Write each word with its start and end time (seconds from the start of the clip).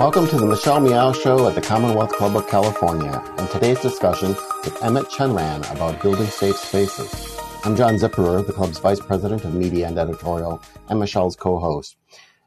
Welcome 0.00 0.26
to 0.28 0.38
the 0.38 0.46
Michelle 0.46 0.80
Meow 0.80 1.12
Show 1.12 1.46
at 1.46 1.54
the 1.54 1.60
Commonwealth 1.60 2.12
Club 2.14 2.34
of 2.34 2.48
California, 2.48 3.22
and 3.36 3.50
today's 3.50 3.80
discussion 3.80 4.30
with 4.64 4.82
Emmett 4.82 5.10
Chen-Ran 5.10 5.62
about 5.64 6.00
building 6.00 6.26
safe 6.26 6.56
spaces. 6.56 7.38
I'm 7.64 7.76
John 7.76 7.96
Zipperer, 7.96 8.46
the 8.46 8.54
club's 8.54 8.78
Vice 8.78 8.98
President 8.98 9.44
of 9.44 9.52
Media 9.52 9.86
and 9.86 9.98
Editorial, 9.98 10.62
and 10.88 10.98
Michelle's 10.98 11.36
co-host. 11.36 11.98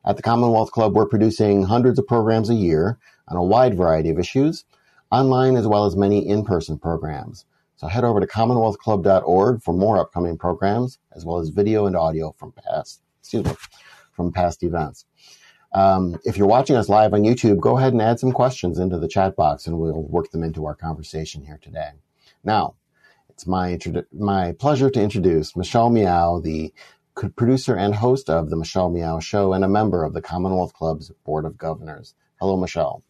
At 0.03 0.15
the 0.17 0.23
Commonwealth 0.23 0.71
Club, 0.71 0.95
we're 0.95 1.05
producing 1.05 1.61
hundreds 1.61 1.99
of 1.99 2.07
programs 2.07 2.49
a 2.49 2.55
year 2.55 2.97
on 3.27 3.37
a 3.37 3.43
wide 3.43 3.77
variety 3.77 4.09
of 4.09 4.17
issues, 4.17 4.65
online 5.11 5.55
as 5.55 5.67
well 5.67 5.85
as 5.85 5.95
many 5.95 6.27
in-person 6.27 6.79
programs. 6.79 7.45
So 7.75 7.85
head 7.85 8.03
over 8.03 8.19
to 8.19 8.25
commonwealthclub.org 8.25 9.61
for 9.61 9.75
more 9.75 9.99
upcoming 9.99 10.39
programs, 10.39 10.97
as 11.15 11.23
well 11.23 11.37
as 11.37 11.49
video 11.49 11.85
and 11.85 11.95
audio 11.95 12.31
from 12.31 12.51
past, 12.51 13.03
excuse 13.21 13.45
me, 13.45 13.53
from 14.11 14.31
past 14.31 14.63
events. 14.63 15.05
Um, 15.73 16.19
if 16.23 16.37
you're 16.37 16.47
watching 16.47 16.75
us 16.75 16.89
live 16.89 17.13
on 17.13 17.23
YouTube, 17.23 17.59
go 17.59 17.77
ahead 17.77 17.93
and 17.93 18.01
add 18.01 18.19
some 18.19 18.31
questions 18.31 18.77
into 18.77 18.99
the 18.99 19.07
chat 19.07 19.35
box 19.35 19.65
and 19.65 19.79
we'll 19.79 20.03
work 20.03 20.31
them 20.31 20.43
into 20.43 20.65
our 20.65 20.75
conversation 20.75 21.43
here 21.43 21.59
today. 21.61 21.91
Now, 22.43 22.75
it's 23.29 23.47
my, 23.47 23.79
my 24.11 24.53
pleasure 24.53 24.91
to 24.91 25.01
introduce 25.01 25.55
Michelle 25.55 25.89
Meow, 25.89 26.39
the 26.39 26.73
producer 27.35 27.75
and 27.75 27.95
host 27.95 28.29
of 28.29 28.49
the 28.49 28.55
Michelle 28.55 28.89
Meow 28.89 29.19
Show 29.19 29.53
and 29.53 29.63
a 29.63 29.69
member 29.69 30.03
of 30.03 30.13
the 30.13 30.21
Commonwealth 30.21 30.73
Club's 30.73 31.11
Board 31.25 31.45
of 31.45 31.57
Governors. 31.57 32.13
Hello, 32.39 32.55
Michelle. 32.57 33.03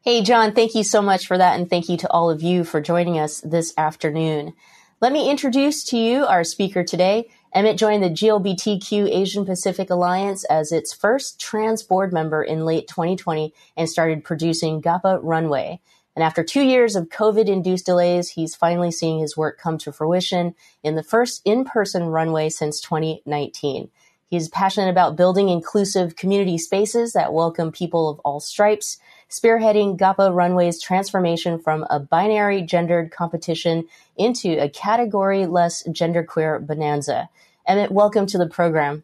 Hey, 0.00 0.22
John, 0.22 0.52
thank 0.52 0.74
you 0.74 0.84
so 0.84 1.02
much 1.02 1.26
for 1.26 1.36
that. 1.36 1.58
And 1.58 1.68
thank 1.68 1.88
you 1.88 1.96
to 1.98 2.10
all 2.10 2.30
of 2.30 2.42
you 2.42 2.64
for 2.64 2.80
joining 2.80 3.18
us 3.18 3.40
this 3.40 3.74
afternoon. 3.76 4.54
Let 5.00 5.12
me 5.12 5.30
introduce 5.30 5.84
to 5.84 5.98
you 5.98 6.24
our 6.24 6.42
speaker 6.42 6.82
today. 6.82 7.28
Emmett 7.56 7.78
joined 7.78 8.02
the 8.02 8.10
GLBTQ 8.10 9.08
Asian 9.08 9.46
Pacific 9.46 9.88
Alliance 9.88 10.44
as 10.44 10.72
its 10.72 10.92
first 10.92 11.40
trans 11.40 11.82
board 11.82 12.12
member 12.12 12.42
in 12.42 12.66
late 12.66 12.86
2020 12.86 13.54
and 13.78 13.88
started 13.88 14.22
producing 14.22 14.82
GAPA 14.82 15.20
Runway. 15.22 15.80
And 16.14 16.22
after 16.22 16.44
two 16.44 16.60
years 16.60 16.96
of 16.96 17.08
COVID 17.08 17.46
induced 17.46 17.86
delays, 17.86 18.28
he's 18.28 18.54
finally 18.54 18.90
seeing 18.90 19.20
his 19.20 19.38
work 19.38 19.58
come 19.58 19.78
to 19.78 19.90
fruition 19.90 20.54
in 20.82 20.96
the 20.96 21.02
first 21.02 21.40
in 21.46 21.64
person 21.64 22.08
runway 22.08 22.50
since 22.50 22.78
2019. 22.82 23.88
He's 24.28 24.50
passionate 24.50 24.90
about 24.90 25.16
building 25.16 25.48
inclusive 25.48 26.14
community 26.14 26.58
spaces 26.58 27.14
that 27.14 27.32
welcome 27.32 27.72
people 27.72 28.10
of 28.10 28.18
all 28.18 28.38
stripes, 28.38 28.98
spearheading 29.30 29.96
GAPA 29.96 30.30
Runway's 30.30 30.82
transformation 30.82 31.58
from 31.58 31.86
a 31.88 32.00
binary 32.00 32.60
gendered 32.60 33.10
competition 33.12 33.86
into 34.14 34.62
a 34.62 34.68
category 34.68 35.46
less 35.46 35.84
genderqueer 35.84 36.66
bonanza. 36.66 37.30
Emmett, 37.66 37.90
welcome 37.90 38.26
to 38.26 38.38
the 38.38 38.46
program. 38.46 39.02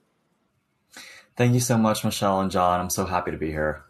Thank 1.37 1.55
you 1.55 1.61
so 1.61 1.77
much, 1.77 2.05
Michelle 2.05 2.41
and 2.41 2.51
John. 2.51 2.81
I'm 2.81 2.91
so 2.91 3.07
happy 3.07 3.31
to 3.31 3.37
be 3.37 3.51
here. 3.51 3.83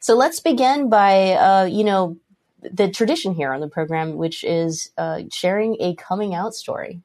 So 0.00 0.14
let's 0.14 0.40
begin 0.40 0.88
by, 0.88 1.32
uh, 1.32 1.64
you 1.64 1.84
know, 1.84 2.16
the 2.62 2.90
tradition 2.90 3.34
here 3.34 3.52
on 3.52 3.60
the 3.60 3.68
program, 3.68 4.16
which 4.16 4.42
is 4.44 4.90
uh, 4.98 5.22
sharing 5.32 5.76
a 5.80 5.94
coming 5.94 6.34
out 6.34 6.54
story. 6.54 7.02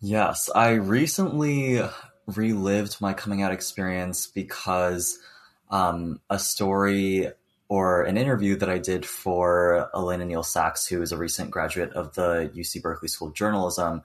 Yes, 0.00 0.48
I 0.54 0.72
recently 0.72 1.80
relived 2.26 3.00
my 3.00 3.12
coming 3.12 3.42
out 3.42 3.52
experience 3.52 4.26
because 4.26 5.18
um, 5.70 6.20
a 6.30 6.38
story 6.38 7.28
or 7.68 8.02
an 8.04 8.16
interview 8.16 8.56
that 8.56 8.70
I 8.70 8.78
did 8.78 9.04
for 9.04 9.90
Elena 9.94 10.24
Neal 10.24 10.42
Sachs, 10.42 10.86
who 10.86 11.02
is 11.02 11.12
a 11.12 11.18
recent 11.18 11.50
graduate 11.50 11.92
of 11.92 12.14
the 12.14 12.50
UC 12.54 12.82
Berkeley 12.82 13.08
School 13.08 13.28
of 13.28 13.34
Journalism, 13.34 14.02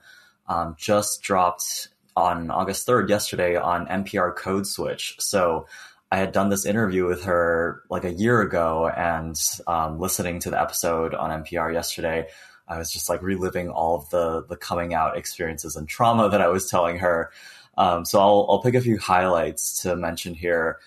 um, 0.48 0.76
just 0.78 1.22
dropped 1.22 1.88
on 2.16 2.50
August 2.50 2.86
3rd, 2.86 3.08
yesterday, 3.08 3.56
on 3.56 3.86
NPR 3.86 4.36
Code 4.36 4.66
Switch. 4.66 5.16
So 5.18 5.66
I 6.12 6.18
had 6.18 6.32
done 6.32 6.48
this 6.48 6.66
interview 6.66 7.06
with 7.06 7.24
her 7.24 7.82
like 7.90 8.04
a 8.04 8.12
year 8.12 8.40
ago, 8.42 8.88
and 8.88 9.36
um, 9.66 9.98
listening 9.98 10.38
to 10.40 10.50
the 10.50 10.60
episode 10.60 11.14
on 11.14 11.42
NPR 11.42 11.72
yesterday, 11.72 12.28
I 12.68 12.78
was 12.78 12.92
just 12.92 13.08
like 13.08 13.22
reliving 13.22 13.68
all 13.68 13.96
of 13.96 14.10
the 14.10 14.44
the 14.46 14.56
coming 14.56 14.94
out 14.94 15.16
experiences 15.16 15.76
and 15.76 15.88
trauma 15.88 16.28
that 16.28 16.40
I 16.40 16.48
was 16.48 16.70
telling 16.70 16.98
her. 16.98 17.30
Um, 17.76 18.04
so 18.04 18.20
I'll 18.20 18.46
I'll 18.48 18.62
pick 18.62 18.74
a 18.74 18.80
few 18.80 18.98
highlights 18.98 19.82
to 19.82 19.96
mention 19.96 20.34
here. 20.34 20.78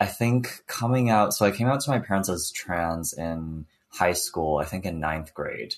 I 0.00 0.06
think 0.06 0.62
coming 0.66 1.10
out. 1.10 1.34
So 1.34 1.44
I 1.44 1.50
came 1.50 1.66
out 1.66 1.80
to 1.80 1.90
my 1.90 1.98
parents 1.98 2.28
as 2.28 2.50
trans 2.50 3.12
in 3.12 3.66
high 3.88 4.12
school. 4.12 4.58
I 4.58 4.64
think 4.64 4.84
in 4.84 5.00
ninth 5.00 5.34
grade, 5.34 5.74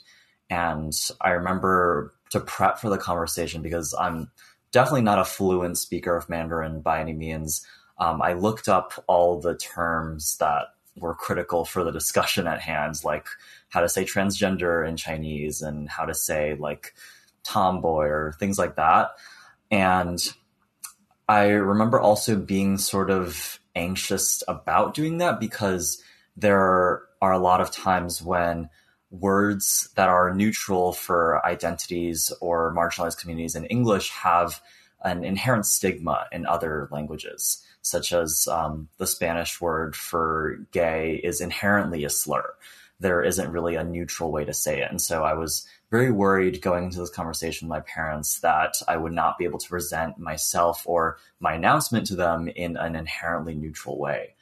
and 0.48 0.92
I 1.20 1.31
remember 1.31 2.14
to 2.31 2.41
prep 2.41 2.78
for 2.78 2.91
the 2.91 2.98
conversation 2.98 3.62
because 3.62 3.94
I'm 3.98 4.31
definitely 4.72 5.03
not 5.03 5.19
a 5.19 5.25
fluent 5.25 5.78
speaker 5.78 6.16
of 6.16 6.28
Mandarin 6.28 6.81
by 6.81 7.00
any 7.00 7.12
means 7.12 7.66
um, 8.00 8.22
I 8.22 8.32
looked 8.32 8.69
up 8.69 9.04
all 9.06 9.41
the 9.41 9.54
terms 9.56 10.38
that 10.38 10.69
were 10.97 11.14
critical 11.14 11.64
for 11.64 11.84
the 11.84 11.92
discussion 11.92 12.47
at 12.47 12.60
hand, 12.60 12.97
like 13.04 13.26
how 13.69 13.81
to 13.81 13.88
say 13.88 14.04
transgender 14.04 14.87
in 14.88 14.97
Chinese 14.97 15.62
and 15.62 15.88
how 15.88 16.06
to 16.06 16.14
say 16.14 16.54
like 16.54 16.94
tomboy 17.44 18.06
or 18.06 18.34
things 18.38 18.58
like 18.58 18.76
that. 18.76 19.10
And 19.70 20.19
I 21.28 21.48
remember 21.50 22.00
also 22.00 22.37
being 22.37 22.78
sort 22.78 23.10
of 23.10 23.59
anxious 23.75 24.42
about 24.48 24.94
doing 24.94 25.19
that 25.19 25.41
because 25.41 26.03
there 26.36 27.03
are 27.20 27.32
a 27.32 27.38
lot 27.38 27.60
of 27.60 27.70
times 27.70 28.22
when 28.22 28.69
words 29.10 29.88
that 29.97 30.08
are 30.08 30.34
neutral 30.34 30.92
for 30.92 31.44
identities 31.44 32.32
or 32.41 32.75
marginalized 32.75 33.19
communities 33.19 33.56
in 33.56 33.64
English 33.66 34.10
have 34.10 34.62
an 35.03 35.25
inherent 35.25 35.66
stigma 35.66 36.26
in 36.31 36.47
other 36.47 36.88
languages 36.92 37.64
such 37.82 38.12
as 38.12 38.47
um, 38.50 38.88
the 38.98 39.06
Spanish 39.06 39.60
word 39.60 39.97
for 39.97 40.58
gay 40.70 41.20
is 41.22 41.41
inherently 41.41 42.04
a 42.04 42.10
slur. 42.10 42.54
There 42.98 43.22
isn't 43.22 43.50
really 43.50 43.76
a 43.76 43.84
neutral 43.84 44.31
way 44.31 44.44
to 44.44 44.52
say 44.52 44.82
it. 44.82 44.91
And 44.91 45.00
so 45.00 45.25
I 45.25 45.34
was 45.34 45.66
very 45.91 46.11
worried 46.12 46.62
going 46.62 46.84
into 46.84 47.01
this 47.01 47.11
conversation 47.11 47.67
with 47.67 47.77
my 47.77 47.81
parents 47.81 48.41
that 48.41 48.75
I 48.87 48.97
would 48.97 49.12
not 49.12 49.39
be 49.39 49.45
able 49.45 49.59
to 49.59 49.69
present 49.69 50.19
myself 50.19 50.83
or 50.87 51.19
my 51.41 51.55
announcement 51.55 52.06
to 52.06 52.17
them 52.17 52.49
in 52.49 52.77
an 52.77 52.95
inherently 52.95 53.55
neutral 53.55 53.99
way. 53.99 54.34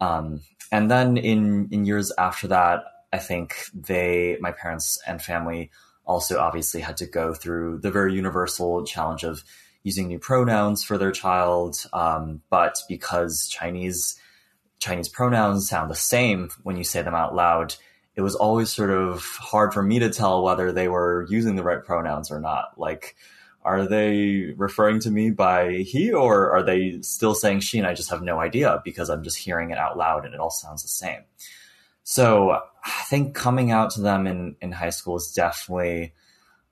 Um, 0.00 0.40
and 0.72 0.90
then 0.90 1.16
in, 1.16 1.68
in 1.70 1.84
years 1.84 2.12
after 2.18 2.48
that, 2.48 2.82
I 3.12 3.18
think 3.18 3.54
they, 3.72 4.36
my 4.40 4.52
parents 4.52 4.98
and 5.06 5.22
family 5.22 5.70
also 6.04 6.40
obviously 6.40 6.80
had 6.80 6.96
to 6.98 7.06
go 7.06 7.34
through 7.34 7.78
the 7.78 7.90
very 7.90 8.14
universal 8.14 8.84
challenge 8.84 9.22
of 9.22 9.44
using 9.82 10.08
new 10.08 10.18
pronouns 10.18 10.82
for 10.82 10.98
their 10.98 11.12
child. 11.12 11.86
Um, 11.92 12.42
but 12.50 12.82
because 12.88 13.48
Chinese 13.48 14.16
Chinese 14.80 15.10
pronouns 15.10 15.68
sound 15.68 15.90
the 15.90 15.94
same 15.94 16.48
when 16.62 16.76
you 16.76 16.84
say 16.84 17.02
them 17.02 17.14
out 17.14 17.34
loud, 17.34 17.74
it 18.16 18.22
was 18.22 18.34
always 18.34 18.70
sort 18.70 18.90
of 18.90 19.24
hard 19.24 19.72
for 19.72 19.82
me 19.82 19.98
to 20.00 20.10
tell 20.10 20.42
whether 20.42 20.72
they 20.72 20.88
were 20.88 21.26
using 21.28 21.56
the 21.56 21.62
right 21.62 21.84
pronouns 21.84 22.30
or 22.30 22.40
not. 22.40 22.78
Like, 22.78 23.16
are 23.62 23.86
they 23.86 24.54
referring 24.56 25.00
to 25.00 25.10
me 25.10 25.30
by 25.30 25.72
he 25.78 26.12
or 26.12 26.50
are 26.50 26.62
they 26.62 27.00
still 27.02 27.34
saying 27.34 27.60
she? 27.60 27.78
And 27.78 27.86
I 27.86 27.94
just 27.94 28.10
have 28.10 28.22
no 28.22 28.40
idea 28.40 28.80
because 28.84 29.10
I'm 29.10 29.22
just 29.22 29.38
hearing 29.38 29.70
it 29.70 29.78
out 29.78 29.96
loud 29.96 30.24
and 30.24 30.34
it 30.34 30.40
all 30.40 30.50
sounds 30.50 30.82
the 30.82 30.88
same. 30.88 31.22
So 32.02 32.50
I 32.50 33.02
think 33.08 33.34
coming 33.34 33.70
out 33.70 33.90
to 33.90 34.00
them 34.00 34.26
in, 34.26 34.56
in 34.60 34.72
high 34.72 34.90
school 34.90 35.16
is 35.16 35.32
definitely 35.32 36.14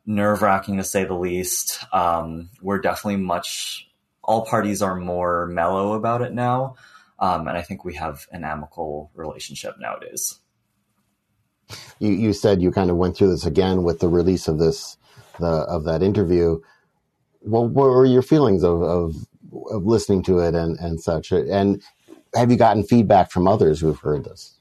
nerve 0.07 0.43
wracking 0.43 0.79
to 0.79 0.85
say 0.85 1.05
the 1.05 1.15
least. 1.15 1.85
Um, 1.93 2.49
we're 2.63 2.81
definitely 2.81 3.23
much, 3.23 3.89
all 4.23 4.47
parties 4.47 4.83
are 4.83 4.97
more 4.97 5.47
mellow 5.47 5.93
about 5.93 6.23
it 6.23 6.33
now. 6.33 6.77
Um, 7.19 7.47
and 7.49 7.57
I 7.57 7.63
think 7.63 7.85
we 7.85 7.95
have 7.95 8.27
an 8.33 8.45
amicable 8.45 9.11
relationship 9.15 9.77
nowadays. 9.79 10.39
You, 11.99 12.11
you 12.11 12.33
said 12.33 12.63
you 12.63 12.71
kind 12.71 12.91
of 12.91 12.97
went 12.97 13.17
through 13.17 13.31
this 13.31 13.47
again 13.47 13.83
with 13.83 14.01
the 14.01 14.09
release 14.09 14.49
of 14.49 14.59
this, 14.59 14.97
the, 15.39 15.47
of 15.47 15.85
that 15.85 16.03
interview. 16.03 16.61
Well, 17.43 17.69
what 17.69 17.85
were 17.85 18.07
your 18.07 18.23
feelings 18.23 18.65
of, 18.65 18.83
of, 18.83 19.15
of 19.71 19.85
listening 19.85 20.23
to 20.25 20.39
it 20.39 20.55
and, 20.55 20.79
and 20.79 21.01
such? 21.01 21.33
And 21.33 21.83
have 22.35 22.51
you 22.51 22.57
gotten 22.57 22.83
feedback 22.83 23.31
from 23.31 23.49
others 23.49 23.81
who've 23.81 23.99
heard 23.99 24.25
this? 24.25 24.59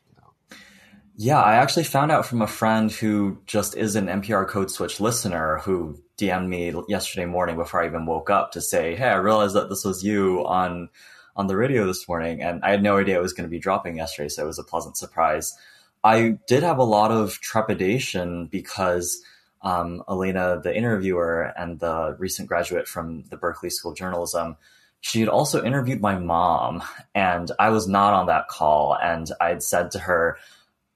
Yeah, 1.20 1.42
I 1.42 1.56
actually 1.56 1.84
found 1.84 2.12
out 2.12 2.28
from 2.28 2.44
a 2.44 2.48
friend 2.48 2.92
who 2.92 3.40
just 3.48 3.76
is 3.76 3.96
an 3.96 4.06
NPR 4.06 4.48
Code 4.48 4.70
Switch 4.70 5.00
listener 5.00 5.58
who 5.64 5.98
DM'd 6.20 6.48
me 6.48 6.72
yesterday 6.88 7.26
morning 7.26 7.56
before 7.58 7.82
I 7.82 7.88
even 7.88 8.06
woke 8.06 8.30
up 8.30 8.52
to 8.52 8.62
say, 8.62 8.96
"Hey, 8.96 9.10
I 9.10 9.16
realized 9.16 9.56
that 9.56 9.68
this 9.68 9.84
was 9.84 10.04
you 10.04 10.46
on 10.46 10.90
on 11.36 11.48
the 11.48 11.56
radio 11.56 11.88
this 11.88 12.08
morning," 12.08 12.44
and 12.44 12.64
I 12.64 12.70
had 12.70 12.84
no 12.84 12.98
idea 13.00 13.18
it 13.18 13.22
was 13.24 13.34
going 13.34 13.50
to 13.50 13.52
be 13.52 13.58
dropping 13.58 13.98
yesterday, 13.98 14.30
so 14.30 14.44
it 14.44 14.48
was 14.48 14.60
a 14.60 14.64
pleasant 14.64 14.96
surprise. 14.96 15.56
I 16.04 16.38
did 16.48 16.64
have 16.64 16.78
a 16.78 16.84
lot 16.84 17.12
of 17.12 17.40
trepidation 17.42 18.48
because 18.48 19.22
um, 19.62 20.04
Elena, 20.10 20.62
the 20.64 20.76
interviewer 20.76 21.54
and 21.58 21.80
the 21.80 22.16
recent 22.20 22.48
graduate 22.48 22.88
from 22.88 23.24
the 23.30 23.38
Berkeley 23.38 23.70
School 23.70 23.92
of 23.92 23.98
Journalism, 23.98 24.58
she 25.02 25.20
had 25.20 25.30
also 25.30 25.64
interviewed 25.64 26.02
my 26.02 26.18
mom, 26.18 26.84
and 27.14 27.52
I 27.60 27.70
was 27.70 27.88
not 27.88 28.14
on 28.14 28.28
that 28.28 28.48
call, 28.48 28.98
and 29.02 29.30
I 29.40 29.50
had 29.50 29.64
said 29.64 29.92
to 29.92 30.00
her 30.00 30.38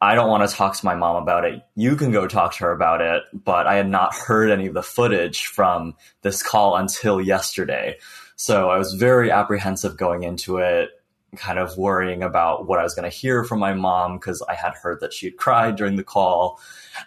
I 0.01 0.15
don't 0.15 0.29
want 0.29 0.49
to 0.49 0.55
talk 0.55 0.75
to 0.75 0.85
my 0.85 0.95
mom 0.95 1.21
about 1.21 1.45
it. 1.45 1.61
You 1.75 1.95
can 1.95 2.11
go 2.11 2.27
talk 2.27 2.55
to 2.55 2.63
her 2.63 2.71
about 2.71 3.01
it. 3.01 3.21
But 3.33 3.67
I 3.67 3.75
had 3.75 3.87
not 3.87 4.15
heard 4.15 4.49
any 4.49 4.65
of 4.65 4.73
the 4.73 4.81
footage 4.81 5.45
from 5.45 5.95
this 6.23 6.41
call 6.41 6.75
until 6.75 7.21
yesterday. 7.21 7.97
So 8.35 8.71
I 8.71 8.79
was 8.79 8.95
very 8.95 9.29
apprehensive 9.29 9.97
going 9.97 10.23
into 10.23 10.57
it, 10.57 10.89
kind 11.35 11.59
of 11.59 11.77
worrying 11.77 12.23
about 12.23 12.67
what 12.67 12.79
I 12.79 12.83
was 12.83 12.93
going 12.93 13.09
to 13.09 13.15
hear 13.15 13.43
from 13.43 13.59
my 13.59 13.73
mom 13.73 14.17
because 14.17 14.41
I 14.41 14.53
had 14.53 14.73
heard 14.73 14.99
that 14.99 15.13
she 15.13 15.27
had 15.27 15.37
cried 15.37 15.75
during 15.75 15.95
the 15.95 16.03
call. 16.03 16.59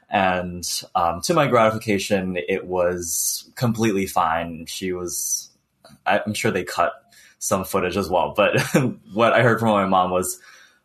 And 0.09 0.67
um, 0.94 1.21
to 1.23 1.35
my 1.35 1.47
gratification, 1.47 2.38
it 2.49 2.67
was 2.67 3.50
completely 3.55 4.06
fine. 4.06 4.65
She 4.67 4.93
was, 4.93 5.50
I'm 6.06 6.32
sure 6.35 6.50
they 6.50 6.65
cut 6.65 6.93
some 7.38 7.65
footage 7.65 7.99
as 7.99 8.09
well, 8.09 8.32
but 8.35 8.59
what 9.12 9.35
I 9.35 9.43
heard 9.43 9.61
from 9.61 9.69
my 9.69 9.85
mom 9.85 10.11
was 10.11 10.41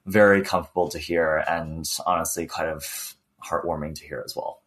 very 0.06 0.42
comfortable 0.42 0.90
to 0.90 1.00
hear 1.00 1.44
and 1.48 1.90
honestly 2.06 2.46
kind 2.48 2.70
of 2.70 3.16
heartwarming 3.44 3.96
to 3.96 4.06
hear 4.06 4.22
as 4.26 4.36
well. 4.36 4.62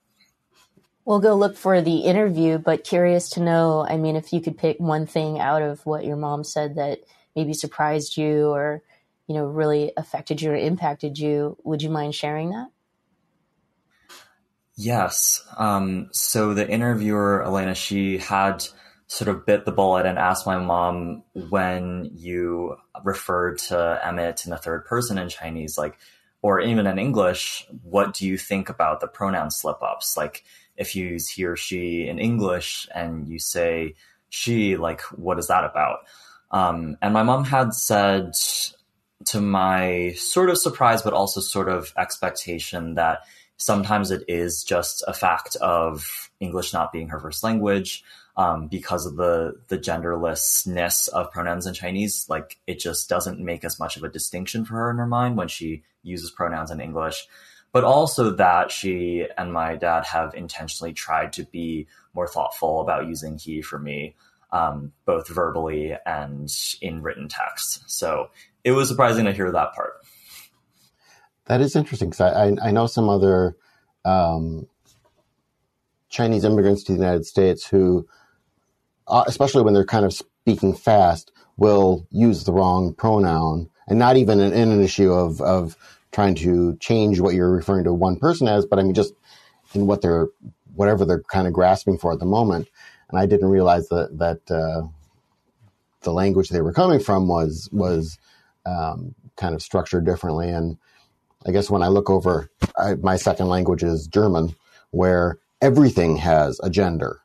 We'll 1.05 1.21
go 1.21 1.35
look 1.35 1.57
for 1.57 1.83
the 1.83 1.99
interview, 1.99 2.59
but 2.59 2.85
curious 2.85 3.31
to 3.31 3.41
know, 3.41 3.85
I 3.87 3.97
mean, 3.97 4.15
if 4.15 4.33
you 4.33 4.41
could 4.41 4.57
pick 4.57 4.79
one 4.79 5.05
thing 5.05 5.41
out 5.41 5.61
of 5.61 5.85
what 5.85 6.05
your 6.05 6.17
mom 6.17 6.45
said 6.45 6.77
that 6.77 7.01
maybe 7.35 7.55
surprised 7.55 8.17
you 8.17 8.49
or, 8.49 8.83
you 9.27 9.35
know, 9.35 9.45
really 9.45 9.93
affected 9.97 10.41
you 10.43 10.51
or 10.51 10.57
impacted 10.57 11.19
you, 11.19 11.57
would 11.65 11.83
you 11.83 11.91
mind 11.91 12.15
sharing 12.15 12.51
that? 12.51 12.69
Yes. 14.77 15.43
Um, 15.57 16.09
so 16.13 16.55
the 16.55 16.69
interviewer, 16.69 17.45
Elena, 17.45 17.75
she 17.75 18.19
had 18.19 18.65
sort 19.07 19.29
of 19.29 19.45
bit 19.45 19.67
the 19.67 19.73
bullet 19.73 20.07
and 20.07 20.19
asked 20.19 20.47
my 20.47 20.59
mom 20.59 21.23
when 21.35 22.11
you 22.15 22.77
referred 23.05 23.59
to 23.59 24.01
Emmett 24.03 24.47
in 24.47 24.51
the 24.51 24.57
third 24.57 24.87
person 24.87 25.19
in 25.19 25.29
Chinese, 25.29 25.77
like, 25.77 25.99
or 26.41 26.61
even 26.61 26.87
in 26.87 26.99
English, 26.99 27.67
what 27.83 28.15
do 28.15 28.27
you 28.27 28.39
think 28.39 28.69
about 28.69 29.01
the 29.01 29.07
pronoun 29.07 29.51
slip 29.51 29.83
ups? 29.83 30.17
Like, 30.17 30.45
if 30.77 30.97
you 30.97 31.07
use 31.07 31.29
he 31.29 31.45
or 31.45 31.57
she 31.57 32.09
in 32.09 32.19
English 32.19 32.89
and 32.95 33.29
you 33.29 33.39
say 33.39 33.95
she, 34.31 34.77
like, 34.77 35.03
what 35.13 35.39
is 35.39 35.49
that 35.49 35.65
about? 35.65 35.99
Um, 36.53 36.97
and 37.01 37.15
my 37.15 37.23
mom 37.23 37.45
had 37.45 37.75
said 37.75 38.35
to 39.27 39.41
my 39.41 40.13
sort 40.17 40.51
of 40.51 40.59
surprise, 40.59 41.03
but 41.03 41.13
also 41.13 41.41
sort 41.41 41.69
of 41.69 41.93
expectation 41.97 42.95
that 42.95 43.21
sometimes 43.57 44.11
it 44.11 44.25
is 44.29 44.65
just 44.65 45.05
a 45.07 45.15
fact 45.15 45.57
of 45.57 46.31
English 46.41 46.73
not 46.73 46.93
being 46.93 47.09
her 47.09 47.21
first 47.21 47.43
language 47.43 48.05
um, 48.37 48.69
because 48.69 49.07
of 49.07 49.17
the 49.17 49.55
the 49.69 49.79
genderlessness 49.79 51.09
of 51.09 51.31
pronouns 51.31 51.67
in 51.67 51.75
Chinese. 51.75 52.27
Like 52.29 52.59
it 52.67 52.79
just 52.79 53.09
doesn't 53.09 53.41
make 53.41 53.65
as 53.65 53.79
much 53.79 53.97
of 53.97 54.05
a 54.05 54.09
distinction 54.09 54.65
for 54.65 54.75
her 54.75 54.91
in 54.91 54.97
her 54.97 55.07
mind 55.07 55.37
when 55.37 55.49
she 55.49 55.83
uses 56.03 56.31
pronouns 56.31 56.71
in 56.71 56.81
English. 56.81 57.27
But 57.73 57.85
also 57.85 58.31
that 58.33 58.71
she 58.71 59.27
and 59.39 59.53
my 59.53 59.77
dad 59.77 60.05
have 60.05 60.35
intentionally 60.35 60.93
tried 60.93 61.33
to 61.35 61.45
be 61.45 61.87
more 62.15 62.29
thoughtful 62.29 62.83
about 62.83 63.07
using 63.07 63.39
he 63.39 63.63
for 63.63 63.79
me, 63.79 64.15
um, 64.53 64.93
both 65.05 65.29
verbally 65.29 65.97
and 66.07 66.51
in 66.81 67.03
written 67.03 67.29
text. 67.29 67.91
So 67.91 68.31
it 68.65 68.73
was 68.73 68.89
surprising 68.89 69.25
to 69.25 69.33
hear 69.33 69.51
that 69.51 69.73
part. 69.75 69.95
That 71.47 71.61
is 71.61 71.75
interesting 71.75 72.11
because 72.11 72.21
I, 72.21 72.45
I, 72.45 72.69
I, 72.69 72.71
know 72.71 72.87
some 72.87 73.09
other 73.09 73.57
um, 74.05 74.69
Chinese 76.09 76.45
immigrants 76.45 76.85
to 76.85 76.93
the 76.93 76.99
United 76.99 77.27
States 77.27 77.67
who 77.67 78.07
uh, 79.09 79.25
especially 79.27 79.63
when 79.63 79.75
they're 79.75 79.85
kind 79.85 80.05
of 80.05 80.13
speaking 80.13 80.75
fast, 80.75 81.33
will 81.57 82.07
use 82.11 82.45
the 82.45 82.53
wrong 82.53 82.95
pronoun 82.95 83.69
and 83.87 83.99
not 83.99 84.17
even 84.17 84.41
in, 84.41 84.53
in, 84.53 84.71
an 84.71 84.83
issue 84.83 85.13
of, 85.13 85.41
of 85.41 85.77
trying 86.13 86.35
to 86.35 86.77
change 86.77 87.21
what 87.21 87.35
you're 87.35 87.51
referring 87.51 87.85
to 87.85 87.93
one 87.93 88.17
person 88.17 88.49
as, 88.49 88.65
but 88.65 88.79
I 88.79 88.83
mean, 88.83 88.95
just 88.95 89.13
in 89.75 89.87
what 89.87 90.03
they're, 90.03 90.29
whatever 90.75 91.05
they're 91.05 91.23
kind 91.25 91.47
of 91.47 91.53
grasping 91.53 91.99
for 91.99 92.13
at 92.13 92.19
the 92.19 92.27
moment. 92.27 92.69
And 93.13 93.21
I 93.21 93.27
didn't 93.27 93.49
realize 93.49 93.89
that, 93.89 94.19
that, 94.19 94.51
uh, 94.51 94.89
the 96.01 96.13
language 96.13 96.49
they 96.49 96.63
were 96.63 96.73
coming 96.73 96.99
from 96.99 97.29
was, 97.29 97.69
was, 97.71 98.19
um, 98.67 99.15
kind 99.37 99.55
of 99.55 99.63
structured 99.63 100.05
differently. 100.05 100.51
And 100.51 100.79
I 101.47 101.53
guess 101.53 101.71
when 101.71 101.83
I 101.83 101.89
look 101.89 102.11
over, 102.11 102.51
I, 102.77 102.95
my 102.95 103.17
second 103.17 103.49
language 103.49 103.85
is 103.85 104.09
German, 104.09 104.57
where 104.91 105.39
everything 105.61 106.17
has 106.17 106.59
a 106.61 106.71
gender 106.71 107.23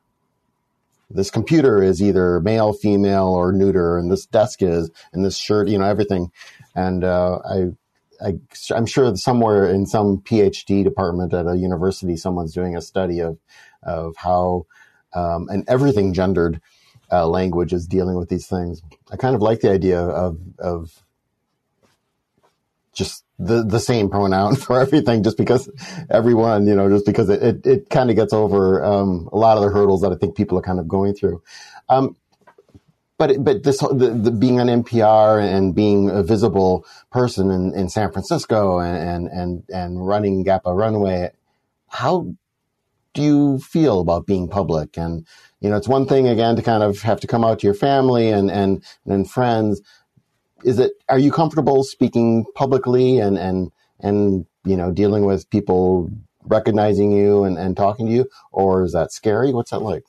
this 1.10 1.30
computer 1.30 1.82
is 1.82 2.02
either 2.02 2.40
male, 2.40 2.72
female, 2.72 3.28
or 3.28 3.52
neuter, 3.52 3.96
and 3.96 4.10
this 4.10 4.26
desk 4.26 4.62
is, 4.62 4.90
and 5.12 5.24
this 5.24 5.38
shirt, 5.38 5.68
you 5.68 5.78
know, 5.78 5.86
everything. 5.86 6.30
And 6.74 7.02
uh, 7.02 7.38
I, 7.48 7.70
I, 8.20 8.34
am 8.76 8.86
sure 8.86 9.14
somewhere 9.16 9.68
in 9.70 9.86
some 9.86 10.18
PhD 10.18 10.84
department 10.84 11.32
at 11.32 11.46
a 11.46 11.56
university, 11.56 12.16
someone's 12.16 12.52
doing 12.52 12.76
a 12.76 12.82
study 12.82 13.20
of, 13.20 13.38
of 13.82 14.16
how, 14.16 14.66
um, 15.14 15.48
and 15.48 15.64
everything 15.68 16.12
gendered 16.12 16.60
uh, 17.10 17.26
language 17.26 17.72
is 17.72 17.86
dealing 17.86 18.16
with 18.16 18.28
these 18.28 18.46
things. 18.46 18.82
I 19.10 19.16
kind 19.16 19.34
of 19.34 19.42
like 19.42 19.60
the 19.60 19.70
idea 19.70 20.00
of, 20.00 20.38
of 20.58 21.02
just 22.92 23.24
the 23.38 23.62
the 23.62 23.78
same 23.78 24.10
pronoun 24.10 24.56
for 24.66 24.80
everything 24.80 25.22
just 25.22 25.36
because 25.36 25.70
everyone 26.10 26.66
you 26.66 26.74
know 26.74 26.88
just 26.88 27.06
because 27.06 27.28
it 27.28 27.42
it, 27.42 27.66
it 27.66 27.90
kind 27.90 28.10
of 28.10 28.16
gets 28.16 28.32
over 28.32 28.84
um, 28.84 29.28
a 29.32 29.36
lot 29.36 29.56
of 29.56 29.62
the 29.62 29.70
hurdles 29.70 30.02
that 30.02 30.12
I 30.12 30.16
think 30.16 30.36
people 30.36 30.58
are 30.58 30.62
kind 30.62 30.80
of 30.80 30.88
going 30.88 31.14
through. 31.14 31.42
Um, 31.88 32.16
but 33.18 33.42
but 33.42 33.64
this 33.64 33.78
the, 33.78 34.18
the, 34.22 34.30
being 34.30 34.60
on 34.60 34.68
NPR 34.68 35.42
and 35.42 35.74
being 35.74 36.08
a 36.08 36.22
visible 36.22 36.86
person 37.10 37.50
in, 37.50 37.74
in 37.74 37.88
San 37.88 38.12
Francisco 38.12 38.78
and 38.78 39.28
and 39.28 39.64
and 39.68 40.06
running 40.06 40.44
Gapa 40.44 40.76
Runway, 40.76 41.30
how 41.88 42.34
do 43.18 43.24
you 43.24 43.58
feel 43.58 43.98
about 43.98 44.26
being 44.26 44.48
public? 44.48 44.96
And 44.96 45.26
you 45.60 45.68
know, 45.68 45.76
it's 45.76 45.88
one 45.88 46.06
thing 46.06 46.28
again 46.28 46.54
to 46.54 46.62
kind 46.62 46.84
of 46.84 47.02
have 47.02 47.18
to 47.20 47.26
come 47.26 47.44
out 47.44 47.58
to 47.58 47.66
your 47.66 47.74
family 47.74 48.30
and 48.30 48.48
and 48.48 48.84
and 49.06 49.28
friends, 49.28 49.82
is 50.64 50.78
it 50.78 50.92
are 51.08 51.18
you 51.18 51.32
comfortable 51.32 51.82
speaking 51.82 52.44
publicly 52.54 53.18
and 53.18 53.36
and 53.36 53.72
and 53.98 54.46
you 54.64 54.76
know 54.76 54.92
dealing 54.92 55.24
with 55.24 55.50
people 55.50 56.10
recognizing 56.44 57.10
you 57.10 57.42
and, 57.42 57.58
and 57.58 57.76
talking 57.76 58.06
to 58.06 58.12
you? 58.12 58.26
Or 58.52 58.84
is 58.84 58.92
that 58.92 59.12
scary? 59.12 59.52
What's 59.52 59.72
that 59.72 59.80
like? 59.80 60.04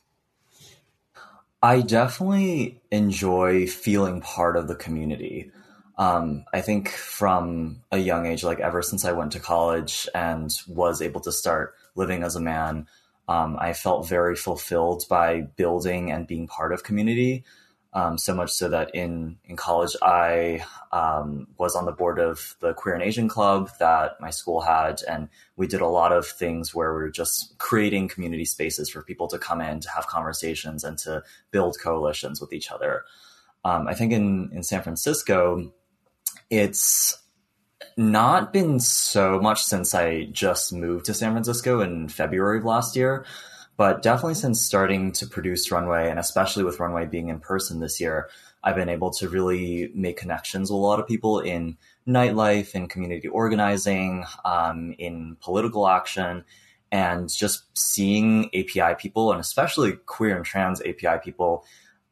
I 1.64 1.82
definitely 1.82 2.80
enjoy 2.92 3.66
feeling 3.66 4.22
part 4.22 4.56
of 4.56 4.68
the 4.68 4.76
community. 4.76 5.52
Um, 5.98 6.46
i 6.54 6.62
think 6.62 6.88
from 6.88 7.82
a 7.92 7.98
young 7.98 8.26
age 8.26 8.42
like 8.46 8.62
ever 8.62 8.82
since 8.82 9.04
i 9.04 9.12
went 9.12 9.34
to 9.34 9.40
college 9.42 10.08
and 10.16 10.50
was 10.66 11.02
able 11.02 11.20
to 11.20 11.32
start 11.34 11.76
living 11.94 12.24
as 12.24 12.38
a 12.38 12.40
man 12.40 12.88
um, 13.30 13.56
i 13.60 13.72
felt 13.72 14.10
very 14.10 14.36
fulfilled 14.36 15.04
by 15.10 15.42
building 15.56 16.12
and 16.12 16.28
being 16.28 16.48
part 16.48 16.74
of 16.74 16.84
community 16.84 17.46
um, 17.94 18.18
so 18.20 18.36
much 18.36 18.52
so 18.52 18.70
that 18.70 18.94
in 18.94 19.38
in 19.46 19.56
college 19.56 19.96
I 20.02 20.64
um, 20.92 21.48
was 21.58 21.76
on 21.76 21.86
the 21.86 21.92
board 21.92 22.20
of 22.20 22.56
the 22.60 22.74
Queer 22.74 22.94
and 22.94 23.04
Asian 23.04 23.28
Club 23.28 23.72
that 23.80 24.22
my 24.22 24.30
school 24.30 24.62
had, 24.62 25.02
and 25.10 25.28
we 25.56 25.66
did 25.66 25.82
a 25.82 25.88
lot 25.88 26.12
of 26.12 26.28
things 26.28 26.76
where 26.76 26.94
we 26.94 27.02
were 27.02 27.10
just 27.10 27.58
creating 27.58 28.08
community 28.08 28.46
spaces 28.46 28.90
for 28.90 29.02
people 29.02 29.28
to 29.30 29.40
come 29.40 29.60
in 29.60 29.80
to 29.80 29.90
have 29.90 30.06
conversations 30.06 30.84
and 30.84 31.00
to 31.00 31.24
build 31.50 31.78
coalitions 31.82 32.40
with 32.40 32.54
each 32.54 32.72
other. 32.72 33.06
Um, 33.66 33.88
I 33.88 33.96
think 33.96 34.14
in 34.14 34.52
in 34.54 34.62
San 34.62 34.84
Francisco, 34.84 35.74
it's 36.52 37.18
not 37.98 38.54
been 38.54 38.80
so 38.80 39.40
much 39.40 39.64
since 39.64 39.94
I 39.94 40.26
just 40.26 40.74
moved 40.74 41.06
to 41.06 41.14
San 41.14 41.32
Francisco 41.32 41.82
in 41.82 42.10
February 42.10 42.60
of 42.60 42.66
last 42.66 42.96
year. 42.96 43.26
But 43.78 44.02
definitely 44.02 44.34
since 44.36 44.62
starting 44.62 45.14
to 45.14 45.26
produce 45.26 45.72
Runway, 45.72 46.10
and 46.10 46.20
especially 46.20 46.66
with 46.66 46.82
Runway 46.82 47.06
being 47.06 47.30
in 47.30 47.40
person 47.40 47.80
this 47.80 48.02
year, 48.02 48.30
I've 48.62 48.76
been 48.76 48.90
able 48.90 49.12
to 49.12 49.30
really 49.30 49.90
make 49.96 50.18
connections 50.18 50.70
with 50.70 50.76
a 50.76 50.82
lot 50.82 51.00
of 51.00 51.08
people 51.08 51.40
in 51.40 51.78
nightlife, 52.06 52.76
in 52.76 52.90
community 52.90 53.30
organizing, 53.30 54.26
um, 54.44 54.94
in 54.98 55.38
political 55.40 55.88
action, 55.88 56.44
and 56.92 57.30
just 57.30 57.66
seeing 57.78 58.48
API 58.54 58.96
people, 59.00 59.32
and 59.32 59.40
especially 59.40 59.94
queer 59.94 60.36
and 60.36 60.46
trans 60.46 60.82
API 60.82 61.20
people, 61.24 61.64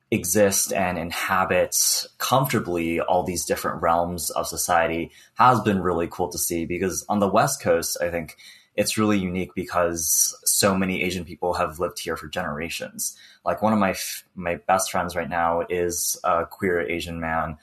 exist 0.10 0.72
and 0.72 0.98
inhabit 0.98 1.76
comfortably 2.18 3.02
all 3.02 3.24
these 3.24 3.46
different 3.46 3.82
realms 3.82 4.30
of 4.30 4.48
society 4.48 5.12
has 5.36 5.60
been 5.62 5.82
really 5.82 6.08
cool 6.10 6.30
to 6.30 6.38
see 6.38 6.66
because 6.66 7.06
on 7.10 7.20
the 7.20 7.28
West 7.28 7.62
Coast, 7.62 7.98
I 8.02 8.10
think 8.10 8.38
it's 8.76 8.98
really 8.98 9.18
unique 9.18 9.54
because 9.56 10.38
so 10.46 10.78
many 10.78 11.02
Asian 11.02 11.26
people 11.26 11.56
have 11.56 11.80
lived 11.80 12.00
here 12.00 12.16
for 12.16 12.28
generations. 12.28 13.18
Like 13.44 13.62
one 13.62 13.74
of 13.74 13.80
my 13.80 13.96
my 14.36 14.56
best 14.68 14.92
friends 14.92 15.16
right 15.16 15.30
now 15.30 15.64
is 15.68 16.18
a 16.24 16.46
queer 16.46 16.80
Asian 16.82 17.20
man, 17.20 17.58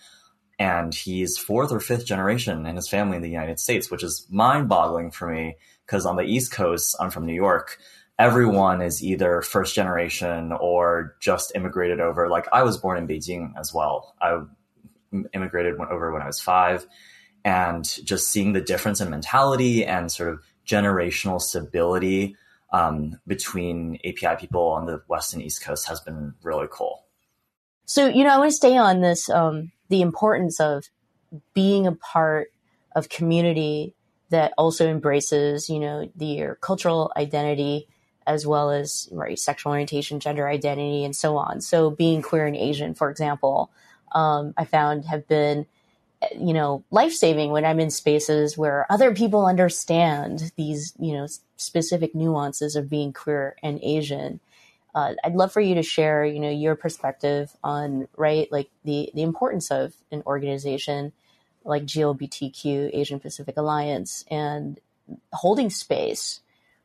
and 0.59 0.95
he's 0.95 1.39
fourth 1.39 1.73
or 1.73 1.81
fifth 1.81 2.05
generation 2.05 2.67
in 2.67 2.77
his 2.77 2.89
family 2.89 3.17
in 3.17 3.23
the 3.23 3.31
United 3.31 3.61
States, 3.61 3.91
which 3.91 4.03
is 4.03 4.27
mind 4.29 4.69
boggling 4.69 5.13
for 5.13 5.31
me 5.31 5.57
because 5.87 6.05
on 6.05 6.17
the 6.17 6.25
East 6.25 6.53
Coast, 6.53 6.97
I'm 6.99 7.11
from 7.11 7.27
New 7.27 7.35
York. 7.35 7.79
Everyone 8.19 8.81
is 8.81 9.03
either 9.03 9.43
first 9.43 9.75
generation 9.75 10.53
or 10.53 11.17
just 11.21 11.53
immigrated 11.55 12.01
over. 12.01 12.29
Like 12.29 12.47
I 12.53 12.63
was 12.63 12.79
born 12.79 12.99
in 12.99 13.09
Beijing 13.09 13.53
as 13.59 13.75
well. 13.75 14.15
I 14.21 14.43
immigrated 15.33 15.75
over 15.79 16.13
when 16.13 16.23
I 16.23 16.27
was 16.27 16.41
five, 16.41 16.87
and 17.45 17.85
just 18.05 18.29
seeing 18.29 18.53
the 18.53 18.61
difference 18.61 19.01
in 19.01 19.11
mentality 19.11 19.85
and 19.85 20.11
sort 20.11 20.33
of 20.33 20.41
generational 20.67 21.41
stability 21.41 22.37
um, 22.73 23.21
between 23.27 23.99
API 24.05 24.37
people 24.39 24.69
on 24.69 24.87
the 24.87 25.03
West 25.09 25.35
and 25.35 25.43
East 25.43 25.63
Coast 25.63 25.89
has 25.89 26.01
been 26.01 26.35
really 26.43 26.67
cool. 26.71 27.05
So, 27.85 28.09
you 28.09 28.25
know, 28.25 28.31
I 28.31 28.39
want 28.39 28.51
to 28.51 28.57
stay 28.57 28.77
on 28.77 29.01
this 29.01 29.29
um, 29.29 29.73
the 29.89 30.03
importance 30.03 30.59
of 30.61 30.85
being 31.53 31.87
a 31.87 31.93
part 31.93 32.49
of 32.97 33.09
community 33.09 33.95
that 34.31 34.53
also 34.57 34.89
embraces, 34.89 35.69
you 35.69 35.79
know, 35.79 36.11
the, 36.17 36.27
your 36.27 36.55
cultural 36.57 37.13
identity 37.17 37.87
as 38.27 38.47
well 38.47 38.71
as 38.71 39.09
right, 39.13 39.39
sexual 39.39 39.73
orientation, 39.73 40.21
gender 40.21 40.49
identity, 40.49 41.05
and 41.05 41.15
so 41.15 41.37
on. 41.37 41.61
So 41.61 41.91
being 41.91 42.23
queer 42.23 42.47
and 42.47 42.57
Asian, 42.57 42.95
for 42.95 43.11
example, 43.11 43.71
um, 44.13 44.55
I 44.57 44.65
found 44.65 45.05
have 45.07 45.27
been, 45.29 45.67
you 46.39 46.55
know, 46.55 46.85
life 46.91 47.13
saving 47.13 47.51
when 47.51 47.65
I'm 47.65 47.81
in 47.81 47.91
spaces 47.91 48.57
where 48.57 48.87
other 48.91 49.15
people 49.15 49.47
understand 49.47 50.53
these, 50.57 50.95
you 50.99 51.13
know, 51.13 51.27
specific 51.57 52.15
nuances 52.15 52.77
of 52.77 52.89
being 52.89 53.13
queer 53.13 53.57
and 53.63 53.81
Asian. 53.83 54.41
Uh, 54.95 55.15
I'd 55.25 55.35
love 55.35 55.53
for 55.53 55.61
you 55.61 55.75
to 55.75 55.83
share, 55.83 56.25
you 56.25 56.41
know, 56.41 56.51
your 56.51 56.77
perspective 56.77 57.51
on 57.65 58.09
right, 58.17 58.51
like 58.53 58.71
the 58.85 59.11
the 59.15 59.23
importance 59.23 59.71
of 59.71 59.95
an 60.13 60.23
organization 60.25 61.13
like 61.65 61.85
GLBTQ 61.85 62.91
Asian 62.93 63.19
Pacific 63.19 63.57
Alliance 63.57 64.25
and 64.31 64.79
holding 65.33 65.71
space 65.71 66.41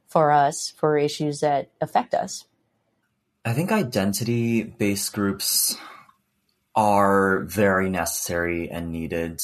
for 0.10 0.32
us 0.32 0.74
for 0.76 0.98
issues 0.98 1.40
that 1.40 1.72
affect 1.82 2.14
us. 2.14 2.46
I 3.46 3.54
think 3.54 3.72
identity 3.72 4.64
based 4.64 5.14
groups 5.14 5.78
are 6.76 7.40
very 7.46 7.90
necessary 7.90 8.70
and 8.70 8.92
needed, 8.92 9.42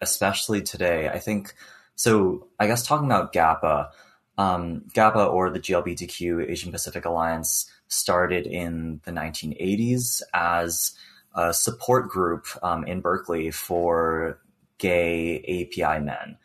especially 0.00 0.62
today. 0.62 1.08
I 1.08 1.18
think 1.18 1.54
so. 1.94 2.48
I 2.58 2.66
guess 2.66 2.86
talking 2.86 3.06
about 3.06 3.32
GAPA, 3.32 3.90
um, 4.36 4.84
GAPA 4.94 5.32
or 5.32 5.50
the 5.50 5.60
GLBTQ 5.60 6.50
Asian 6.50 6.72
Pacific 6.72 7.04
Alliance 7.04 7.70
started 7.88 8.46
in 8.46 9.00
the 9.04 9.10
1980s 9.10 10.22
as 10.32 10.92
a 11.34 11.52
support 11.52 12.08
group 12.08 12.46
um, 12.62 12.84
in 12.84 13.00
Berkeley 13.00 13.50
for 13.50 14.38
gay 14.78 15.38
API 15.38 16.00
men. 16.00 16.36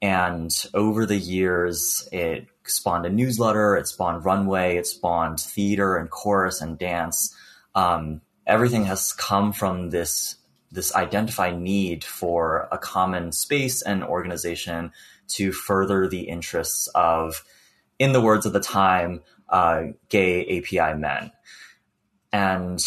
And 0.00 0.50
over 0.74 1.06
the 1.06 1.16
years, 1.16 2.08
it 2.10 2.48
spawned 2.66 3.06
a 3.06 3.10
newsletter, 3.10 3.76
it 3.76 3.88
spawned 3.88 4.24
runway, 4.24 4.76
it 4.76 4.86
spawned 4.86 5.40
theater 5.40 5.96
and 5.96 6.10
chorus 6.10 6.60
and 6.60 6.78
dance. 6.78 7.34
Um, 7.74 8.20
everything 8.46 8.84
has 8.84 9.12
come 9.12 9.52
from 9.52 9.90
this 9.90 10.36
this 10.72 10.94
identified 10.94 11.60
need 11.60 12.02
for 12.02 12.66
a 12.72 12.78
common 12.78 13.30
space 13.30 13.82
and 13.82 14.02
organization 14.02 14.90
to 15.28 15.52
further 15.52 16.08
the 16.08 16.22
interests 16.22 16.88
of, 16.94 17.44
in 17.98 18.12
the 18.12 18.22
words 18.22 18.46
of 18.46 18.54
the 18.54 18.60
time, 18.60 19.20
uh, 19.50 19.82
gay 20.08 20.58
API 20.58 20.98
men. 20.98 21.30
And 22.32 22.82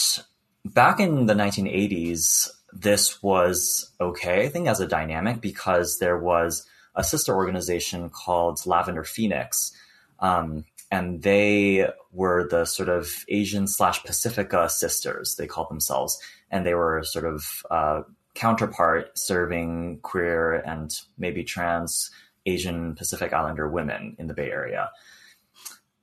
back 0.66 1.00
in 1.00 1.28
the 1.28 1.36
1980s, 1.36 2.50
this 2.74 3.22
was 3.22 3.92
okay, 4.02 4.46
I 4.46 4.50
think, 4.50 4.68
as 4.68 4.80
a 4.80 4.88
dynamic 4.88 5.40
because 5.40 6.00
there 6.00 6.18
was 6.18 6.66
a 6.96 7.04
sister 7.04 7.36
organization 7.36 8.10
called 8.10 8.66
Lavender 8.66 9.04
Phoenix. 9.04 9.72
Um, 10.20 10.66
and 10.92 11.24
they 11.24 11.90
were 12.12 12.48
the 12.48 12.66
sort 12.66 12.90
of 12.90 13.26
Asian 13.28 13.68
slash 13.68 14.04
Pacifica 14.04 14.70
sisters, 14.70 15.36
they 15.36 15.48
called 15.48 15.70
themselves. 15.70 16.20
And 16.52 16.66
they 16.66 16.76
were 16.76 17.04
sort 17.04 17.26
of 17.26 17.64
uh, 17.70 18.02
counterpart 18.34 19.18
serving 19.18 20.00
queer 20.04 20.54
and 20.54 20.94
maybe 21.18 21.44
trans 21.44 22.12
Asian 22.46 22.96
Pacific 22.96 23.34
Islander 23.34 23.68
women 23.68 24.16
in 24.20 24.28
the 24.28 24.34
Bay 24.34 24.52
Area. 24.52 24.90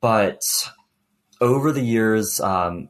But 0.01 0.43
over 1.41 1.71
the 1.71 1.83
years, 1.83 2.41
um, 2.41 2.89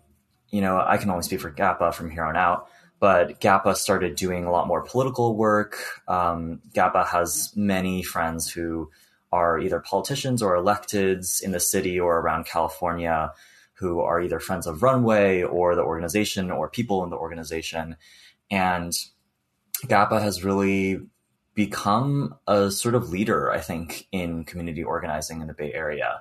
you 0.51 0.61
know, 0.61 0.83
I 0.85 0.97
can 0.97 1.11
only 1.11 1.23
speak 1.23 1.41
for 1.41 1.51
GAPA 1.51 1.93
from 1.95 2.11
here 2.11 2.25
on 2.25 2.37
out 2.37 2.69
but 3.03 3.41
GAPA 3.41 3.75
started 3.75 4.15
doing 4.15 4.45
a 4.45 4.53
lot 4.53 4.69
more 4.69 4.81
political 4.81 5.35
work. 5.35 5.77
Um, 6.07 6.61
GAPA 6.73 7.05
has 7.09 7.53
many 7.57 8.05
friends 8.05 8.49
who 8.49 8.93
are 9.33 9.59
either 9.59 9.81
politicians 9.81 10.41
or 10.41 10.55
electeds 10.55 11.43
in 11.43 11.51
the 11.51 11.59
city 11.59 11.99
or 11.99 12.21
around 12.21 12.47
California 12.47 13.33
who 13.73 13.99
are 13.99 14.21
either 14.21 14.39
friends 14.39 14.69
of 14.69 14.85
Runway 14.85 15.43
or 15.43 15.75
the 15.75 15.83
organization 15.83 16.53
or 16.53 16.71
people 16.71 17.03
in 17.03 17.11
the 17.11 17.17
organization. 17.17 17.97
And 18.53 18.93
GAPA 19.89 20.23
has 20.23 20.45
really 20.45 21.01
become 21.57 22.37
a 22.47 22.71
sort 22.71 22.95
of 22.95 23.11
leader, 23.11 23.51
I 23.51 23.59
think, 23.59 24.07
in 24.13 24.45
community 24.45 24.85
organizing 24.85 25.41
in 25.41 25.49
the 25.49 25.55
Bay 25.55 25.75
Area. 25.75 26.21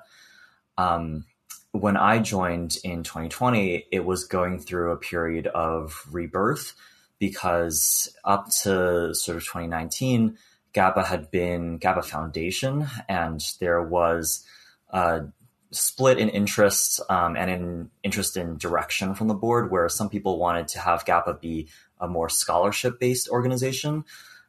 Um, 0.80 1.26
when 1.72 1.96
I 1.98 2.20
joined 2.20 2.78
in 2.84 3.04
2020, 3.04 3.88
it 3.92 4.06
was 4.06 4.26
going 4.26 4.60
through 4.60 4.92
a 4.92 4.98
period 4.98 5.48
of 5.48 6.06
rebirth 6.12 6.74
because 7.20 8.14
up 8.24 8.50
to 8.64 9.14
sort 9.14 9.38
of 9.38 9.44
2019, 9.44 10.38
GAPA 10.74 11.06
had 11.06 11.32
been 11.32 11.78
GAPA 11.80 12.04
Foundation, 12.04 12.88
and 13.08 13.42
there 13.60 13.82
was 13.82 14.46
a 14.90 15.26
split 15.72 16.18
in 16.18 16.30
interest 16.30 17.00
um, 17.10 17.38
and 17.38 17.50
in 17.50 17.90
interest 18.04 18.36
in 18.36 18.58
direction 18.58 19.14
from 19.14 19.28
the 19.28 19.34
board, 19.34 19.72
where 19.72 19.88
some 19.88 20.10
people 20.10 20.40
wanted 20.40 20.68
to 20.70 20.80
have 20.80 21.06
GAPA 21.06 21.40
be 21.40 21.70
a 22.00 22.08
more 22.08 22.30
scholarship 22.30 23.00
based 23.00 23.30
organization, 23.30 24.04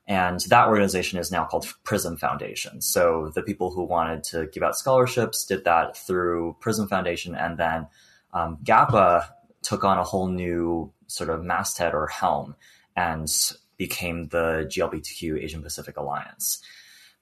and 0.07 0.41
that 0.49 0.69
organization 0.69 1.19
is 1.19 1.31
now 1.31 1.45
called 1.45 1.73
Prism 1.85 2.17
Foundation. 2.17 2.81
So 2.81 3.31
the 3.35 3.43
people 3.43 3.71
who 3.71 3.85
wanted 3.85 4.25
to 4.25 4.47
give 4.47 4.63
out 4.63 4.77
scholarships 4.77 5.45
did 5.45 5.65
that 5.65 5.97
through 5.97 6.57
Prism 6.61 6.89
Foundation. 6.89 7.35
And 7.35 7.57
then 7.57 7.87
um, 8.33 8.59
GAPA 8.65 9.29
took 9.63 9.85
on 9.85 9.99
a 9.99 10.05
whole 10.05 10.29
new 10.29 10.93
sort 11.07 11.31
of 11.31 11.45
masthead 11.45 11.95
or 11.95 12.09
helm 12.09 12.57
and 12.97 13.29
became 13.77 14.29
the 14.29 14.69
GLBTQ 14.69 15.43
Asian 15.43 15.63
Pacific 15.63 15.97
Alliance. 15.97 16.61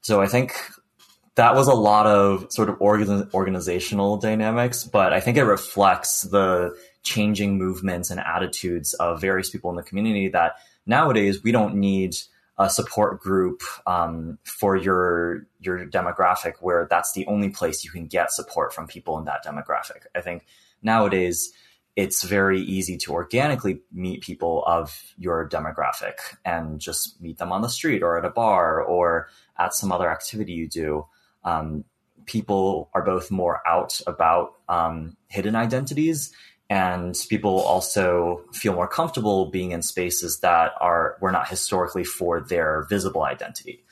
So 0.01 0.23
I 0.23 0.27
think 0.27 0.55
that 1.35 1.55
was 1.55 1.69
a 1.69 1.75
lot 1.75 2.07
of 2.07 2.51
sort 2.51 2.71
of 2.71 2.77
organ- 2.81 3.29
organizational 3.35 4.17
dynamics, 4.17 4.85
but 4.85 5.13
I 5.13 5.21
think 5.21 5.37
it 5.37 5.45
reflects 5.45 6.23
the 6.23 6.75
changing 7.03 7.59
movements 7.59 8.11
and 8.11 8.21
attitudes 8.21 8.95
of 8.95 9.21
various 9.21 9.51
people 9.51 9.69
in 9.71 9.77
the 9.77 9.83
community 9.83 10.29
that 10.29 10.55
nowadays 10.87 11.43
we 11.45 11.53
don't 11.53 11.75
need– 11.75 12.17
a 12.61 12.69
support 12.69 13.21
group 13.21 13.63
um, 13.87 14.39
for 14.45 14.77
your 14.77 15.47
your 15.61 15.87
demographic 15.87 16.53
where 16.61 16.87
that's 16.91 17.13
the 17.13 17.27
only 17.27 17.49
place 17.49 17.85
you 17.85 17.91
can 17.91 18.07
get 18.07 18.31
support 18.31 18.75
from 18.75 18.87
people 18.87 19.19
in 19.19 19.25
that 19.25 19.43
demographic. 19.45 20.05
I 20.15 20.21
think 20.21 20.45
nowadays 20.83 21.53
it's 21.97 22.23
very 22.23 22.61
easy 22.61 22.99
to 22.99 23.13
organically 23.13 23.81
meet 23.91 24.21
people 24.21 24.63
of 24.67 25.03
your 25.17 25.49
demographic 25.49 26.15
and 26.45 26.79
just 26.79 27.21
meet 27.21 27.39
them 27.39 27.51
on 27.51 27.63
the 27.63 27.69
street 27.69 28.03
or 28.03 28.19
at 28.19 28.27
a 28.27 28.31
bar 28.31 28.83
or 28.83 29.29
at 29.59 29.75
some 29.75 29.91
other 29.91 30.11
activity 30.11 30.53
you 30.53 30.69
do. 30.69 31.07
Um, 31.45 31.85
people 32.27 32.91
are 32.93 33.03
both 33.03 33.31
more 33.31 33.67
out 33.67 34.03
about 34.07 34.53
um, 34.69 35.17
hidden 35.29 35.57
identities 35.57 36.31
and 36.71 37.17
people 37.29 37.59
also 37.61 38.45
feel 38.53 38.75
more 38.75 38.87
comfortable 38.87 39.47
being 39.47 39.73
in 39.73 39.83
spaces 39.83 40.39
that 40.39 40.73
are 40.81 41.17
were 41.21 41.33
not 41.33 41.49
historically 41.49 42.05
for 42.05 42.41
their 42.41 42.87
visible 42.89 43.25
identity. 43.25 43.85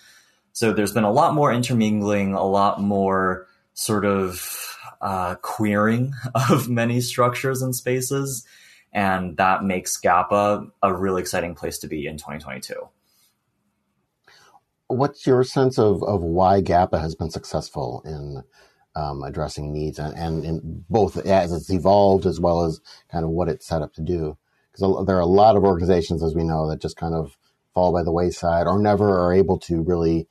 So 0.52 0.72
there's 0.72 0.92
been 0.92 1.04
a 1.04 1.10
lot 1.10 1.34
more 1.34 1.52
intermingling, 1.52 2.34
a 2.34 2.46
lot 2.46 2.80
more 2.80 3.48
sort 3.74 4.04
of 4.04 4.78
uh, 5.00 5.34
queering 5.42 6.14
of 6.50 6.68
many 6.68 7.00
structures 7.00 7.62
and 7.62 7.74
spaces, 7.74 8.46
and 8.92 9.36
that 9.38 9.64
makes 9.64 10.00
GAPA 10.00 10.70
a 10.80 10.94
really 10.94 11.20
exciting 11.20 11.56
place 11.56 11.78
to 11.78 11.88
be 11.88 12.06
in 12.06 12.16
2022. 12.16 12.74
What's 14.86 15.26
your 15.26 15.42
sense 15.42 15.78
of, 15.78 16.02
of 16.04 16.22
why 16.22 16.62
GAPA 16.62 16.98
has 16.98 17.14
been 17.16 17.30
successful 17.30 18.02
in 18.06 18.42
um, 18.98 19.22
addressing 19.22 19.72
needs 19.72 19.98
and, 19.98 20.44
and 20.44 20.88
both 20.88 21.16
as 21.24 21.52
it's 21.52 21.70
evolved 21.70 22.26
as 22.26 22.40
well 22.40 22.64
as 22.64 22.80
kind 23.10 23.24
of 23.24 23.30
what 23.30 23.48
it's 23.48 23.66
set 23.66 23.80
up 23.80 23.92
to 23.94 24.02
do. 24.02 24.36
Because 24.72 25.06
there 25.06 25.16
are 25.16 25.20
a 25.20 25.26
lot 25.26 25.56
of 25.56 25.64
organizations, 25.64 26.22
as 26.22 26.34
we 26.34 26.42
know, 26.42 26.68
that 26.68 26.80
just 26.80 26.96
kind 26.96 27.14
of 27.14 27.36
fall 27.74 27.92
by 27.92 28.02
the 28.02 28.12
wayside 28.12 28.66
or 28.66 28.78
never 28.78 29.08
are 29.20 29.32
able 29.32 29.58
to 29.60 29.82
really 29.82 30.26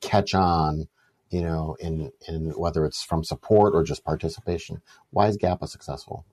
catch 0.00 0.34
on, 0.34 0.88
you 1.30 1.40
know, 1.40 1.76
in, 1.78 2.10
in 2.26 2.50
whether 2.58 2.84
it's 2.84 3.02
from 3.02 3.22
support 3.22 3.74
or 3.74 3.84
just 3.84 4.04
participation. 4.04 4.82
Why 5.10 5.28
is 5.28 5.36
GAPA 5.36 5.68
successful? 5.68 6.24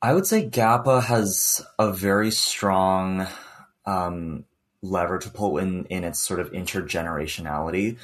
I 0.00 0.14
would 0.14 0.26
say 0.26 0.48
GAPA 0.48 1.02
has 1.02 1.64
a 1.78 1.92
very 1.92 2.30
strong 2.30 3.26
um, 3.84 4.44
lever 4.80 5.18
to 5.18 5.30
pull 5.30 5.58
in 5.58 5.86
in 5.86 6.04
its 6.04 6.20
sort 6.20 6.40
of 6.40 6.52
intergenerationality 6.52 7.98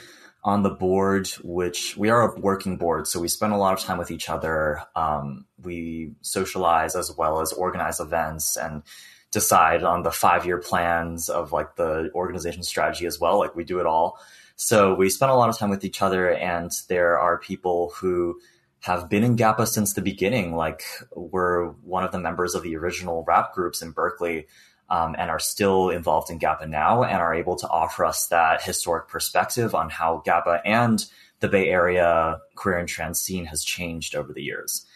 on 0.45 0.63
the 0.63 0.71
board, 0.71 1.29
which 1.43 1.97
we 1.97 2.11
are 2.11 2.23
a 2.23 2.41
working 2.41 2.77
board, 2.77 3.07
so 3.07 3.21
we 3.21 3.29
spend 3.29 3.53
a 3.53 3.57
lot 3.57 3.73
of 3.73 3.81
time 3.81 3.99
with 3.99 4.11
each 4.11 4.29
other. 4.29 4.83
Um, 4.95 5.47
we 5.63 6.13
socialize 6.21 6.95
as 6.95 7.15
well 7.17 7.41
as 7.41 7.53
organize 7.53 8.01
events 8.01 8.57
and 8.57 8.83
decide 9.31 9.83
on 9.83 10.03
the 10.03 10.11
five 10.11 10.47
year 10.47 10.59
plans 10.59 11.29
of 11.29 11.53
like 11.53 11.77
the 11.77 12.11
organization 12.15 12.63
strategy 12.63 13.05
as 13.07 13.19
well. 13.21 13.39
Like 13.39 13.55
we 13.55 13.65
do 13.65 13.81
it 13.81 13.87
all. 13.87 14.19
So 14.57 14.95
we 14.95 15.11
spend 15.11 15.31
a 15.31 15.35
lot 15.35 15.49
of 15.49 15.59
time 15.59 15.71
with 15.71 15.85
each 15.85 16.03
other, 16.03 16.33
and 16.33 16.71
there 16.89 17.19
are 17.19 17.39
people 17.39 17.93
who 17.97 18.41
have 18.81 19.09
been 19.09 19.25
in 19.25 19.37
GAPA 19.37 19.67
since 19.67 19.93
the 19.93 20.03
beginning. 20.03 20.55
Like 20.55 20.83
we're 21.15 21.69
one 21.83 22.05
of 22.05 22.13
the 22.13 22.19
members 22.19 22.55
of 22.55 22.63
the 22.63 22.77
original 22.77 23.25
rap 23.27 23.53
groups 23.53 23.83
in 23.83 23.91
Berkeley. 23.91 24.47
Um, 24.91 25.15
and 25.19 25.31
are 25.31 25.39
still 25.39 25.91
involved 25.91 26.31
in 26.31 26.39
GAPA 26.39 26.67
now 26.69 27.03
and 27.03 27.19
are 27.19 27.35
able 27.35 27.57
to 27.57 27.69
offer 27.69 28.05
us 28.05 28.27
that 28.29 28.63
historic 28.63 29.09
perspective 29.09 29.75
on 29.75 29.91
how 29.91 30.23
GAPA 30.25 30.61
and 30.65 31.05
the 31.41 31.49
Bay 31.49 31.69
Area 31.69 32.39
queer 32.55 32.79
and 32.79 32.89
trans 32.89 33.21
scene 33.21 33.45
has 33.47 33.63
changed 33.65 34.15
over 34.15 34.33
the 34.33 34.43
years. 34.43 34.87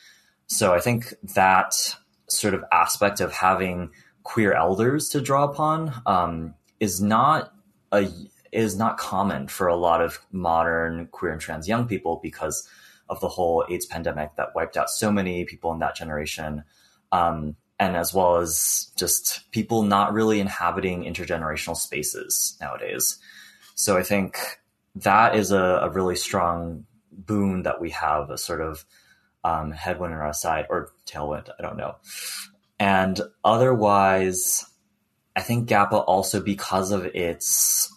So 0.46 0.74
I 0.74 0.80
think 0.80 1.14
that 1.34 1.74
sort 2.28 2.54
of 2.54 2.64
aspect 2.72 3.20
of 3.20 3.32
having 3.32 3.90
queer 4.22 4.52
elders 4.52 5.08
to 5.10 5.20
draw 5.20 5.44
upon 5.44 5.92
um, 6.06 6.54
is 6.80 7.00
not 7.00 7.52
a 7.92 8.08
is 8.52 8.76
not 8.76 8.98
common 8.98 9.48
for 9.48 9.66
a 9.66 9.76
lot 9.76 10.02
of 10.02 10.18
modern 10.30 11.06
queer 11.06 11.32
and 11.32 11.40
trans 11.40 11.66
young 11.66 11.86
people 11.88 12.20
because 12.22 12.68
of 13.08 13.18
the 13.20 13.28
whole 13.28 13.64
AIDS 13.70 13.86
pandemic 13.86 14.36
that 14.36 14.54
wiped 14.54 14.76
out 14.76 14.90
so 14.90 15.10
many 15.10 15.44
people 15.44 15.72
in 15.72 15.78
that 15.78 15.96
generation. 15.96 16.62
Um, 17.12 17.56
and 17.82 17.96
as 17.96 18.14
well 18.14 18.36
as 18.36 18.92
just 18.96 19.50
people 19.50 19.82
not 19.82 20.12
really 20.12 20.38
inhabiting 20.38 21.02
intergenerational 21.02 21.76
spaces 21.76 22.56
nowadays. 22.60 23.18
So 23.74 23.96
I 23.96 24.04
think 24.04 24.38
that 24.94 25.34
is 25.34 25.50
a, 25.50 25.80
a 25.82 25.90
really 25.90 26.14
strong 26.14 26.86
boon 27.10 27.64
that 27.64 27.80
we 27.80 27.90
have, 27.90 28.30
a 28.30 28.38
sort 28.38 28.60
of 28.60 28.84
um, 29.42 29.72
headwind 29.72 30.14
on 30.14 30.20
our 30.20 30.32
side 30.32 30.66
or 30.70 30.92
tailwind, 31.06 31.48
I 31.58 31.62
don't 31.62 31.76
know. 31.76 31.96
And 32.78 33.20
otherwise, 33.44 34.64
I 35.34 35.40
think 35.42 35.68
GAPA 35.68 36.04
also 36.04 36.40
because 36.40 36.92
of 36.92 37.04
its 37.06 37.92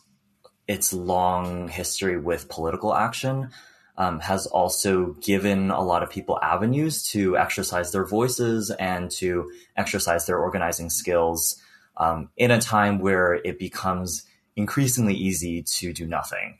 its 0.67 0.93
long 0.93 1.67
history 1.67 2.17
with 2.17 2.49
political 2.49 2.91
action 2.91 3.51
um, 3.97 4.19
has 4.19 4.45
also 4.47 5.13
given 5.21 5.71
a 5.71 5.81
lot 5.81 6.03
of 6.03 6.09
people 6.09 6.39
avenues 6.41 7.03
to 7.11 7.37
exercise 7.37 7.91
their 7.91 8.05
voices 8.05 8.69
and 8.71 9.09
to 9.09 9.51
exercise 9.77 10.25
their 10.25 10.37
organizing 10.37 10.89
skills 10.89 11.61
um, 11.97 12.29
in 12.35 12.51
a 12.51 12.59
time 12.59 12.99
where 12.99 13.33
it 13.33 13.57
becomes 13.57 14.23
increasingly 14.55 15.13
easy 15.13 15.61
to 15.63 15.93
do 15.93 16.05
nothing. 16.05 16.57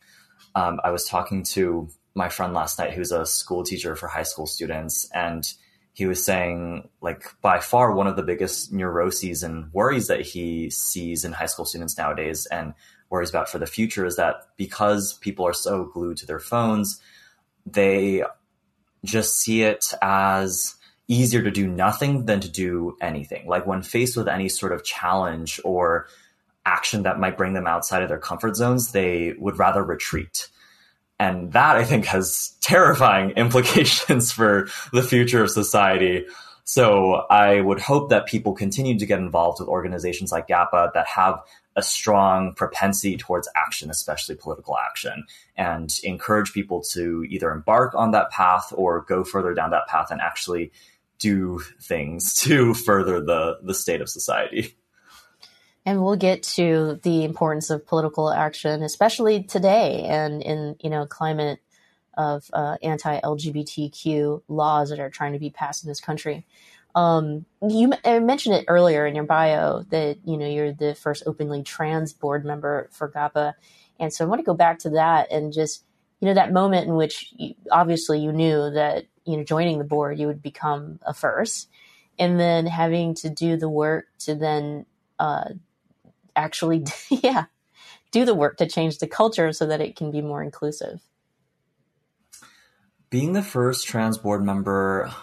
Um, 0.56 0.80
I 0.84 0.92
was 0.92 1.08
talking 1.08 1.44
to 1.44 1.89
my 2.13 2.30
friend 2.30 2.54
last 2.54 2.80
night 2.80 2.94
who's 2.94 3.12
a 3.12 3.25
school 3.25 3.63
teacher 3.63 3.96
for 3.96 4.08
high 4.08 4.24
school 4.24 4.48
students, 4.48 5.10
and 5.13 5.46
he 5.94 6.06
was 6.06 6.24
saying, 6.24 6.89
like, 7.01 7.24
by 7.42 7.60
far 7.60 7.92
one 7.92 8.08
of 8.08 8.15
the 8.15 8.24
biggest 8.24 8.72
neuroses 8.72 9.44
and 9.44 9.72
worries 9.74 10.08
that 10.08 10.22
he 10.22 10.70
sees 10.70 11.25
in 11.25 11.34
high 11.34 11.46
school 11.46 11.65
students 11.65 11.98
nowadays 11.98 12.46
and 12.48 12.74
worries 13.10 13.30
about 13.30 13.50
for 13.50 13.60
the 13.60 13.65
future 13.65 14.06
is 14.06 14.15
that 14.15 14.36
because 14.58 15.13
people 15.20 15.46
are 15.46 15.54
so 15.54 15.86
glued 15.86 16.18
to 16.18 16.25
their 16.25 16.39
phones, 16.39 17.01
they 17.66 18.24
just 19.04 19.40
see 19.40 19.64
it 19.64 19.94
as 20.02 20.76
easier 21.08 21.44
to 21.44 21.52
do 21.52 21.68
nothing 21.68 22.26
than 22.26 22.40
to 22.42 22.50
do 22.50 22.98
anything. 23.02 23.48
Like 23.48 23.68
when 23.68 23.84
faced 23.84 24.18
with 24.18 24.28
any 24.28 24.50
sort 24.50 24.72
of 24.72 24.84
challenge 24.84 25.60
or 25.64 26.08
action 26.66 27.04
that 27.04 27.20
might 27.20 27.38
bring 27.38 27.54
them 27.54 27.68
outside 27.68 28.02
of 28.02 28.10
their 28.10 28.18
comfort 28.18 28.56
zones, 28.56 28.92
they 28.92 29.34
would 29.38 29.60
rather 29.60 29.84
retreat. 29.84 30.50
And 31.20 31.54
that 31.54 31.76
I 31.76 31.86
think 31.86 32.06
has 32.06 32.56
terrifying 32.62 33.30
implications 33.38 34.32
for 34.32 34.68
the 34.92 35.04
future 35.04 35.44
of 35.44 35.52
society. 35.52 36.26
So 36.64 37.14
I 37.30 37.62
would 37.62 37.80
hope 37.80 38.10
that 38.10 38.26
people 38.26 38.54
continue 38.54 38.98
to 38.98 39.06
get 39.06 39.20
involved 39.20 39.60
with 39.60 39.70
organizations 39.70 40.32
like 40.32 40.48
GAPA 40.48 40.92
that 40.96 41.08
have 41.08 41.40
a 41.75 41.82
strong 41.82 42.53
propensity 42.53 43.17
towards 43.17 43.50
action, 43.55 43.89
especially 43.89 44.36
political 44.36 44.77
action, 44.77 45.25
and 45.58 46.00
encourage 46.03 46.53
people 46.53 46.82
to 46.82 47.25
either 47.29 47.51
embark 47.51 47.94
on 47.96 48.12
that 48.12 48.32
path 48.32 48.72
or 48.75 49.01
go 49.01 49.24
further 49.24 49.53
down 49.53 49.72
that 49.72 49.88
path 49.88 50.08
and 50.10 50.22
actually 50.22 50.72
do 51.20 51.60
things 51.82 52.33
to 52.42 52.74
further 52.74 53.20
the, 53.20 53.59
the 53.64 53.74
state 53.74 54.01
of 54.01 54.09
society. 54.09 54.75
And 55.88 56.03
we'll 56.03 56.16
get 56.16 56.42
to 56.44 57.00
the 57.03 57.24
importance 57.24 57.70
of 57.70 57.85
political 57.85 58.31
action, 58.31 58.81
especially 58.81 59.44
today 59.44 60.03
and 60.05 60.42
in, 60.42 60.75
you 60.79 60.90
know, 60.90 61.05
climate 61.05 61.59
of 62.18 62.50
uh, 62.53 62.77
anti-LGBTQ 62.81 64.42
laws 64.48 64.90
that 64.90 65.00
are 65.00 65.09
trying 65.09 65.33
to 65.33 65.40
be 65.40 65.50
passed 65.50 65.83
in 65.83 65.90
this 65.90 66.00
country. 66.00 66.46
Um, 66.96 67.46
you 67.62 67.92
mentioned 68.05 68.55
it 68.55 68.66
earlier 68.70 69.05
in 69.05 69.16
your 69.16 69.25
bio 69.25 69.81
that 69.90 70.18
you 70.24 70.38
know 70.38 70.48
you're 70.48 70.72
the 70.72 70.96
first 70.96 71.24
openly 71.25 71.62
trans 71.62 72.14
board 72.14 72.46
member 72.46 72.90
for 72.94 73.10
GAPA, 73.10 73.53
and 74.00 74.14
so 74.14 74.24
I 74.24 74.27
want 74.27 74.40
to 74.40 74.46
go 74.46 74.53
back 74.53 74.79
to 74.79 74.92
that 74.92 75.29
and 75.29 75.51
just 75.51 75.84
you 76.22 76.27
know 76.27 76.34
that 76.34 76.53
moment 76.53 76.88
in 76.88 76.96
which 76.96 77.34
you, 77.36 77.53
obviously 77.70 78.20
you 78.22 78.31
knew 78.31 78.72
that 78.72 79.05
you 79.25 79.36
know 79.36 79.44
joining 79.44 79.77
the 79.77 79.84
board 79.84 80.18
you 80.18 80.27
would 80.27 80.42
become 80.42 81.00
a 81.05 81.14
first, 81.14 81.70
and 82.18 82.40
then 82.40 82.66
having 82.66 83.14
to 83.16 83.29
do 83.29 83.58
the 83.58 83.70
work 83.70 84.05
to 84.20 84.34
then 84.34 84.86
uh, 85.20 85.50
actually 86.34 86.86
yeah 87.10 87.46
do 88.12 88.24
the 88.24 88.34
work 88.34 88.55
to 88.55 88.68
change 88.68 89.00
the 89.00 89.08
culture 89.08 89.51
so 89.51 89.66
that 89.66 89.81
it 89.81 89.98
can 89.98 90.12
be 90.12 90.22
more 90.22 90.42
inclusive. 90.42 91.01
Being 93.10 93.34
the 93.34 93.44
first 93.44 93.86
trans 93.86 94.18
board 94.18 94.46
member 94.46 95.14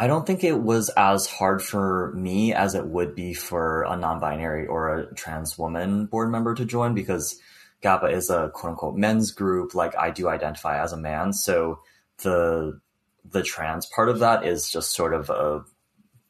I 0.00 0.06
don't 0.06 0.24
think 0.24 0.44
it 0.44 0.60
was 0.60 0.90
as 0.90 1.26
hard 1.26 1.60
for 1.60 2.12
me 2.14 2.54
as 2.54 2.76
it 2.76 2.86
would 2.86 3.16
be 3.16 3.34
for 3.34 3.82
a 3.82 3.96
non-binary 3.96 4.66
or 4.68 4.94
a 4.94 5.14
trans 5.14 5.58
woman 5.58 6.06
board 6.06 6.30
member 6.30 6.54
to 6.54 6.64
join 6.64 6.94
because 6.94 7.40
GAPA 7.82 8.12
is 8.12 8.30
a 8.30 8.50
quote 8.54 8.70
unquote 8.70 8.96
men's 8.96 9.32
group. 9.32 9.74
Like 9.74 9.96
I 9.96 10.10
do 10.10 10.28
identify 10.28 10.80
as 10.80 10.92
a 10.92 10.96
man. 10.96 11.32
So 11.32 11.80
the, 12.22 12.80
the 13.28 13.42
trans 13.42 13.86
part 13.86 14.08
of 14.08 14.20
that 14.20 14.46
is 14.46 14.70
just 14.70 14.94
sort 14.94 15.14
of 15.14 15.30
a 15.30 15.64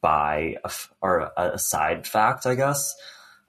by 0.01 0.55
or 1.01 1.31
a 1.37 1.59
side 1.59 2.07
fact, 2.07 2.47
I 2.47 2.55
guess. 2.55 2.95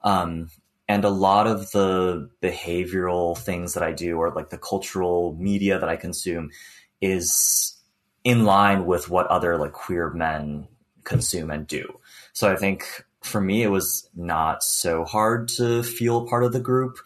Um, 0.03 0.49
and 0.87 1.03
a 1.03 1.09
lot 1.09 1.47
of 1.47 1.71
the 1.71 2.29
behavioral 2.43 3.37
things 3.37 3.73
that 3.73 3.83
I 3.83 3.93
do 3.93 4.17
or 4.17 4.31
like 4.31 4.49
the 4.49 4.57
cultural 4.57 5.35
media 5.39 5.79
that 5.79 5.89
I 5.89 5.95
consume 5.95 6.51
is 6.99 7.80
in 8.23 8.45
line 8.45 8.85
with 8.85 9.09
what 9.09 9.27
other 9.27 9.57
like 9.57 9.73
queer 9.73 10.09
men 10.09 10.67
consume 11.03 11.49
and 11.49 11.67
do. 11.67 11.99
So 12.33 12.51
I 12.51 12.55
think 12.55 13.05
for 13.21 13.41
me, 13.41 13.63
it 13.63 13.69
was 13.69 14.09
not 14.15 14.63
so 14.63 15.05
hard 15.05 15.47
to 15.49 15.83
feel 15.83 16.27
part 16.27 16.43
of 16.43 16.53
the 16.53 16.59
group. 16.59 16.97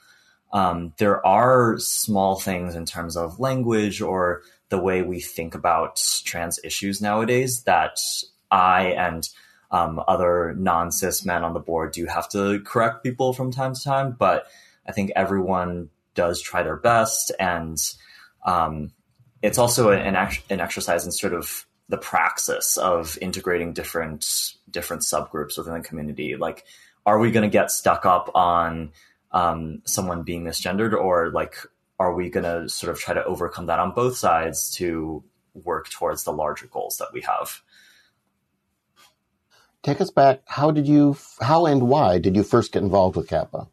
Um, 0.54 0.94
there 0.98 1.26
are 1.26 1.78
small 1.80 2.40
things 2.40 2.76
in 2.76 2.86
terms 2.86 3.18
of 3.18 3.40
language 3.40 4.02
or 4.02 4.44
the 4.70 4.80
way 4.80 5.02
we 5.02 5.20
think 5.20 5.54
about 5.56 6.02
trans 6.24 6.60
issues 6.64 7.02
nowadays 7.02 7.64
that 7.64 7.98
I 8.50 8.88
and 8.92 9.28
um, 9.72 10.02
other 10.08 10.56
non 10.58 10.92
cis 10.92 11.26
men 11.26 11.44
on 11.44 11.54
the 11.54 11.60
board 11.60 11.92
do 11.92 12.06
have 12.06 12.30
to 12.30 12.62
correct 12.62 13.04
people 13.04 13.34
from 13.34 13.52
time 13.52 13.74
to 13.74 13.84
time. 13.84 14.16
But 14.18 14.48
I 14.88 14.92
think 14.92 15.12
everyone 15.16 15.90
does 16.14 16.42
try 16.42 16.64
their 16.64 16.78
best. 16.78 17.32
And 17.40 17.78
um, 18.46 18.92
it's 19.46 19.58
also 19.58 19.92
an, 19.92 20.16
an 20.50 20.60
exercise 20.60 21.06
in 21.06 21.12
sort 21.12 21.34
of 21.34 21.66
the 21.88 21.98
praxis 21.98 22.78
of 22.78 23.18
integrating 23.22 23.74
different 23.74 24.54
different 24.70 25.04
subgroups 25.04 25.58
within 25.58 25.74
the 25.74 25.82
community. 25.82 26.36
Like, 26.36 26.66
are 27.06 27.20
we 27.20 27.32
going 27.32 27.44
to 27.44 27.54
get 27.54 27.70
stuck 27.70 28.06
up 28.06 28.32
on 28.34 28.92
um, 29.32 29.82
someone 29.86 30.24
being 30.24 30.44
misgendered, 30.44 30.94
or 30.94 31.30
like, 31.30 31.56
are 32.00 32.14
we 32.14 32.30
going 32.30 32.44
to 32.44 32.68
sort 32.70 32.92
of 32.92 33.00
try 33.00 33.14
to 33.14 33.24
overcome 33.24 33.68
that 33.68 33.80
on 33.80 33.92
both 33.92 34.18
sides 34.18 34.74
to 34.76 35.24
work 35.54 35.90
towards 35.90 36.24
the 36.24 36.34
larger 36.34 36.68
goals 36.68 36.98
that 36.98 37.14
we 37.14 37.22
have? 37.22 37.62
Take 39.84 40.02
us 40.02 40.10
back. 40.10 40.42
How 40.46 40.72
did 40.72 40.88
you? 40.88 41.16
How 41.40 41.68
and 41.68 41.84
why 41.88 42.18
did 42.18 42.36
you 42.36 42.42
first 42.42 42.72
get 42.72 42.82
involved 42.82 43.16
with 43.16 43.30
GAPA? 43.30 43.68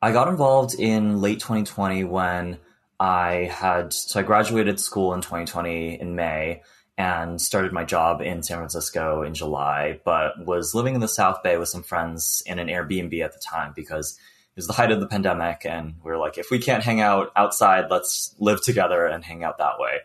I 0.00 0.12
got 0.12 0.28
involved 0.28 0.76
in 0.78 1.20
late 1.20 1.40
2020 1.40 2.04
when 2.04 2.58
I 3.00 3.50
had 3.50 3.94
so 3.94 4.20
I 4.20 4.22
graduated 4.22 4.78
school 4.78 5.14
in 5.14 5.22
2020 5.22 5.98
in 5.98 6.14
May 6.14 6.62
and 6.98 7.40
started 7.40 7.72
my 7.72 7.82
job 7.82 8.20
in 8.20 8.42
San 8.42 8.58
Francisco 8.58 9.22
in 9.22 9.32
July, 9.32 9.98
but 10.04 10.44
was 10.44 10.74
living 10.74 10.94
in 10.94 11.00
the 11.00 11.08
South 11.08 11.42
Bay 11.42 11.56
with 11.56 11.70
some 11.70 11.82
friends 11.82 12.42
in 12.44 12.58
an 12.58 12.68
Airbnb 12.68 13.24
at 13.24 13.32
the 13.32 13.38
time 13.38 13.72
because 13.74 14.18
it 14.54 14.56
was 14.56 14.66
the 14.66 14.74
height 14.74 14.92
of 14.92 15.00
the 15.00 15.06
pandemic 15.06 15.64
and 15.64 15.94
we 16.04 16.10
were 16.10 16.18
like 16.18 16.36
if 16.36 16.50
we 16.50 16.58
can't 16.58 16.84
hang 16.84 17.00
out 17.00 17.32
outside, 17.36 17.86
let's 17.90 18.34
live 18.38 18.62
together 18.62 19.06
and 19.06 19.24
hang 19.24 19.44
out 19.44 19.56
that 19.56 19.78
way. 19.78 20.00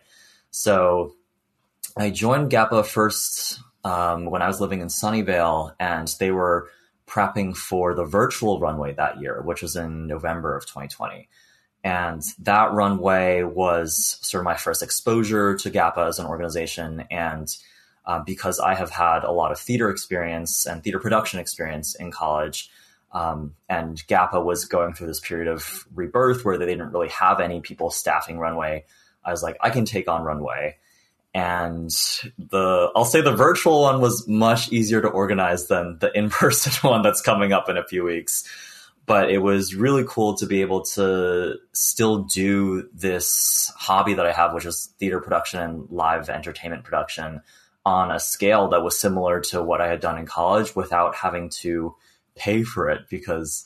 So 0.50 1.16
I 1.98 2.08
joined 2.08 2.50
GAPA 2.50 2.86
first 2.86 3.60
um, 3.84 4.24
when 4.24 4.40
I 4.40 4.46
was 4.46 4.58
living 4.58 4.80
in 4.80 4.88
Sunnyvale 4.88 5.74
and 5.78 6.08
they 6.18 6.30
were 6.30 6.70
prepping 7.06 7.54
for 7.54 7.94
the 7.94 8.04
virtual 8.06 8.58
runway 8.58 8.94
that 8.94 9.20
year, 9.20 9.42
which 9.42 9.60
was 9.60 9.76
in 9.76 10.06
November 10.06 10.56
of 10.56 10.64
2020. 10.64 11.28
And 11.86 12.20
that 12.40 12.72
runway 12.72 13.44
was 13.44 14.18
sort 14.20 14.40
of 14.40 14.44
my 14.44 14.56
first 14.56 14.82
exposure 14.82 15.54
to 15.58 15.70
GAPA 15.70 16.08
as 16.08 16.18
an 16.18 16.26
organization. 16.26 17.04
And 17.12 17.56
uh, 18.04 18.24
because 18.26 18.58
I 18.58 18.74
have 18.74 18.90
had 18.90 19.22
a 19.22 19.30
lot 19.30 19.52
of 19.52 19.60
theater 19.60 19.88
experience 19.88 20.66
and 20.66 20.82
theater 20.82 20.98
production 20.98 21.38
experience 21.38 21.94
in 21.94 22.10
college, 22.10 22.68
um, 23.12 23.54
and 23.68 24.04
GAPA 24.08 24.44
was 24.44 24.64
going 24.64 24.94
through 24.94 25.06
this 25.06 25.20
period 25.20 25.46
of 25.46 25.86
rebirth 25.94 26.44
where 26.44 26.58
they 26.58 26.66
didn't 26.66 26.90
really 26.90 27.10
have 27.10 27.38
any 27.38 27.60
people 27.60 27.90
staffing 27.90 28.40
runway. 28.40 28.84
I 29.24 29.30
was 29.30 29.44
like, 29.44 29.56
I 29.60 29.70
can 29.70 29.84
take 29.84 30.08
on 30.08 30.24
runway. 30.24 30.78
and 31.34 31.90
the 32.36 32.90
I'll 32.96 33.04
say 33.04 33.20
the 33.20 33.36
virtual 33.36 33.82
one 33.82 34.00
was 34.00 34.26
much 34.26 34.72
easier 34.72 35.02
to 35.02 35.08
organize 35.08 35.68
than 35.68 35.98
the 36.00 36.10
in-person 36.18 36.72
one 36.90 37.02
that's 37.02 37.22
coming 37.22 37.52
up 37.52 37.68
in 37.68 37.76
a 37.76 37.86
few 37.86 38.02
weeks. 38.02 38.42
But 39.06 39.30
it 39.30 39.38
was 39.38 39.74
really 39.74 40.04
cool 40.06 40.34
to 40.36 40.46
be 40.46 40.62
able 40.62 40.82
to 40.82 41.56
still 41.72 42.24
do 42.24 42.88
this 42.92 43.72
hobby 43.76 44.14
that 44.14 44.26
I 44.26 44.32
have, 44.32 44.52
which 44.52 44.66
is 44.66 44.92
theater 44.98 45.20
production 45.20 45.60
and 45.60 45.90
live 45.90 46.28
entertainment 46.28 46.84
production 46.84 47.40
on 47.84 48.10
a 48.10 48.18
scale 48.18 48.68
that 48.68 48.82
was 48.82 48.98
similar 48.98 49.40
to 49.40 49.62
what 49.62 49.80
I 49.80 49.86
had 49.86 50.00
done 50.00 50.18
in 50.18 50.26
college 50.26 50.74
without 50.74 51.14
having 51.14 51.50
to 51.60 51.94
pay 52.34 52.64
for 52.64 52.90
it 52.90 53.08
because 53.08 53.64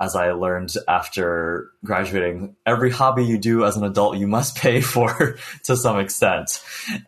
as 0.00 0.14
I 0.14 0.32
learned 0.32 0.72
after 0.86 1.70
graduating, 1.84 2.56
every 2.64 2.90
hobby 2.90 3.24
you 3.24 3.36
do 3.36 3.64
as 3.64 3.76
an 3.76 3.84
adult, 3.84 4.16
you 4.16 4.26
must 4.26 4.56
pay 4.56 4.80
for 4.94 5.38
to 5.64 5.76
some 5.76 5.98
extent. 5.98 6.62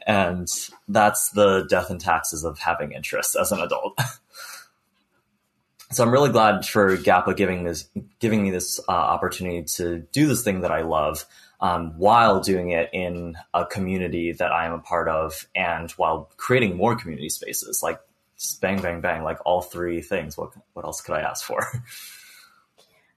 And 0.07 0.49
that's 0.89 1.31
the 1.31 1.67
death 1.69 1.91
and 1.91 2.01
taxes 2.01 2.45
of 2.45 2.59
having 2.59 2.93
interests 2.93 3.37
as 3.37 3.53
an 3.53 3.61
adult. 3.61 3.99
so 5.93 6.05
I'm 6.05 6.11
really 6.11 6.31
glad 6.31 6.65
for 6.67 6.97
GAPA 6.97 7.37
giving 7.37 7.65
this, 7.65 7.89
giving 8.19 8.43
me 8.43 8.51
this 8.51 8.81
uh, 8.89 8.93
opportunity 8.93 9.65
to 9.77 10.07
do 10.13 10.27
this 10.27 10.43
thing 10.43 10.61
that 10.61 10.71
I 10.71 10.83
love. 10.83 11.25
Um, 11.63 11.99
while 11.99 12.41
doing 12.41 12.71
it 12.71 12.89
in 12.95 13.37
a 13.53 13.67
community 13.67 14.33
that 14.33 14.51
I 14.51 14.65
am 14.65 14.73
a 14.73 14.79
part 14.79 15.09
of 15.09 15.47
and 15.55 15.91
while 15.93 16.31
creating 16.39 16.79
more 16.79 16.97
community 16.97 17.29
spaces 17.29 17.83
like 17.83 18.01
bang, 18.61 18.81
bang, 18.81 19.01
bang, 19.01 19.23
like 19.23 19.39
all 19.45 19.61
three 19.61 20.01
things. 20.01 20.37
What, 20.37 20.53
what 20.73 20.85
else 20.85 21.01
could 21.01 21.15
I 21.15 21.21
ask 21.21 21.45
for? 21.45 21.67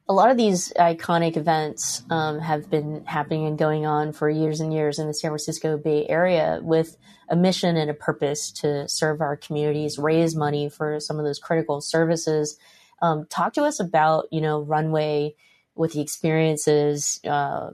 a 0.07 0.13
lot 0.13 0.29
of 0.29 0.37
these 0.37 0.73
iconic 0.73 1.37
events 1.37 2.03
um, 2.09 2.39
have 2.39 2.69
been 2.69 3.05
happening 3.05 3.45
and 3.45 3.57
going 3.57 3.85
on 3.85 4.11
for 4.11 4.29
years 4.29 4.59
and 4.59 4.73
years 4.73 4.99
in 4.99 5.07
the 5.07 5.13
San 5.13 5.29
Francisco 5.29 5.77
Bay 5.77 6.05
Area 6.09 6.59
with 6.61 6.97
a 7.29 7.35
mission 7.35 7.77
and 7.77 7.89
a 7.89 7.93
purpose 7.93 8.51
to 8.51 8.87
serve 8.89 9.21
our 9.21 9.37
communities, 9.37 9.97
raise 9.97 10.35
money 10.35 10.67
for 10.69 10.99
some 10.99 11.19
of 11.19 11.25
those 11.25 11.39
critical 11.39 11.79
services. 11.79 12.57
Um, 13.01 13.25
talk 13.29 13.53
to 13.53 13.63
us 13.63 13.79
about, 13.79 14.27
you 14.31 14.41
know, 14.41 14.61
Runway 14.61 15.35
with 15.75 15.93
the 15.93 16.01
experiences. 16.01 17.21
Uh, 17.23 17.71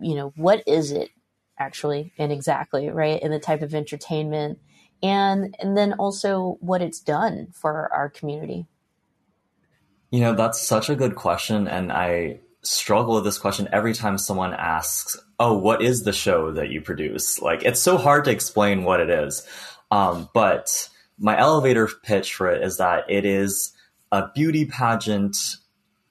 you 0.00 0.14
know, 0.14 0.32
what 0.36 0.62
is 0.66 0.92
it 0.92 1.10
actually 1.58 2.12
and 2.18 2.30
exactly, 2.30 2.90
right? 2.90 3.20
And 3.22 3.32
the 3.32 3.38
type 3.38 3.62
of 3.62 3.74
entertainment, 3.74 4.58
and 5.02 5.54
and 5.58 5.76
then 5.76 5.94
also 5.94 6.58
what 6.60 6.82
it's 6.82 7.00
done 7.00 7.48
for 7.52 7.90
our 7.92 8.10
community. 8.10 8.66
You 10.10 10.20
know, 10.20 10.34
that's 10.34 10.60
such 10.60 10.90
a 10.90 10.96
good 10.96 11.14
question. 11.14 11.68
And 11.68 11.92
I 11.92 12.40
struggle 12.62 13.14
with 13.14 13.24
this 13.24 13.38
question 13.38 13.68
every 13.72 13.94
time 13.94 14.18
someone 14.18 14.52
asks, 14.54 15.16
Oh, 15.38 15.56
what 15.56 15.82
is 15.82 16.02
the 16.02 16.12
show 16.12 16.52
that 16.52 16.70
you 16.70 16.80
produce? 16.80 17.40
Like, 17.40 17.62
it's 17.64 17.80
so 17.80 17.96
hard 17.96 18.24
to 18.24 18.30
explain 18.30 18.84
what 18.84 19.00
it 19.00 19.08
is. 19.08 19.46
Um, 19.90 20.28
but 20.34 20.88
my 21.18 21.38
elevator 21.38 21.88
pitch 22.02 22.34
for 22.34 22.48
it 22.50 22.62
is 22.62 22.78
that 22.78 23.04
it 23.08 23.24
is 23.24 23.72
a 24.12 24.28
beauty 24.34 24.64
pageant 24.66 25.36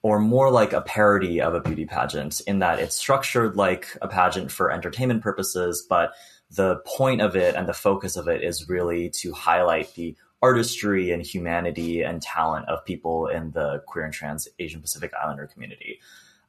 or 0.02 0.18
more 0.18 0.50
like 0.50 0.72
a 0.72 0.80
parody 0.80 1.40
of 1.40 1.54
a 1.54 1.60
beauty 1.60 1.84
pageant 1.84 2.40
in 2.46 2.60
that 2.60 2.78
it's 2.78 2.96
structured 2.96 3.56
like 3.56 3.96
a 4.00 4.08
pageant 4.08 4.50
for 4.50 4.70
entertainment 4.70 5.22
purposes, 5.22 5.86
but 5.88 6.12
the 6.50 6.76
point 6.86 7.20
of 7.20 7.36
it 7.36 7.54
and 7.54 7.68
the 7.68 7.74
focus 7.74 8.16
of 8.16 8.26
it 8.26 8.42
is 8.42 8.68
really 8.68 9.10
to 9.10 9.32
highlight 9.32 9.94
the 9.94 10.16
artistry 10.42 11.10
and 11.10 11.22
humanity 11.22 12.02
and 12.02 12.22
talent 12.22 12.68
of 12.68 12.84
people 12.84 13.26
in 13.26 13.50
the 13.52 13.82
queer 13.86 14.04
and 14.04 14.14
trans 14.14 14.48
Asian 14.58 14.80
Pacific 14.80 15.12
Islander 15.22 15.46
community. 15.46 16.00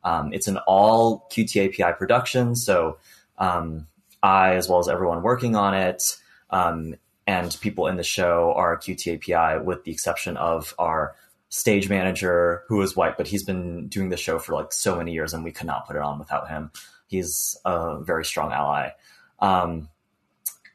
Um, 0.04 0.34
it's 0.34 0.48
an 0.48 0.58
all 0.66 1.28
QTAPI 1.32 1.98
production, 1.98 2.56
so 2.56 2.98
um, 3.38 3.88
I, 4.24 4.56
as 4.56 4.70
well 4.70 4.80
as 4.80 4.88
everyone 4.88 5.22
working 5.22 5.56
on 5.56 5.74
it, 5.74 6.18
um, 6.50 6.96
and 7.28 7.56
people 7.62 7.88
in 7.88 7.98
the 7.98 8.04
show 8.04 8.54
are 8.56 8.78
QTAPI, 8.78 9.64
with 9.64 9.84
the 9.84 9.92
exception 9.92 10.38
of 10.38 10.74
our 10.80 11.16
stage 11.50 11.90
manager, 11.90 12.64
who 12.68 12.82
is 12.82 12.96
white, 12.96 13.18
but 13.18 13.28
he's 13.28 13.44
been 13.44 13.88
doing 13.90 14.10
the 14.10 14.18
show 14.18 14.40
for 14.40 14.54
like 14.54 14.72
so 14.72 14.96
many 14.96 15.14
years, 15.14 15.34
and 15.34 15.44
we 15.44 15.52
could 15.52 15.68
not 15.68 15.86
put 15.86 15.96
it 15.96 16.02
on 16.02 16.18
without 16.18 16.50
him. 16.50 16.72
He's 17.08 17.58
a 17.66 18.00
very 18.02 18.26
strong 18.26 18.52
ally. 18.54 18.92
Um, 19.40 19.90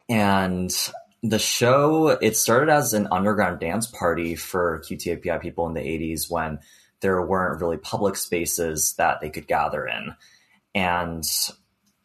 and 0.08 0.70
the 1.22 1.38
show 1.38 2.08
it 2.08 2.36
started 2.36 2.70
as 2.70 2.92
an 2.92 3.08
underground 3.10 3.60
dance 3.60 3.86
party 3.86 4.34
for 4.34 4.82
QTAPI 4.86 5.40
people 5.40 5.66
in 5.66 5.74
the 5.74 5.80
80s 5.80 6.30
when 6.30 6.58
there 7.00 7.20
weren't 7.22 7.60
really 7.60 7.76
public 7.76 8.16
spaces 8.16 8.94
that 8.98 9.20
they 9.20 9.30
could 9.30 9.46
gather 9.46 9.86
in. 9.86 10.14
And 10.74 11.24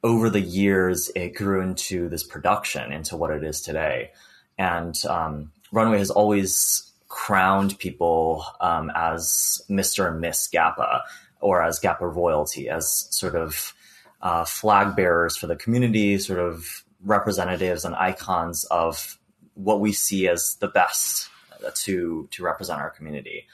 over 0.04 0.30
the 0.30 0.42
years, 0.42 1.12
it 1.16 1.36
grew 1.36 1.62
into 1.62 2.10
this 2.10 2.24
production, 2.24 2.92
into 2.92 3.16
what 3.16 3.32
it 3.32 3.44
is 3.44 3.62
today. 3.62 4.12
And 4.58 4.96
um, 5.06 5.52
Runway 5.72 6.00
has 6.00 6.10
always 6.10 6.92
crowned 7.08 7.78
people 7.80 8.46
um, 8.62 8.92
as 8.96 9.62
Mr. 9.70 10.10
and 10.10 10.22
Miss 10.22 10.48
GAPA 10.48 11.02
or 11.40 11.62
as 11.62 11.80
GAPA 11.80 12.08
royalty, 12.08 12.70
as 12.70 13.08
sort 13.10 13.36
of 13.36 13.74
uh, 14.22 14.46
flag 14.46 14.96
bearers 14.96 15.36
for 15.36 15.48
the 15.48 15.56
community, 15.56 16.18
sort 16.18 16.40
of 16.40 16.84
representatives 17.04 17.86
and 17.86 17.96
icons 17.96 18.66
of 18.66 19.18
what 19.56 19.80
we 19.80 19.92
see 19.92 20.28
as 20.28 20.56
the 20.60 20.68
best 20.68 21.30
to 21.76 22.28
to 22.32 22.44
represent 22.44 22.80
our 22.80 22.90
community. 22.90 23.48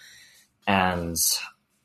And 0.65 1.17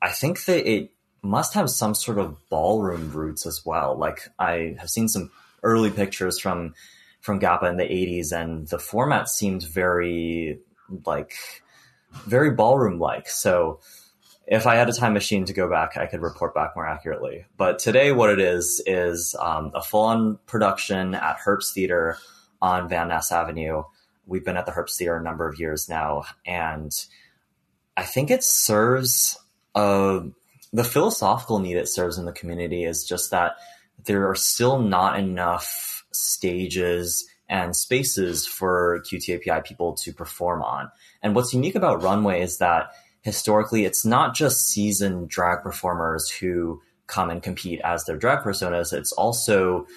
I 0.01 0.09
think 0.09 0.45
that 0.45 0.69
it 0.69 0.91
must 1.21 1.53
have 1.53 1.69
some 1.69 1.95
sort 1.95 2.17
of 2.17 2.37
ballroom 2.49 3.11
roots 3.11 3.45
as 3.45 3.65
well. 3.65 3.97
Like 3.97 4.27
I 4.37 4.75
have 4.79 4.89
seen 4.89 5.07
some 5.07 5.31
early 5.63 5.89
pictures 5.89 6.39
from 6.39 6.73
from 7.21 7.39
GAPA 7.39 7.69
in 7.69 7.77
the 7.77 7.83
80s 7.83 8.33
and 8.33 8.67
the 8.67 8.79
format 8.79 9.29
seemed 9.29 9.63
very 9.63 10.59
like 11.05 11.33
very 12.25 12.51
ballroom 12.51 12.99
like. 12.99 13.29
So 13.29 13.79
if 14.45 14.67
I 14.67 14.75
had 14.75 14.89
a 14.89 14.93
time 14.93 15.13
machine 15.13 15.45
to 15.45 15.53
go 15.53 15.69
back, 15.69 15.97
I 15.97 16.05
could 16.05 16.21
report 16.21 16.53
back 16.53 16.75
more 16.75 16.87
accurately. 16.87 17.45
But 17.57 17.79
today, 17.79 18.11
what 18.11 18.29
it 18.29 18.39
is 18.39 18.81
is 18.85 19.35
um, 19.39 19.71
a 19.73 19.81
full 19.81 20.01
on 20.01 20.39
production 20.45 21.15
at 21.15 21.37
Herbst 21.45 21.73
Theater 21.73 22.17
on 22.61 22.89
Van 22.89 23.07
Ness 23.07 23.31
Avenue. 23.31 23.83
We've 24.25 24.43
been 24.43 24.57
at 24.57 24.65
the 24.65 24.71
Herbst 24.71 24.97
Theater 24.97 25.17
a 25.17 25.23
number 25.23 25.47
of 25.47 25.59
years 25.59 25.87
now, 25.87 26.23
and 26.45 26.91
I 27.95 28.03
think 28.03 28.31
it 28.31 28.43
serves 28.43 29.37
uh, 29.75 30.21
the 30.73 30.83
philosophical 30.83 31.59
need 31.59 31.77
it 31.77 31.87
serves 31.87 32.17
in 32.17 32.25
the 32.25 32.31
community 32.31 32.83
is 32.83 33.07
just 33.07 33.31
that 33.31 33.53
there 34.05 34.29
are 34.29 34.35
still 34.35 34.79
not 34.79 35.19
enough 35.19 36.03
stages 36.11 37.27
and 37.47 37.75
spaces 37.75 38.47
for 38.47 39.03
QTAPI 39.05 39.63
people 39.63 39.93
to 39.93 40.11
perform 40.11 40.63
on. 40.63 40.89
And 41.21 41.35
what's 41.35 41.53
unique 41.53 41.75
about 41.75 42.01
Runway 42.01 42.41
is 42.41 42.57
that 42.57 42.91
historically 43.23 43.85
it's 43.85 44.05
not 44.05 44.35
just 44.35 44.67
seasoned 44.67 45.29
drag 45.29 45.63
performers 45.63 46.29
who 46.29 46.81
come 47.07 47.29
and 47.29 47.41
compete 47.41 47.81
as 47.83 48.03
their 48.05 48.17
drag 48.17 48.39
personas, 48.39 48.93
it's 48.93 49.11
also 49.13 49.87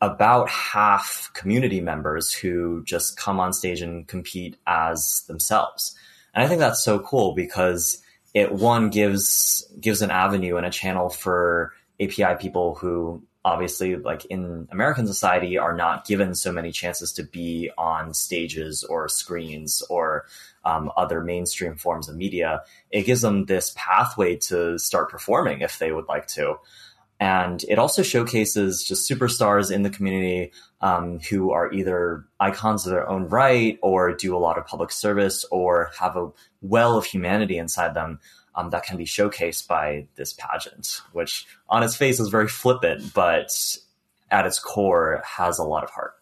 about 0.00 0.48
half 0.48 1.30
community 1.34 1.80
members 1.80 2.32
who 2.32 2.82
just 2.84 3.16
come 3.16 3.38
on 3.38 3.52
stage 3.52 3.80
and 3.80 4.06
compete 4.08 4.56
as 4.66 5.22
themselves. 5.28 5.94
And 6.34 6.44
I 6.44 6.48
think 6.48 6.60
that's 6.60 6.84
so 6.84 6.98
cool 6.98 7.34
because 7.34 8.02
it 8.34 8.52
one 8.52 8.90
gives 8.90 9.66
gives 9.80 10.02
an 10.02 10.10
avenue 10.10 10.56
and 10.56 10.66
a 10.66 10.70
channel 10.70 11.08
for 11.08 11.72
API 12.00 12.34
people 12.40 12.74
who 12.74 13.22
obviously 13.44 13.96
like 13.96 14.24
in 14.26 14.68
American 14.70 15.06
society 15.06 15.58
are 15.58 15.74
not 15.74 16.06
given 16.06 16.34
so 16.34 16.52
many 16.52 16.72
chances 16.72 17.12
to 17.12 17.22
be 17.22 17.70
on 17.76 18.14
stages 18.14 18.84
or 18.84 19.08
screens 19.08 19.82
or 19.90 20.26
um, 20.64 20.90
other 20.96 21.22
mainstream 21.22 21.76
forms 21.76 22.08
of 22.08 22.16
media. 22.16 22.62
It 22.90 23.02
gives 23.02 23.20
them 23.20 23.46
this 23.46 23.72
pathway 23.76 24.36
to 24.36 24.78
start 24.78 25.10
performing 25.10 25.60
if 25.60 25.78
they 25.78 25.92
would 25.92 26.08
like 26.08 26.26
to. 26.28 26.56
And 27.20 27.64
it 27.68 27.78
also 27.78 28.02
showcases 28.02 28.82
just 28.82 29.08
superstars 29.08 29.70
in 29.70 29.82
the 29.82 29.90
community 29.90 30.52
um, 30.80 31.20
who 31.20 31.52
are 31.52 31.72
either 31.72 32.24
icons 32.40 32.84
of 32.84 32.90
their 32.90 33.08
own 33.08 33.28
right 33.28 33.78
or 33.80 34.12
do 34.12 34.36
a 34.36 34.38
lot 34.38 34.58
of 34.58 34.66
public 34.66 34.90
service 34.90 35.44
or 35.52 35.92
have 36.00 36.16
a 36.16 36.30
well 36.62 36.98
of 36.98 37.04
humanity 37.04 37.58
inside 37.58 37.94
them 37.94 38.18
um, 38.56 38.70
that 38.70 38.84
can 38.84 38.96
be 38.96 39.04
showcased 39.04 39.68
by 39.68 40.08
this 40.16 40.32
pageant, 40.32 41.00
which 41.12 41.46
on 41.68 41.84
its 41.84 41.96
face 41.96 42.18
is 42.18 42.28
very 42.28 42.48
flippant, 42.48 43.14
but 43.14 43.52
at 44.30 44.46
its 44.46 44.58
core 44.58 45.22
has 45.24 45.58
a 45.58 45.64
lot 45.64 45.84
of 45.84 45.90
heart. 45.90 46.14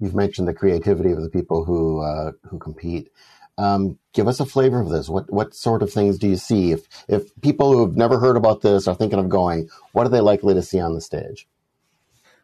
You've 0.00 0.14
mentioned 0.14 0.48
the 0.48 0.54
creativity 0.54 1.12
of 1.12 1.22
the 1.22 1.30
people 1.30 1.64
who 1.64 2.00
uh, 2.00 2.32
who 2.48 2.58
compete. 2.58 3.10
Um, 3.56 3.98
give 4.12 4.26
us 4.26 4.40
a 4.40 4.46
flavor 4.46 4.80
of 4.80 4.90
this. 4.90 5.08
What 5.08 5.32
what 5.32 5.54
sort 5.54 5.82
of 5.82 5.92
things 5.92 6.18
do 6.18 6.28
you 6.28 6.36
see? 6.36 6.72
If 6.72 6.86
if 7.08 7.30
people 7.40 7.72
who've 7.72 7.96
never 7.96 8.18
heard 8.18 8.36
about 8.36 8.62
this 8.62 8.88
are 8.88 8.94
thinking 8.94 9.18
of 9.18 9.28
going, 9.28 9.68
what 9.92 10.06
are 10.06 10.10
they 10.10 10.20
likely 10.20 10.54
to 10.54 10.62
see 10.62 10.80
on 10.80 10.94
the 10.94 11.00
stage? 11.00 11.46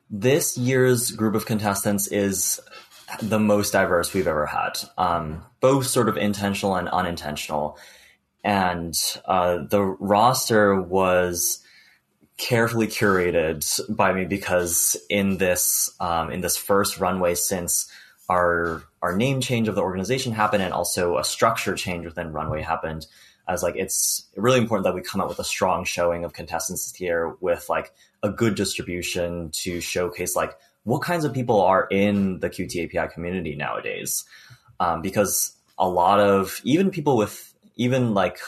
This 0.08 0.56
year's 0.56 1.10
group 1.12 1.34
of 1.34 1.46
contestants 1.46 2.06
is 2.08 2.60
the 3.22 3.38
most 3.38 3.72
diverse 3.72 4.14
we've 4.14 4.26
ever 4.26 4.46
had, 4.46 4.78
um, 4.98 5.44
both 5.60 5.86
sort 5.86 6.08
of 6.08 6.16
intentional 6.16 6.76
and 6.76 6.88
unintentional. 6.88 7.78
And 8.42 8.94
uh, 9.24 9.64
the 9.68 9.82
roster 9.82 10.80
was 10.80 11.60
carefully 12.40 12.86
curated 12.86 13.80
by 13.94 14.14
me 14.14 14.24
because 14.24 14.96
in 15.10 15.36
this 15.36 15.94
um, 16.00 16.32
in 16.32 16.40
this 16.40 16.56
first 16.56 16.98
runway 16.98 17.34
since 17.34 17.92
our 18.30 18.82
our 19.02 19.14
name 19.14 19.42
change 19.42 19.68
of 19.68 19.74
the 19.74 19.82
organization 19.82 20.32
happened 20.32 20.62
and 20.62 20.72
also 20.72 21.18
a 21.18 21.24
structure 21.24 21.74
change 21.74 22.06
within 22.06 22.32
runway 22.32 22.62
happened 22.62 23.06
as 23.46 23.62
like 23.62 23.76
it's 23.76 24.26
really 24.36 24.58
important 24.58 24.84
that 24.84 24.94
we 24.94 25.02
come 25.02 25.20
up 25.20 25.28
with 25.28 25.38
a 25.38 25.44
strong 25.44 25.84
showing 25.84 26.24
of 26.24 26.32
contestants 26.32 26.94
here 26.94 27.36
with 27.40 27.68
like 27.68 27.92
a 28.22 28.30
good 28.30 28.54
distribution 28.54 29.50
to 29.50 29.78
showcase 29.82 30.34
like 30.34 30.56
what 30.84 31.02
kinds 31.02 31.26
of 31.26 31.34
people 31.34 31.60
are 31.60 31.86
in 31.90 32.40
the 32.40 32.48
qt 32.48 32.86
api 32.86 33.12
community 33.12 33.54
nowadays. 33.54 34.24
Um, 34.78 35.02
because 35.02 35.52
a 35.76 35.86
lot 35.86 36.20
of 36.20 36.58
even 36.64 36.90
people 36.90 37.18
with 37.18 37.52
even 37.76 38.14
like 38.14 38.38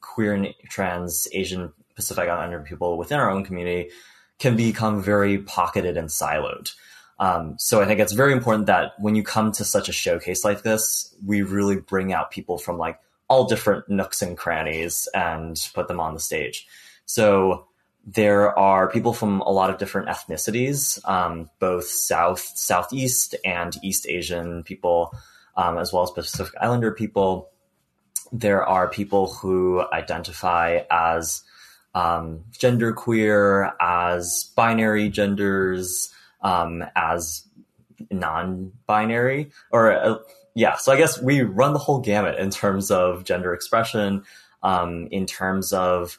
queer 0.00 0.34
and 0.34 0.54
trans 0.68 1.26
asian 1.32 1.72
pacific 1.98 2.28
islander 2.28 2.60
people 2.60 2.96
within 2.96 3.18
our 3.18 3.30
own 3.30 3.44
community 3.44 3.90
can 4.38 4.56
become 4.56 5.02
very 5.02 5.38
pocketed 5.38 5.96
and 5.96 6.08
siloed 6.08 6.70
um, 7.20 7.56
so 7.58 7.80
I 7.80 7.86
think 7.86 8.00
it's 8.00 8.12
very 8.12 8.32
important 8.32 8.66
that 8.66 8.92
when 8.98 9.14
you 9.14 9.22
come 9.22 9.50
to 9.52 9.64
such 9.64 9.88
a 9.88 9.92
showcase 9.92 10.44
like 10.44 10.62
this, 10.62 11.14
we 11.26 11.42
really 11.42 11.76
bring 11.76 12.12
out 12.12 12.30
people 12.30 12.58
from 12.58 12.78
like 12.78 13.00
all 13.28 13.46
different 13.46 13.88
nooks 13.88 14.22
and 14.22 14.36
crannies 14.36 15.08
and 15.14 15.68
put 15.74 15.88
them 15.88 16.00
on 16.00 16.14
the 16.14 16.20
stage. 16.20 16.66
So 17.06 17.66
there 18.06 18.56
are 18.58 18.88
people 18.88 19.12
from 19.12 19.40
a 19.40 19.50
lot 19.50 19.68
of 19.68 19.78
different 19.78 20.08
ethnicities, 20.08 20.98
um, 21.08 21.50
both 21.58 21.86
South, 21.86 22.40
Southeast, 22.40 23.34
and 23.44 23.76
East 23.82 24.06
Asian 24.08 24.62
people, 24.62 25.12
um, 25.56 25.76
as 25.76 25.92
well 25.92 26.04
as 26.04 26.10
Pacific 26.12 26.54
Islander 26.60 26.92
people. 26.92 27.50
There 28.30 28.64
are 28.64 28.88
people 28.88 29.32
who 29.32 29.84
identify 29.92 30.80
as 30.90 31.42
um, 31.94 32.44
genderqueer, 32.52 33.72
as 33.80 34.52
binary 34.56 35.08
genders, 35.08 36.12
um, 36.42 36.84
as 36.94 37.44
non-binary 38.10 39.50
or 39.72 39.92
uh, 39.92 40.18
yeah 40.54 40.76
so 40.76 40.92
i 40.92 40.96
guess 40.96 41.20
we 41.20 41.42
run 41.42 41.72
the 41.72 41.78
whole 41.78 41.98
gamut 41.98 42.38
in 42.38 42.48
terms 42.48 42.90
of 42.90 43.24
gender 43.24 43.52
expression 43.52 44.22
um, 44.62 45.08
in 45.10 45.26
terms 45.26 45.72
of 45.72 46.18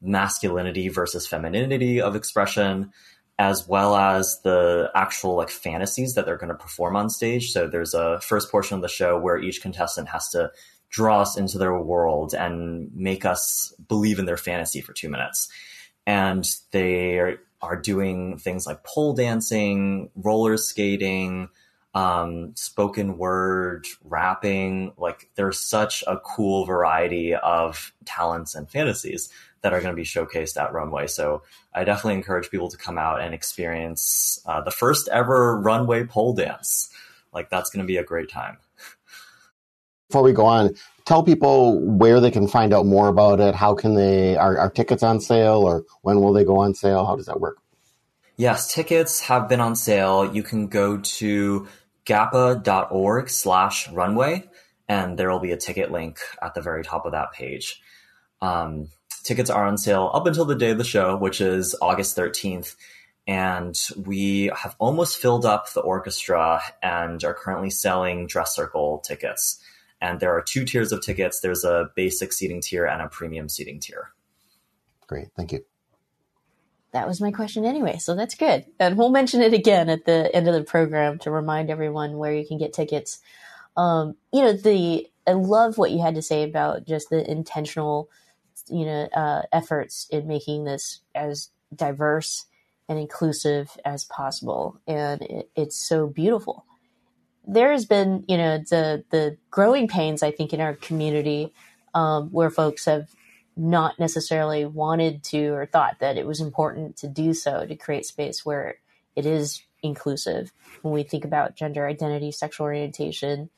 masculinity 0.00 0.88
versus 0.88 1.26
femininity 1.26 2.00
of 2.00 2.16
expression 2.16 2.92
as 3.38 3.68
well 3.68 3.94
as 3.94 4.40
the 4.42 4.90
actual 4.94 5.36
like 5.36 5.50
fantasies 5.50 6.14
that 6.14 6.26
they're 6.26 6.36
going 6.36 6.48
to 6.48 6.54
perform 6.56 6.96
on 6.96 7.08
stage. 7.08 7.52
So 7.52 7.68
there's 7.68 7.94
a 7.94 8.20
first 8.20 8.50
portion 8.50 8.74
of 8.74 8.82
the 8.82 8.88
show 8.88 9.16
where 9.18 9.38
each 9.38 9.62
contestant 9.62 10.08
has 10.08 10.28
to 10.30 10.50
draw 10.90 11.20
us 11.20 11.36
into 11.36 11.58
their 11.58 11.76
world 11.78 12.34
and 12.34 12.90
make 12.94 13.24
us 13.24 13.74
believe 13.88 14.18
in 14.18 14.24
their 14.24 14.36
fantasy 14.36 14.80
for 14.80 14.92
two 14.92 15.08
minutes 15.08 15.48
and 16.08 16.56
they 16.70 17.36
are 17.60 17.76
doing 17.76 18.38
things 18.38 18.66
like 18.66 18.82
pole 18.82 19.12
dancing, 19.12 20.08
roller 20.16 20.56
skating, 20.56 21.50
um, 21.92 22.56
spoken 22.56 23.18
word, 23.18 23.86
rapping. 24.04 24.94
Like 24.96 25.28
there's 25.34 25.60
such 25.60 26.02
a 26.06 26.16
cool 26.16 26.64
variety 26.64 27.34
of 27.34 27.92
talents 28.06 28.54
and 28.54 28.70
fantasies 28.70 29.30
that 29.60 29.74
are 29.74 29.82
going 29.82 29.92
to 29.92 29.96
be 29.96 30.04
showcased 30.04 30.56
at 30.56 30.72
Runway. 30.72 31.08
So 31.08 31.42
I 31.74 31.84
definitely 31.84 32.14
encourage 32.14 32.48
people 32.48 32.70
to 32.70 32.78
come 32.78 32.96
out 32.96 33.20
and 33.20 33.34
experience 33.34 34.40
uh, 34.46 34.62
the 34.62 34.70
first 34.70 35.08
ever 35.08 35.60
Runway 35.60 36.04
pole 36.04 36.32
dance. 36.32 36.88
Like 37.34 37.50
that's 37.50 37.68
going 37.68 37.84
to 37.84 37.86
be 37.86 37.98
a 37.98 38.04
great 38.04 38.30
time. 38.30 38.56
Before 40.08 40.22
we 40.22 40.32
go 40.32 40.46
on, 40.46 40.74
tell 41.04 41.22
people 41.22 41.80
where 41.80 42.20
they 42.20 42.30
can 42.30 42.48
find 42.48 42.72
out 42.72 42.86
more 42.86 43.08
about 43.08 43.40
it. 43.40 43.54
How 43.54 43.74
can 43.74 43.94
they, 43.94 44.36
are, 44.36 44.56
are 44.56 44.70
tickets 44.70 45.02
on 45.02 45.20
sale 45.20 45.58
or 45.58 45.84
when 46.02 46.20
will 46.20 46.32
they 46.32 46.44
go 46.44 46.58
on 46.60 46.74
sale? 46.74 47.04
How 47.04 47.14
does 47.14 47.26
that 47.26 47.40
work? 47.40 47.58
Yes, 48.36 48.72
tickets 48.72 49.20
have 49.20 49.48
been 49.48 49.60
on 49.60 49.76
sale. 49.76 50.34
You 50.34 50.42
can 50.42 50.68
go 50.68 50.98
to 50.98 51.68
gapa.org 52.06 53.28
slash 53.28 53.90
runway 53.90 54.48
and 54.88 55.18
there 55.18 55.30
will 55.30 55.40
be 55.40 55.52
a 55.52 55.56
ticket 55.56 55.92
link 55.92 56.18
at 56.40 56.54
the 56.54 56.62
very 56.62 56.82
top 56.82 57.04
of 57.04 57.12
that 57.12 57.32
page. 57.32 57.82
Um, 58.40 58.88
tickets 59.24 59.50
are 59.50 59.66
on 59.66 59.76
sale 59.76 60.10
up 60.14 60.26
until 60.26 60.46
the 60.46 60.54
day 60.54 60.70
of 60.70 60.78
the 60.78 60.84
show, 60.84 61.16
which 61.16 61.40
is 61.40 61.76
August 61.82 62.16
13th. 62.16 62.76
And 63.26 63.78
we 64.06 64.50
have 64.56 64.74
almost 64.78 65.18
filled 65.18 65.44
up 65.44 65.70
the 65.72 65.82
orchestra 65.82 66.62
and 66.82 67.22
are 67.24 67.34
currently 67.34 67.68
selling 67.68 68.26
dress 68.26 68.54
circle 68.54 69.00
tickets. 69.00 69.62
And 70.00 70.20
there 70.20 70.32
are 70.32 70.42
two 70.42 70.64
tiers 70.64 70.92
of 70.92 71.00
tickets. 71.00 71.40
There's 71.40 71.64
a 71.64 71.90
basic 71.96 72.32
seating 72.32 72.60
tier 72.60 72.86
and 72.86 73.02
a 73.02 73.08
premium 73.08 73.48
seating 73.48 73.80
tier. 73.80 74.12
Great. 75.06 75.28
Thank 75.36 75.52
you. 75.52 75.64
That 76.92 77.06
was 77.06 77.20
my 77.20 77.30
question 77.30 77.64
anyway, 77.64 77.98
so 77.98 78.14
that's 78.14 78.34
good. 78.34 78.64
And 78.78 78.96
we'll 78.96 79.10
mention 79.10 79.42
it 79.42 79.52
again 79.52 79.90
at 79.90 80.06
the 80.06 80.34
end 80.34 80.48
of 80.48 80.54
the 80.54 80.64
program 80.64 81.18
to 81.20 81.30
remind 81.30 81.70
everyone 81.70 82.16
where 82.16 82.34
you 82.34 82.46
can 82.46 82.58
get 82.58 82.72
tickets. 82.72 83.18
Um, 83.76 84.16
you 84.32 84.42
know, 84.42 84.52
the 84.52 85.06
I 85.26 85.32
love 85.32 85.76
what 85.76 85.90
you 85.90 86.00
had 86.00 86.14
to 86.14 86.22
say 86.22 86.44
about 86.44 86.86
just 86.86 87.10
the 87.10 87.30
intentional, 87.30 88.08
you 88.68 88.86
know, 88.86 89.08
uh, 89.14 89.42
efforts 89.52 90.06
in 90.10 90.26
making 90.26 90.64
this 90.64 91.00
as 91.14 91.50
diverse 91.74 92.46
and 92.88 92.98
inclusive 92.98 93.76
as 93.84 94.06
possible, 94.06 94.80
and 94.86 95.20
it, 95.20 95.50
it's 95.54 95.76
so 95.76 96.06
beautiful 96.06 96.64
there 97.48 97.72
has 97.72 97.86
been, 97.86 98.24
you 98.28 98.36
know, 98.36 98.58
the 98.58 99.04
the 99.10 99.36
growing 99.50 99.88
pains 99.88 100.22
I 100.22 100.30
think 100.30 100.52
in 100.52 100.60
our 100.60 100.74
community 100.74 101.52
um, 101.94 102.28
where 102.28 102.50
folks 102.50 102.84
have 102.84 103.08
not 103.56 103.98
necessarily 103.98 104.64
wanted 104.64 105.24
to 105.24 105.48
or 105.48 105.66
thought 105.66 105.96
that 105.98 106.16
it 106.16 106.26
was 106.26 106.40
important 106.40 106.96
to 106.98 107.08
do 107.08 107.34
so 107.34 107.66
to 107.66 107.74
create 107.74 108.06
space 108.06 108.46
where 108.46 108.76
it 109.16 109.26
is 109.26 109.62
inclusive 109.82 110.52
when 110.82 110.94
we 110.94 111.02
think 111.02 111.24
about 111.24 111.56
gender 111.56 111.86
identity, 111.86 112.30
sexual 112.30 112.66
orientation, 112.66 113.50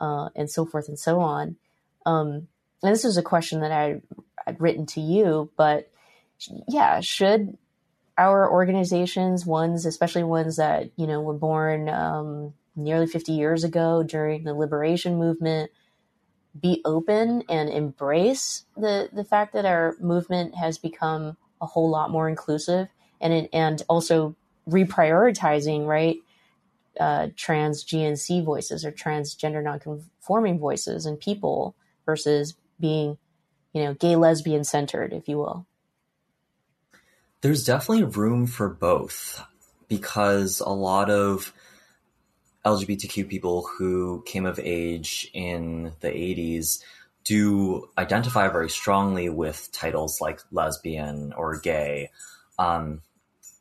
uh, 0.00 0.28
and 0.36 0.50
so 0.50 0.66
forth 0.66 0.88
and 0.88 0.98
so 0.98 1.20
on. 1.20 1.56
Um, 2.04 2.48
and 2.82 2.92
this 2.92 3.04
is 3.04 3.16
a 3.16 3.22
question 3.22 3.60
that 3.60 3.72
I 3.72 4.02
I'd 4.46 4.60
written 4.60 4.86
to 4.86 5.00
you, 5.00 5.50
but 5.56 5.90
yeah, 6.68 7.00
should 7.00 7.56
our 8.18 8.50
organizations, 8.50 9.46
ones 9.46 9.86
especially 9.86 10.24
ones 10.24 10.56
that 10.56 10.90
you 10.96 11.06
know 11.06 11.20
were 11.20 11.34
born 11.34 11.88
um, 11.88 12.52
nearly 12.76 13.06
50 13.06 13.32
years 13.32 13.64
ago 13.64 14.02
during 14.02 14.44
the 14.44 14.54
liberation 14.54 15.16
movement 15.18 15.70
be 16.60 16.80
open 16.84 17.42
and 17.48 17.68
embrace 17.68 18.64
the 18.76 19.08
the 19.12 19.24
fact 19.24 19.52
that 19.52 19.64
our 19.64 19.96
movement 20.00 20.54
has 20.54 20.78
become 20.78 21.36
a 21.60 21.66
whole 21.66 21.90
lot 21.90 22.10
more 22.10 22.28
inclusive 22.28 22.88
and 23.20 23.48
and 23.52 23.82
also 23.88 24.34
reprioritizing 24.68 25.86
right 25.86 26.18
uh, 26.98 27.28
trans 27.36 27.84
GNC 27.84 28.42
voices 28.44 28.84
or 28.84 28.90
transgender 28.90 29.62
nonconforming 29.62 30.58
voices 30.58 31.04
and 31.04 31.20
people 31.20 31.74
versus 32.06 32.54
being 32.80 33.18
you 33.72 33.84
know 33.84 33.94
gay 33.94 34.16
lesbian 34.16 34.64
centered 34.64 35.12
if 35.12 35.28
you 35.28 35.38
will. 35.38 35.66
There's 37.42 37.64
definitely 37.64 38.04
room 38.04 38.46
for 38.46 38.68
both 38.68 39.44
because 39.88 40.60
a 40.60 40.70
lot 40.70 41.10
of 41.10 41.52
LGBTQ 42.66 43.28
people 43.28 43.62
who 43.78 44.22
came 44.26 44.44
of 44.44 44.58
age 44.58 45.30
in 45.32 45.92
the 46.00 46.08
80s 46.08 46.82
do 47.24 47.88
identify 47.96 48.48
very 48.48 48.68
strongly 48.68 49.28
with 49.28 49.70
titles 49.72 50.20
like 50.20 50.40
lesbian 50.50 51.32
or 51.32 51.58
gay. 51.58 52.10
Um, 52.58 53.02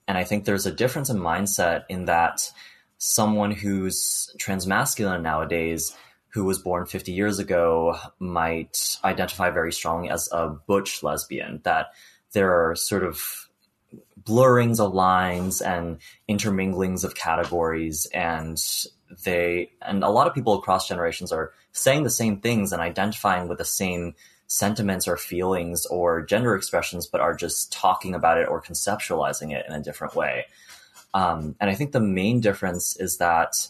and 0.07 0.17
I 0.17 0.23
think 0.23 0.45
there's 0.45 0.65
a 0.65 0.71
difference 0.71 1.09
in 1.09 1.17
mindset 1.17 1.83
in 1.87 2.05
that 2.05 2.51
someone 2.97 3.51
who's 3.51 4.35
transmasculine 4.39 5.21
nowadays, 5.21 5.95
who 6.29 6.43
was 6.43 6.59
born 6.59 6.85
50 6.85 7.11
years 7.11 7.39
ago, 7.39 7.97
might 8.19 8.97
identify 9.03 9.51
very 9.51 9.71
strongly 9.71 10.09
as 10.09 10.29
a 10.31 10.49
butch 10.49 11.03
lesbian, 11.03 11.61
that 11.63 11.87
there 12.33 12.51
are 12.51 12.75
sort 12.75 13.03
of 13.03 13.49
blurrings 14.21 14.79
of 14.79 14.93
lines 14.93 15.61
and 15.61 15.97
interminglings 16.29 17.03
of 17.03 17.15
categories 17.15 18.07
and 18.13 18.59
they 19.23 19.71
and 19.81 20.03
a 20.03 20.09
lot 20.09 20.27
of 20.27 20.33
people 20.33 20.53
across 20.53 20.87
generations 20.87 21.31
are 21.31 21.53
saying 21.71 22.03
the 22.03 22.09
same 22.09 22.39
things 22.39 22.71
and 22.71 22.81
identifying 22.81 23.47
with 23.47 23.57
the 23.57 23.65
same 23.65 24.15
sentiments 24.47 25.07
or 25.07 25.17
feelings 25.17 25.85
or 25.87 26.21
gender 26.21 26.55
expressions, 26.55 27.07
but 27.07 27.21
are 27.21 27.33
just 27.33 27.73
talking 27.73 28.13
about 28.13 28.37
it 28.37 28.47
or 28.47 28.61
conceptualizing 28.61 29.51
it 29.51 29.65
in 29.67 29.73
a 29.73 29.81
different 29.81 30.15
way. 30.15 30.45
Um, 31.13 31.55
and 31.59 31.69
I 31.69 31.75
think 31.75 31.91
the 31.91 31.99
main 31.99 32.41
difference 32.41 32.95
is 32.97 33.17
that 33.17 33.67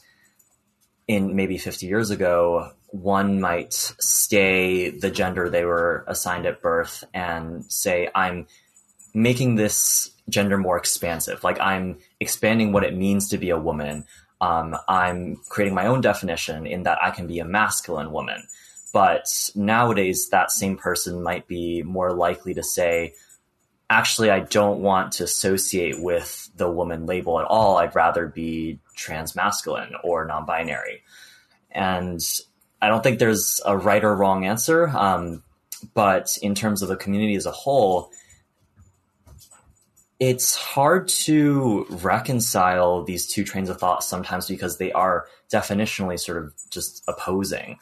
in 1.07 1.35
maybe 1.35 1.57
50 1.57 1.85
years 1.85 2.09
ago, 2.09 2.71
one 2.87 3.39
might 3.39 3.73
stay 3.73 4.89
the 4.89 5.11
gender 5.11 5.49
they 5.49 5.65
were 5.65 6.03
assigned 6.07 6.45
at 6.45 6.61
birth 6.61 7.03
and 7.13 7.65
say, 7.71 8.09
I'm 8.15 8.47
making 9.13 9.55
this 9.55 10.11
gender 10.27 10.57
more 10.57 10.77
expansive. 10.77 11.43
Like 11.43 11.59
I'm 11.59 11.99
expanding 12.19 12.71
what 12.71 12.83
it 12.83 12.95
means 12.95 13.29
to 13.29 13.37
be 13.37 13.49
a 13.49 13.59
woman 13.59 14.05
um, 14.41 14.77
I'm 14.87 15.37
creating 15.49 15.75
my 15.75 15.87
own 15.87 16.01
definition 16.01 16.65
in 16.65 16.83
that 16.83 16.99
I 17.01 17.11
can 17.11 17.27
be 17.27 17.39
a 17.39 17.45
masculine 17.45 18.11
woman. 18.11 18.43
But 18.93 19.27
nowadays, 19.55 20.29
that 20.29 20.51
same 20.51 20.77
person 20.77 21.21
might 21.21 21.47
be 21.47 21.83
more 21.83 22.13
likely 22.13 22.53
to 22.53 22.63
say, 22.63 23.13
actually, 23.89 24.29
I 24.29 24.39
don't 24.39 24.81
want 24.81 25.13
to 25.13 25.23
associate 25.23 26.01
with 26.01 26.49
the 26.55 26.69
woman 26.69 27.05
label 27.05 27.39
at 27.39 27.45
all. 27.45 27.77
I'd 27.77 27.95
rather 27.95 28.27
be 28.27 28.79
trans 28.95 29.35
masculine 29.35 29.93
or 30.03 30.25
non 30.25 30.45
binary. 30.45 31.03
And 31.71 32.21
I 32.81 32.87
don't 32.87 33.03
think 33.03 33.19
there's 33.19 33.61
a 33.65 33.77
right 33.77 34.03
or 34.03 34.15
wrong 34.15 34.45
answer. 34.45 34.87
Um, 34.87 35.43
but 35.93 36.37
in 36.41 36.55
terms 36.55 36.81
of 36.81 36.87
the 36.87 36.95
community 36.95 37.35
as 37.35 37.45
a 37.45 37.51
whole, 37.51 38.11
it's 40.19 40.55
hard 40.55 41.07
to 41.07 41.85
reconcile 41.89 43.03
these 43.03 43.27
two 43.27 43.43
trains 43.43 43.69
of 43.69 43.79
thought 43.79 44.03
sometimes 44.03 44.47
because 44.47 44.77
they 44.77 44.91
are 44.93 45.27
definitionally 45.51 46.19
sort 46.19 46.43
of 46.43 46.53
just 46.69 47.03
opposing. 47.07 47.77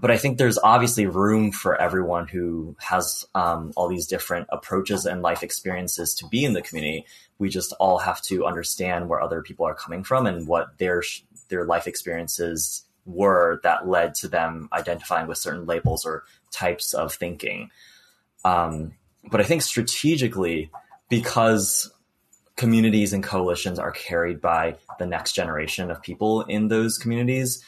But 0.00 0.10
I 0.10 0.16
think 0.16 0.38
there's 0.38 0.58
obviously 0.58 1.06
room 1.06 1.50
for 1.50 1.80
everyone 1.80 2.28
who 2.28 2.76
has 2.78 3.26
um, 3.34 3.72
all 3.74 3.88
these 3.88 4.06
different 4.06 4.46
approaches 4.50 5.06
and 5.06 5.22
life 5.22 5.42
experiences 5.42 6.14
to 6.16 6.26
be 6.28 6.44
in 6.44 6.52
the 6.52 6.62
community. 6.62 7.04
We 7.38 7.48
just 7.48 7.72
all 7.80 7.98
have 7.98 8.22
to 8.22 8.46
understand 8.46 9.08
where 9.08 9.20
other 9.20 9.42
people 9.42 9.66
are 9.66 9.74
coming 9.74 10.04
from 10.04 10.26
and 10.26 10.46
what 10.46 10.78
their 10.78 11.02
their 11.48 11.64
life 11.64 11.86
experiences 11.86 12.84
were 13.06 13.58
that 13.62 13.88
led 13.88 14.14
to 14.14 14.28
them 14.28 14.68
identifying 14.72 15.26
with 15.26 15.38
certain 15.38 15.66
labels 15.66 16.04
or 16.04 16.24
types 16.52 16.92
of 16.94 17.14
thinking. 17.14 17.70
Um, 18.44 18.92
but 19.30 19.40
I 19.40 19.44
think 19.44 19.62
strategically, 19.62 20.70
because 21.08 21.90
communities 22.56 23.12
and 23.12 23.22
coalitions 23.22 23.78
are 23.78 23.92
carried 23.92 24.40
by 24.40 24.76
the 24.98 25.06
next 25.06 25.32
generation 25.32 25.90
of 25.90 26.02
people 26.02 26.42
in 26.42 26.68
those 26.68 26.98
communities, 26.98 27.64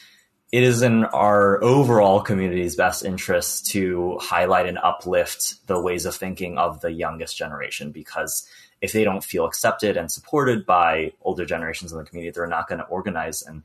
it 0.51 0.63
is 0.63 0.81
in 0.81 1.05
our 1.05 1.63
overall 1.63 2.19
community's 2.19 2.75
best 2.75 3.05
interest 3.05 3.67
to 3.67 4.17
highlight 4.21 4.67
and 4.67 4.77
uplift 4.77 5.65
the 5.67 5.79
ways 5.79 6.05
of 6.05 6.13
thinking 6.13 6.57
of 6.57 6.81
the 6.81 6.91
youngest 6.91 7.37
generation 7.37 7.91
because 7.91 8.45
if 8.81 8.91
they 8.91 9.03
don't 9.03 9.23
feel 9.23 9.45
accepted 9.45 9.95
and 9.95 10.11
supported 10.11 10.65
by 10.65 11.13
older 11.21 11.45
generations 11.45 11.91
in 11.91 11.97
the 11.97 12.03
community, 12.03 12.31
they're 12.31 12.47
not 12.47 12.67
going 12.67 12.79
to 12.79 12.85
organize 12.85 13.43
and 13.43 13.63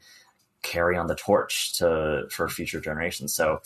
carry 0.63 0.97
on 0.97 1.07
the 1.07 1.15
torch 1.15 1.77
to 1.79 2.27
for 2.31 2.49
future 2.49 2.81
generations. 2.81 3.35
So 3.35 3.63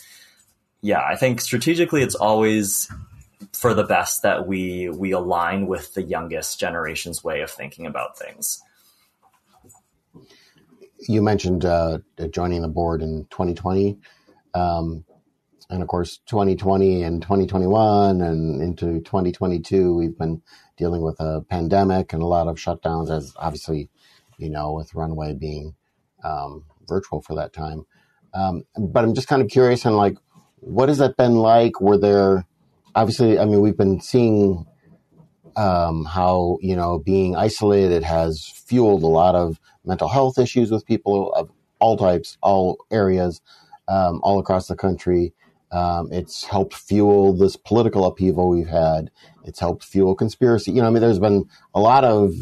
yeah, 0.81 1.03
I 1.03 1.17
think 1.17 1.41
strategically 1.41 2.03
it's 2.03 2.15
always 2.15 2.91
for 3.53 3.75
the 3.75 3.85
best 3.85 4.23
that 4.23 4.47
we 4.47 4.89
we 4.89 5.13
align 5.13 5.67
with 5.67 5.95
the 5.95 6.03
youngest 6.03 6.61
generation's 6.61 7.25
way 7.25 7.41
of 7.41 7.51
thinking 7.51 7.87
about 7.87 8.19
things. 8.19 8.61
You 11.09 11.23
mentioned 11.23 11.65
uh, 11.65 11.99
joining 12.31 12.63
the 12.63 12.69
board 12.69 13.03
in 13.03 13.27
2020, 13.31 13.99
um, 14.53 15.05
and 15.71 15.83
of 15.83 15.89
course 15.89 16.19
2020 16.27 17.03
and 17.03 17.23
2021 17.23 18.21
and 18.21 18.63
into 18.63 19.01
2022, 19.01 19.95
we've 19.95 20.19
been 20.19 20.43
dealing 20.77 21.01
with 21.03 21.19
a 21.21 21.43
pandemic 21.49 22.13
and 22.13 22.23
a 22.23 22.27
lot 22.27 22.49
of 22.49 22.57
shutdowns, 22.57 23.11
as 23.11 23.33
obviously 23.37 23.89
you 24.41 24.49
know, 24.49 24.73
with 24.73 24.95
Runway 24.95 25.35
being 25.35 25.75
um, 26.25 26.65
virtual 26.89 27.21
for 27.21 27.35
that 27.37 27.53
time. 27.53 27.85
Um, 28.33 28.65
but 28.77 29.05
I'm 29.05 29.15
just 29.15 29.29
kind 29.29 29.43
of 29.43 29.49
curious 29.49 29.85
and 29.85 29.97
like, 29.97 30.17
what 30.57 30.89
has 30.89 30.99
that 30.99 31.17
been 31.17 31.37
like? 31.37 31.81
Were 31.81 31.99
there 31.99 32.47
obviously, 32.95 33.39
I 33.39 33.45
mean, 33.45 33.61
we've 33.61 33.77
been 33.77 34.01
seeing 34.01 34.67
um, 35.57 36.05
how 36.05 36.59
you 36.61 36.77
know 36.77 36.99
being 36.99 37.37
isolated 37.37 38.03
has 38.03 38.45
fueled 38.45 39.03
a 39.03 39.09
lot 39.09 39.35
of 39.35 39.61
mental 39.85 40.09
health 40.09 40.39
issues 40.39 40.71
with 40.71 40.87
people 40.87 41.33
of 41.35 41.51
all 41.79 41.97
types, 41.97 42.39
all 42.43 42.79
areas, 42.91 43.41
um, 43.89 44.21
all 44.23 44.39
across 44.39 44.69
the 44.69 44.77
country. 44.77 45.33
Um, 45.73 46.09
it's 46.11 46.45
helped 46.45 46.75
fuel 46.75 47.33
this 47.33 47.57
political 47.57 48.05
upheaval 48.05 48.49
we've 48.49 48.67
had. 48.67 49.11
It's 49.45 49.61
helped 49.61 49.85
fuel 49.85 50.15
conspiracy. 50.15 50.73
You 50.73 50.83
know, 50.83 50.89
I 50.89 50.91
mean, 50.91 51.01
there's 51.01 51.21
been 51.21 51.49
a 51.75 51.81
lot 51.81 52.05
of 52.05 52.35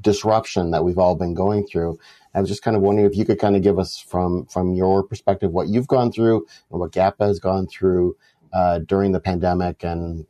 disruption 0.00 0.70
that 0.70 0.84
we've 0.84 0.98
all 0.98 1.16
been 1.16 1.34
going 1.34 1.66
through. 1.66 1.98
I 2.32 2.40
was 2.40 2.48
just 2.48 2.62
kind 2.62 2.76
of 2.76 2.82
wondering 2.82 3.10
if 3.10 3.16
you 3.16 3.24
could 3.24 3.40
kind 3.40 3.56
of 3.56 3.62
give 3.62 3.78
us 3.78 3.98
from 3.98 4.46
from 4.46 4.74
your 4.74 5.02
perspective 5.02 5.50
what 5.50 5.68
you've 5.68 5.88
gone 5.88 6.12
through 6.12 6.46
and 6.70 6.80
what 6.80 6.92
GAPA 6.92 7.26
has 7.26 7.40
gone 7.40 7.66
through 7.66 8.16
uh, 8.52 8.78
during 8.78 9.12
the 9.12 9.20
pandemic. 9.20 9.84
And 9.84 10.26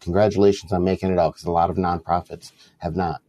congratulations 0.00 0.72
on 0.72 0.84
making 0.84 1.12
it 1.12 1.18
out 1.18 1.34
because 1.34 1.44
a 1.44 1.50
lot 1.50 1.70
of 1.70 1.76
nonprofits 1.76 2.52
have 2.78 2.96
not. 2.96 3.20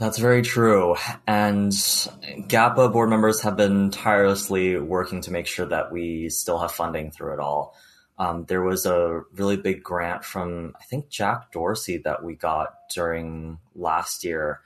That's 0.00 0.18
very 0.18 0.42
true. 0.42 0.96
And 1.26 1.70
GAPA 1.70 2.92
board 2.92 3.10
members 3.10 3.42
have 3.42 3.56
been 3.56 3.90
tirelessly 3.90 4.76
working 4.76 5.20
to 5.22 5.30
make 5.30 5.46
sure 5.46 5.66
that 5.66 5.92
we 5.92 6.30
still 6.30 6.58
have 6.58 6.72
funding 6.72 7.12
through 7.12 7.34
it 7.34 7.38
all. 7.38 7.76
Um, 8.18 8.44
there 8.46 8.62
was 8.62 8.86
a 8.86 9.22
really 9.32 9.56
big 9.56 9.82
grant 9.82 10.24
from, 10.24 10.74
I 10.80 10.84
think, 10.84 11.08
Jack 11.08 11.52
Dorsey 11.52 11.98
that 11.98 12.24
we 12.24 12.34
got 12.34 12.74
during 12.92 13.58
last 13.74 14.24
year 14.24 14.60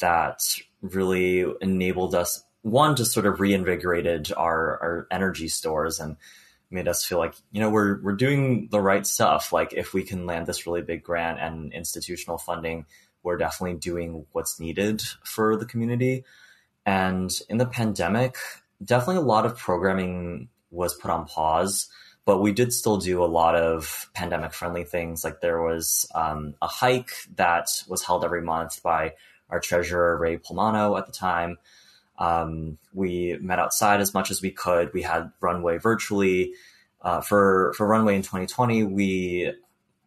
that 0.00 0.40
really 0.82 1.44
enabled 1.60 2.14
us 2.14 2.42
one 2.62 2.94
to 2.96 3.04
sort 3.04 3.26
of 3.26 3.40
reinvigorated 3.40 4.32
our, 4.36 4.78
our 4.82 5.06
energy 5.10 5.48
stores 5.48 5.98
and 6.00 6.16
made 6.70 6.88
us 6.88 7.04
feel 7.04 7.18
like 7.18 7.34
you 7.50 7.60
know 7.60 7.70
we're 7.70 8.00
we're 8.02 8.12
doing 8.16 8.68
the 8.70 8.80
right 8.80 9.06
stuff. 9.06 9.52
Like 9.52 9.72
if 9.72 9.92
we 9.92 10.02
can 10.02 10.26
land 10.26 10.46
this 10.46 10.66
really 10.66 10.82
big 10.82 11.02
grant 11.02 11.38
and 11.40 11.72
institutional 11.72 12.38
funding 12.38 12.86
we're 13.22 13.36
definitely 13.36 13.78
doing 13.78 14.24
what's 14.32 14.58
needed 14.58 15.02
for 15.24 15.56
the 15.56 15.66
community. 15.66 16.24
And 16.86 17.30
in 17.48 17.58
the 17.58 17.66
pandemic 17.66 18.36
definitely 18.82 19.16
a 19.16 19.26
lot 19.26 19.44
of 19.44 19.58
programming 19.58 20.48
was 20.70 20.94
put 20.94 21.10
on 21.10 21.26
pause 21.26 21.90
but 22.24 22.38
we 22.40 22.52
did 22.52 22.72
still 22.72 22.98
do 22.98 23.24
a 23.24 23.26
lot 23.26 23.56
of 23.56 24.08
pandemic 24.14 24.52
friendly 24.52 24.84
things. 24.84 25.24
Like 25.24 25.40
there 25.40 25.62
was 25.62 26.06
um, 26.14 26.54
a 26.62 26.68
hike 26.68 27.10
that 27.36 27.68
was 27.88 28.04
held 28.04 28.24
every 28.24 28.42
month 28.42 28.82
by 28.82 29.14
our 29.48 29.58
treasurer, 29.58 30.16
Ray 30.16 30.36
Pulmano, 30.36 30.98
at 30.98 31.06
the 31.06 31.12
time. 31.12 31.58
Um, 32.20 32.78
we 32.92 33.38
met 33.40 33.58
outside 33.58 34.00
as 34.00 34.14
much 34.14 34.30
as 34.30 34.42
we 34.42 34.50
could. 34.50 34.92
We 34.92 35.02
had 35.02 35.32
runway 35.40 35.78
virtually. 35.78 36.52
Uh, 37.02 37.22
for 37.22 37.72
for 37.76 37.86
runway 37.86 38.14
in 38.14 38.22
2020, 38.22 38.84
we 38.84 39.52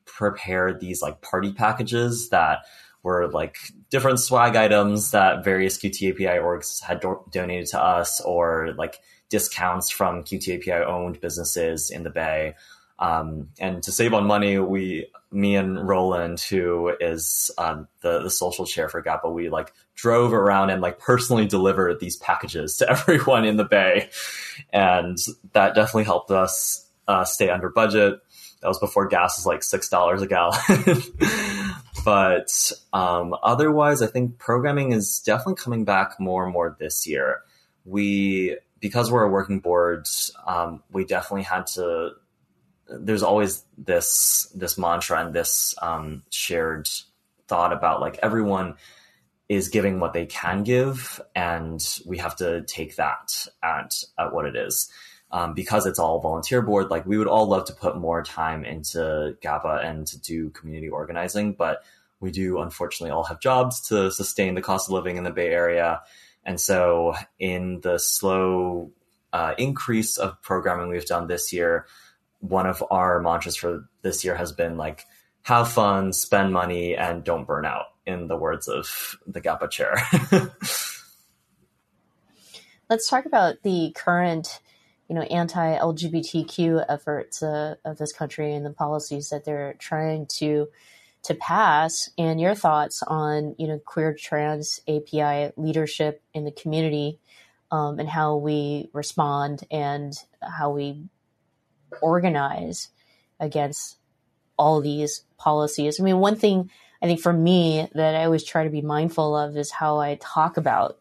prepared 0.05 0.79
these 0.79 1.01
like 1.01 1.21
party 1.21 1.51
packages 1.51 2.29
that 2.29 2.59
were 3.01 3.27
like 3.27 3.57
different 3.89 4.19
swag 4.19 4.55
items 4.55 5.11
that 5.11 5.43
various 5.43 5.77
QTAPI 5.77 6.39
orgs 6.41 6.81
had 6.81 6.99
do- 6.99 7.23
donated 7.31 7.67
to 7.69 7.83
us, 7.83 8.21
or 8.21 8.73
like 8.77 8.99
discounts 9.29 9.89
from 9.89 10.23
QTAPI 10.23 10.85
owned 10.85 11.19
businesses 11.19 11.89
in 11.89 12.03
the 12.03 12.11
Bay. 12.11 12.53
Um, 12.99 13.49
and 13.59 13.81
to 13.83 13.91
save 13.91 14.13
on 14.13 14.27
money, 14.27 14.59
we, 14.59 15.07
me 15.31 15.55
and 15.55 15.85
Roland, 15.85 16.39
who 16.39 16.93
is 16.99 17.49
um, 17.57 17.87
the 18.01 18.21
the 18.21 18.29
social 18.29 18.65
chair 18.67 18.87
for 18.87 19.01
GAPA, 19.01 19.33
we 19.33 19.49
like 19.49 19.73
drove 19.95 20.33
around 20.33 20.69
and 20.69 20.81
like 20.81 20.99
personally 20.99 21.45
delivered 21.45 21.99
these 21.99 22.17
packages 22.17 22.77
to 22.77 22.89
everyone 22.89 23.45
in 23.45 23.57
the 23.57 23.65
Bay, 23.65 24.09
and 24.71 25.17
that 25.53 25.75
definitely 25.75 26.05
helped 26.05 26.31
us 26.31 26.87
uh, 27.07 27.23
stay 27.23 27.49
under 27.49 27.69
budget. 27.69 28.19
That 28.61 28.69
was 28.69 28.79
before 28.79 29.07
gas 29.07 29.37
was 29.37 29.45
like 29.45 29.61
six 29.63 29.89
dollars 29.89 30.21
a 30.21 30.27
gallon. 30.27 30.57
but 32.05 32.71
um, 32.93 33.35
otherwise, 33.43 34.01
I 34.01 34.07
think 34.07 34.37
programming 34.37 34.93
is 34.93 35.19
definitely 35.19 35.55
coming 35.55 35.83
back 35.83 36.19
more 36.19 36.43
and 36.45 36.53
more 36.53 36.75
this 36.79 37.05
year. 37.05 37.41
We 37.85 38.57
because 38.79 39.11
we're 39.11 39.23
a 39.23 39.29
working 39.29 39.59
board, 39.59 40.07
um, 40.45 40.83
we 40.91 41.05
definitely 41.05 41.43
had 41.43 41.67
to 41.67 42.11
there's 42.87 43.23
always 43.23 43.63
this 43.77 44.51
this 44.55 44.77
mantra 44.77 45.25
and 45.25 45.33
this 45.33 45.75
um, 45.81 46.23
shared 46.29 46.89
thought 47.47 47.73
about 47.73 48.01
like 48.01 48.19
everyone 48.23 48.75
is 49.49 49.69
giving 49.69 49.99
what 49.99 50.13
they 50.13 50.25
can 50.25 50.63
give, 50.63 51.21
and 51.35 51.83
we 52.05 52.17
have 52.17 52.35
to 52.37 52.63
take 52.63 52.95
that 52.95 53.47
at 53.61 54.03
at 54.17 54.33
what 54.33 54.45
it 54.45 54.55
is. 54.55 54.91
Um, 55.31 55.55
because 55.55 55.87
it's 55.87 55.97
all 55.97 56.19
volunteer 56.19 56.61
board, 56.61 56.91
like 56.91 57.07
we 57.07 57.17
would 57.17 57.27
all 57.27 57.47
love 57.47 57.65
to 57.65 57.73
put 57.73 57.97
more 57.97 58.21
time 58.21 58.63
into 58.63 59.35
GAPA 59.41 59.83
and 59.83 60.05
to 60.05 60.21
do 60.21 60.51
community 60.51 60.89
organizing, 60.89 61.53
but 61.53 61.83
we 62.19 62.29
do 62.29 62.59
unfortunately 62.61 63.11
all 63.11 63.23
have 63.23 63.39
jobs 63.39 63.81
to 63.89 64.11
sustain 64.11 64.53
the 64.53 64.61
cost 64.61 64.87
of 64.87 64.93
living 64.93 65.17
in 65.17 65.23
the 65.23 65.31
Bay 65.31 65.49
Area. 65.49 66.01
And 66.45 66.59
so, 66.59 67.15
in 67.39 67.81
the 67.81 67.97
slow 67.97 68.91
uh, 69.31 69.55
increase 69.57 70.17
of 70.17 70.41
programming 70.41 70.89
we've 70.89 71.05
done 71.05 71.27
this 71.27 71.51
year, 71.51 71.87
one 72.39 72.67
of 72.67 72.83
our 72.91 73.19
mantras 73.19 73.55
for 73.55 73.89
this 74.03 74.23
year 74.23 74.35
has 74.35 74.51
been 74.51 74.77
like 74.77 75.05
have 75.43 75.71
fun, 75.71 76.13
spend 76.13 76.53
money, 76.53 76.95
and 76.95 77.23
don't 77.23 77.47
burn 77.47 77.65
out. 77.65 77.85
In 78.05 78.27
the 78.27 78.35
words 78.35 78.67
of 78.67 79.17
the 79.25 79.39
GAPA 79.39 79.69
chair. 79.69 79.95
Let's 82.89 83.09
talk 83.09 83.25
about 83.25 83.63
the 83.63 83.93
current, 83.95 84.59
you 85.07 85.15
know, 85.15 85.21
anti-LGBTQ 85.21 86.85
efforts 86.89 87.41
uh, 87.41 87.75
of 87.85 87.97
this 87.97 88.11
country 88.11 88.53
and 88.53 88.65
the 88.65 88.71
policies 88.71 89.29
that 89.29 89.45
they're 89.45 89.75
trying 89.79 90.25
to 90.37 90.67
to 91.23 91.33
pass, 91.35 92.09
and 92.17 92.41
your 92.41 92.53
thoughts 92.53 93.01
on 93.07 93.55
you 93.57 93.67
know 93.67 93.79
queer 93.79 94.13
trans 94.13 94.81
API 94.87 95.51
leadership 95.55 96.21
in 96.33 96.43
the 96.43 96.51
community, 96.51 97.19
um, 97.71 97.97
and 97.99 98.09
how 98.09 98.35
we 98.35 98.89
respond 98.93 99.63
and 99.71 100.13
how 100.41 100.71
we 100.71 101.05
organize 102.01 102.89
against 103.39 103.97
all 104.57 104.81
these 104.81 105.23
policies. 105.37 105.99
I 105.99 106.03
mean, 106.03 106.19
one 106.19 106.35
thing 106.35 106.69
I 107.03 107.05
think 107.05 107.19
for 107.19 107.33
me 107.33 107.87
that 107.93 108.15
I 108.15 108.23
always 108.23 108.45
try 108.45 108.63
to 108.63 108.69
be 108.69 108.81
mindful 108.81 109.35
of 109.35 109.57
is 109.57 109.71
how 109.71 109.99
I 109.99 110.17
talk 110.21 110.55
about 110.55 110.99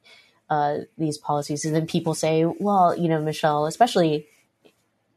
uh, 0.51 0.79
these 0.99 1.17
policies. 1.17 1.65
And 1.65 1.75
then 1.75 1.87
people 1.87 2.15
say, 2.15 2.45
well, 2.45 2.99
you 2.99 3.09
know, 3.09 3.23
Michelle, 3.23 3.67
especially 3.67 4.27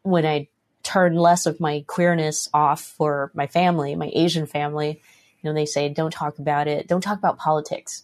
when 0.04 0.28
I 0.28 0.48
turn 0.84 1.16
less 1.16 1.48
of 1.48 1.60
my 1.60 1.84
queerness 1.88 2.48
off 2.54 2.82
for 2.82 3.32
my 3.34 3.48
family, 3.48 3.96
my 3.96 4.12
Asian 4.14 4.46
family, 4.46 5.02
you 5.42 5.50
know, 5.50 5.54
they 5.56 5.66
say, 5.66 5.90
don't 5.90 6.14
talk 6.14 6.38
about 6.38 6.68
it. 6.68 6.88
Don't 6.88 7.02
talk 7.02 7.18
about 7.18 7.40
politics, 7.40 8.04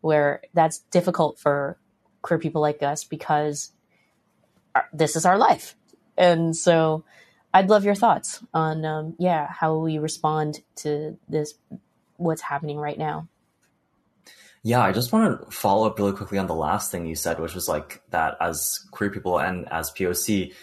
where 0.00 0.42
that's 0.54 0.78
difficult 0.92 1.40
for 1.40 1.76
queer 2.22 2.38
people 2.38 2.62
like 2.62 2.82
us 2.84 3.02
because 3.02 3.72
this 4.92 5.16
is 5.16 5.26
our 5.26 5.36
life. 5.36 5.74
And 6.16 6.56
so 6.56 7.04
I'd 7.52 7.68
love 7.68 7.84
your 7.84 7.96
thoughts 7.96 8.42
on, 8.54 8.84
um, 8.84 9.14
yeah, 9.18 9.48
how 9.48 9.78
we 9.78 9.98
respond 9.98 10.60
to 10.76 11.18
this, 11.28 11.54
what's 12.22 12.42
happening 12.42 12.78
right 12.78 12.98
now. 12.98 13.28
Yeah, 14.64 14.80
I 14.80 14.92
just 14.92 15.12
want 15.12 15.40
to 15.40 15.50
follow 15.50 15.86
up 15.86 15.98
really 15.98 16.12
quickly 16.12 16.38
on 16.38 16.46
the 16.46 16.54
last 16.54 16.92
thing 16.92 17.06
you 17.06 17.16
said, 17.16 17.40
which 17.40 17.54
was 17.54 17.68
like 17.68 18.00
that 18.10 18.36
as 18.40 18.78
queer 18.92 19.10
people 19.10 19.38
and 19.38 19.68
as 19.72 19.90
POC, 19.90 20.54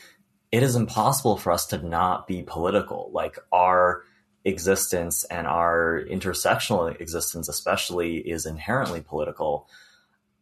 it 0.51 0.63
is 0.63 0.75
impossible 0.75 1.37
for 1.37 1.51
us 1.51 1.65
to 1.67 1.85
not 1.85 2.25
be 2.25 2.41
political. 2.41 3.09
Like 3.13 3.37
our 3.51 4.03
existence 4.45 5.25
and 5.25 5.45
our 5.47 6.01
intersectional 6.09 6.99
existence, 6.99 7.49
especially, 7.49 8.17
is 8.17 8.45
inherently 8.45 9.01
political. 9.01 9.67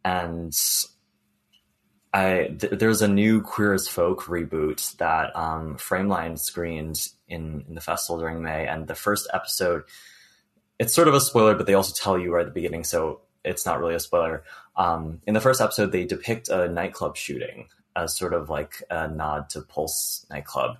And 0.04 0.56
I 2.12 2.56
th- 2.58 2.78
there's 2.78 3.02
a 3.02 3.08
new 3.08 3.42
Queer 3.42 3.74
as 3.74 3.88
Folk 3.88 4.22
reboot 4.24 4.96
that 4.96 5.34
um, 5.36 5.76
Frameline 5.76 6.38
screened 6.38 7.08
in, 7.28 7.64
in 7.68 7.74
the 7.74 7.80
festival 7.80 8.18
during 8.18 8.42
May, 8.42 8.66
and 8.66 8.86
the 8.86 8.94
first 8.94 9.28
episode. 9.32 9.82
It's 10.78 10.94
sort 10.94 11.08
of 11.08 11.14
a 11.14 11.20
spoiler, 11.20 11.54
but 11.54 11.66
they 11.66 11.74
also 11.74 11.92
tell 11.92 12.18
you 12.18 12.32
right 12.32 12.42
at 12.42 12.46
the 12.46 12.52
beginning, 12.52 12.84
so 12.84 13.22
it's 13.44 13.66
not 13.66 13.80
really 13.80 13.94
a 13.94 14.00
spoiler. 14.00 14.44
Um, 14.76 15.20
in 15.26 15.34
the 15.34 15.40
first 15.40 15.60
episode, 15.60 15.92
they 15.92 16.04
depict 16.04 16.48
a 16.48 16.68
nightclub 16.68 17.16
shooting 17.16 17.68
as 17.96 18.16
sort 18.16 18.32
of 18.32 18.48
like 18.48 18.82
a 18.90 19.08
nod 19.08 19.50
to 19.50 19.62
Pulse 19.62 20.24
nightclub. 20.30 20.76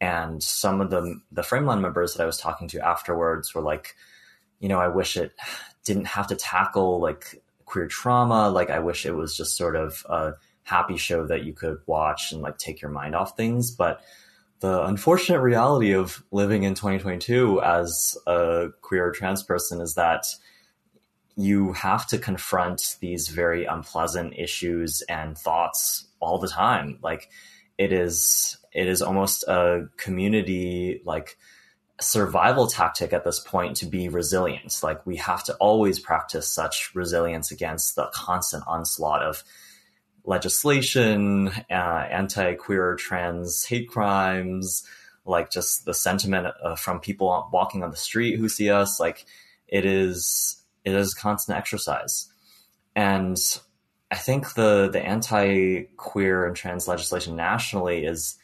And 0.00 0.42
some 0.42 0.80
of 0.80 0.90
the 0.90 1.20
the 1.30 1.42
Frameline 1.42 1.80
members 1.80 2.14
that 2.14 2.22
I 2.22 2.26
was 2.26 2.38
talking 2.38 2.68
to 2.68 2.84
afterwards 2.84 3.54
were 3.54 3.62
like, 3.62 3.94
you 4.58 4.68
know, 4.68 4.80
I 4.80 4.88
wish 4.88 5.16
it 5.16 5.32
didn't 5.84 6.06
have 6.06 6.26
to 6.28 6.36
tackle 6.36 7.00
like 7.00 7.42
queer 7.66 7.86
trauma. 7.86 8.48
Like 8.48 8.70
I 8.70 8.78
wish 8.80 9.06
it 9.06 9.14
was 9.14 9.36
just 9.36 9.56
sort 9.56 9.76
of 9.76 10.04
a 10.08 10.32
happy 10.64 10.96
show 10.96 11.26
that 11.26 11.44
you 11.44 11.52
could 11.52 11.78
watch 11.86 12.32
and 12.32 12.42
like 12.42 12.58
take 12.58 12.80
your 12.80 12.90
mind 12.90 13.14
off 13.14 13.36
things. 13.36 13.70
But 13.70 14.00
the 14.62 14.84
unfortunate 14.84 15.40
reality 15.40 15.92
of 15.92 16.22
living 16.30 16.62
in 16.62 16.74
2022 16.74 17.60
as 17.60 18.16
a 18.28 18.68
queer 18.80 19.08
or 19.08 19.10
trans 19.10 19.42
person 19.42 19.80
is 19.80 19.94
that 19.94 20.24
you 21.36 21.72
have 21.72 22.06
to 22.06 22.16
confront 22.16 22.96
these 23.00 23.28
very 23.28 23.64
unpleasant 23.64 24.34
issues 24.38 25.02
and 25.08 25.36
thoughts 25.36 26.06
all 26.20 26.38
the 26.38 26.46
time. 26.46 27.00
Like 27.02 27.28
it 27.76 27.92
is, 27.92 28.56
it 28.72 28.86
is 28.86 29.02
almost 29.02 29.42
a 29.48 29.88
community 29.96 31.02
like 31.04 31.36
survival 32.00 32.68
tactic 32.68 33.12
at 33.12 33.24
this 33.24 33.40
point 33.40 33.76
to 33.78 33.86
be 33.86 34.08
resilient. 34.08 34.78
Like 34.80 35.04
we 35.04 35.16
have 35.16 35.42
to 35.44 35.54
always 35.54 35.98
practice 35.98 36.46
such 36.46 36.94
resilience 36.94 37.50
against 37.50 37.96
the 37.96 38.08
constant 38.14 38.62
onslaught 38.68 39.24
of 39.24 39.42
legislation, 40.24 41.48
uh, 41.70 42.06
anti-queer, 42.10 42.96
trans 42.96 43.64
hate 43.64 43.88
crimes, 43.88 44.84
like 45.24 45.50
just 45.50 45.84
the 45.84 45.94
sentiment 45.94 46.48
uh, 46.62 46.76
from 46.76 47.00
people 47.00 47.48
walking 47.52 47.82
on 47.82 47.90
the 47.90 47.96
street 47.96 48.38
who 48.38 48.48
see 48.48 48.70
us. 48.70 48.98
Like 49.00 49.24
it 49.68 49.84
is 49.84 50.62
it 50.84 50.94
is 50.94 51.14
constant 51.14 51.58
exercise. 51.58 52.28
And 52.94 53.38
I 54.10 54.16
think 54.16 54.54
the 54.54 54.88
the 54.92 55.00
anti 55.00 55.84
queer 55.96 56.46
and 56.46 56.56
trans 56.56 56.86
legislation 56.86 57.36
nationally 57.36 58.04
is 58.04 58.38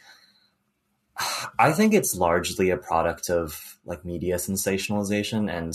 I 1.59 1.73
think 1.73 1.95
it's 1.95 2.15
largely 2.15 2.71
a 2.71 2.77
product 2.77 3.29
of 3.29 3.79
like 3.85 4.05
media 4.05 4.37
sensationalization 4.37 5.51
and 5.51 5.75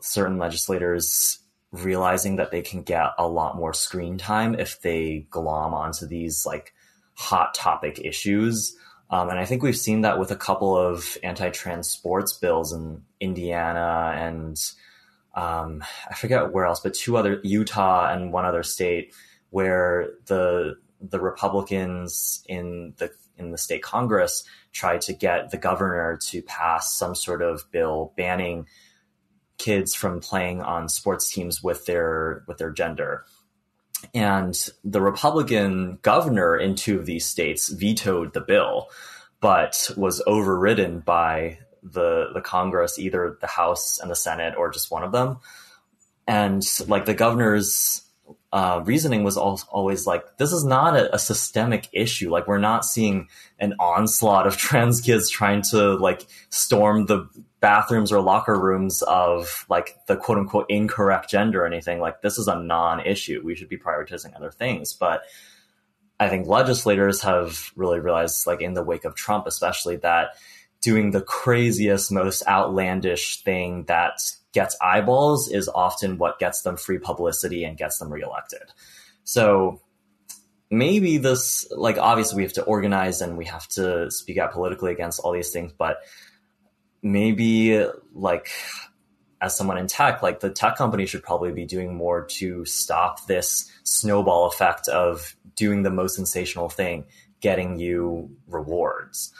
certain 0.00 0.38
legislators 0.38 1.38
realizing 1.72 2.36
that 2.36 2.50
they 2.50 2.62
can 2.62 2.82
get 2.82 3.10
a 3.18 3.26
lot 3.26 3.56
more 3.56 3.72
screen 3.72 4.18
time 4.18 4.54
if 4.54 4.80
they 4.82 5.26
glom 5.30 5.74
onto 5.74 6.06
these 6.06 6.44
like 6.46 6.74
hot 7.14 7.54
topic 7.54 7.98
issues. 7.98 8.76
Um, 9.10 9.28
and 9.28 9.38
I 9.38 9.44
think 9.44 9.62
we've 9.62 9.76
seen 9.76 10.02
that 10.02 10.18
with 10.18 10.30
a 10.30 10.36
couple 10.36 10.76
of 10.76 11.18
anti-trans 11.22 11.88
sports 11.88 12.32
bills 12.34 12.72
in 12.72 13.02
Indiana 13.20 14.14
and 14.16 14.58
um, 15.34 15.82
I 16.10 16.14
forget 16.14 16.52
where 16.52 16.66
else, 16.66 16.80
but 16.80 16.94
two 16.94 17.16
other 17.16 17.40
Utah 17.42 18.12
and 18.12 18.32
one 18.32 18.44
other 18.44 18.62
state 18.62 19.14
where 19.50 20.10
the 20.26 20.76
the 21.00 21.20
Republicans 21.20 22.44
in 22.48 22.94
the 22.98 23.10
in 23.38 23.50
the 23.50 23.58
state 23.58 23.82
Congress 23.82 24.44
tried 24.72 25.00
to 25.02 25.12
get 25.12 25.50
the 25.50 25.56
governor 25.56 26.18
to 26.28 26.42
pass 26.42 26.94
some 26.94 27.14
sort 27.14 27.42
of 27.42 27.70
bill 27.70 28.12
banning 28.16 28.66
kids 29.62 29.94
from 29.94 30.20
playing 30.20 30.60
on 30.60 30.88
sports 30.88 31.30
teams 31.30 31.62
with 31.62 31.86
their 31.86 32.42
with 32.48 32.58
their 32.58 32.70
gender. 32.70 33.24
And 34.12 34.54
the 34.82 35.00
Republican 35.00 35.98
governor 36.02 36.56
in 36.56 36.74
two 36.74 36.98
of 36.98 37.06
these 37.06 37.24
states 37.24 37.68
vetoed 37.68 38.32
the 38.32 38.40
bill, 38.40 38.88
but 39.40 39.90
was 39.96 40.20
overridden 40.26 41.00
by 41.00 41.58
the 41.82 42.30
the 42.34 42.40
Congress, 42.40 42.98
either 42.98 43.38
the 43.40 43.46
House 43.46 44.00
and 44.00 44.10
the 44.10 44.16
Senate 44.16 44.54
or 44.56 44.70
just 44.70 44.90
one 44.90 45.04
of 45.04 45.12
them. 45.12 45.38
And 46.26 46.62
like 46.88 47.04
the 47.04 47.14
governor's 47.14 48.02
uh, 48.52 48.82
reasoning 48.84 49.24
was 49.24 49.36
always 49.36 50.06
like, 50.06 50.36
this 50.36 50.52
is 50.52 50.64
not 50.64 50.94
a, 50.94 51.14
a, 51.14 51.18
systemic 51.18 51.88
issue. 51.92 52.30
Like 52.30 52.46
we're 52.46 52.58
not 52.58 52.84
seeing 52.84 53.28
an 53.58 53.74
onslaught 53.80 54.46
of 54.46 54.56
trans 54.66 55.00
kids 55.00 55.30
trying 55.30 55.62
to 55.70 55.94
like 55.94 56.26
storm 56.50 57.06
the 57.06 57.28
bathrooms 57.62 58.12
or 58.12 58.20
locker 58.20 58.60
rooms 58.60 59.00
of 59.02 59.64
like 59.70 59.96
the 60.08 60.16
quote 60.16 60.36
unquote 60.36 60.66
incorrect 60.68 61.30
gender 61.30 61.62
or 61.62 61.66
anything. 61.66 62.00
Like 62.00 62.20
this 62.20 62.36
is 62.36 62.48
a 62.48 62.60
non-issue. 62.60 63.40
We 63.42 63.54
should 63.54 63.70
be 63.70 63.78
prioritizing 63.78 64.36
other 64.36 64.50
things. 64.50 64.92
But 64.92 65.22
I 66.20 66.28
think 66.28 66.46
legislators 66.46 67.22
have 67.22 67.72
really 67.76 68.00
realized, 68.00 68.46
like 68.46 68.60
in 68.60 68.74
the 68.74 68.82
wake 68.82 69.04
of 69.04 69.14
Trump, 69.14 69.46
especially 69.46 69.96
that 69.98 70.30
doing 70.82 71.12
the 71.12 71.22
craziest, 71.22 72.10
most 72.10 72.46
outlandish 72.46 73.42
thing 73.44 73.84
that 73.84 74.20
gets 74.52 74.76
eyeballs 74.82 75.48
is 75.48 75.68
often 75.68 76.18
what 76.18 76.40
gets 76.40 76.62
them 76.62 76.76
free 76.76 76.98
publicity 76.98 77.64
and 77.64 77.78
gets 77.78 77.98
them 77.98 78.12
reelected. 78.12 78.72
So 79.22 79.80
maybe 80.68 81.18
this, 81.18 81.70
like, 81.70 81.96
obviously 81.96 82.38
we 82.38 82.42
have 82.42 82.52
to 82.54 82.64
organize 82.64 83.20
and 83.20 83.38
we 83.38 83.44
have 83.44 83.68
to 83.68 84.10
speak 84.10 84.38
out 84.38 84.52
politically 84.52 84.90
against 84.90 85.20
all 85.20 85.32
these 85.32 85.52
things, 85.52 85.72
but 85.72 85.98
maybe 87.02 87.84
like 88.14 88.50
as 89.40 89.56
someone 89.56 89.76
in 89.76 89.88
tech, 89.88 90.22
like 90.22 90.40
the 90.40 90.50
tech 90.50 90.76
company 90.76 91.04
should 91.04 91.22
probably 91.22 91.50
be 91.50 91.64
doing 91.64 91.94
more 91.94 92.24
to 92.24 92.64
stop 92.64 93.26
this 93.26 93.70
snowball 93.82 94.46
effect 94.46 94.88
of 94.88 95.34
doing 95.56 95.82
the 95.82 95.90
most 95.90 96.14
sensational 96.14 96.68
thing, 96.68 97.04
getting 97.40 97.78
you 97.78 98.30
rewards. 98.46 99.32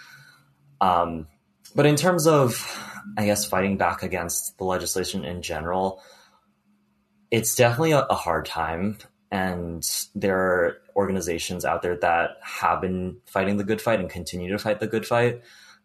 Um, 0.80 1.28
but 1.76 1.86
in 1.86 1.94
terms 1.94 2.26
of, 2.26 2.66
I 3.16 3.26
guess, 3.26 3.44
fighting 3.44 3.76
back 3.76 4.02
against 4.02 4.58
the 4.58 4.64
legislation 4.64 5.24
in 5.24 5.40
general, 5.40 6.02
it's 7.30 7.54
definitely 7.54 7.92
a, 7.92 8.00
a 8.00 8.14
hard 8.14 8.44
time. 8.44 8.98
And 9.30 9.88
there 10.14 10.36
are 10.36 10.76
organizations 10.96 11.64
out 11.64 11.80
there 11.82 11.96
that 11.96 12.30
have 12.42 12.80
been 12.80 13.18
fighting 13.24 13.56
the 13.56 13.64
good 13.64 13.80
fight 13.80 14.00
and 14.00 14.10
continue 14.10 14.50
to 14.50 14.58
fight 14.58 14.80
the 14.80 14.86
good 14.88 15.06
fight. 15.06 15.42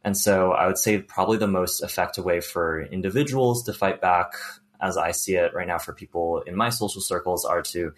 And 0.08 0.16
so 0.16 0.53
I 0.53 0.68
would 0.68 0.78
say 0.78 0.99
probably 0.99 1.38
the 1.38 1.49
most 1.49 1.84
effective 1.84 2.24
way 2.24 2.39
for 2.39 2.82
individuals 2.82 3.64
to 3.64 3.74
fight 3.74 3.99
back, 3.99 4.32
as 4.80 4.95
I 4.95 5.12
see 5.12 5.36
it 5.36 5.53
right 5.53 5.68
now 5.68 5.80
for 5.80 5.91
people 5.91 6.39
in 6.47 6.55
my 6.55 6.70
social 6.70 7.01
circles, 7.01 7.43
are 7.43 7.62
to 7.64 7.91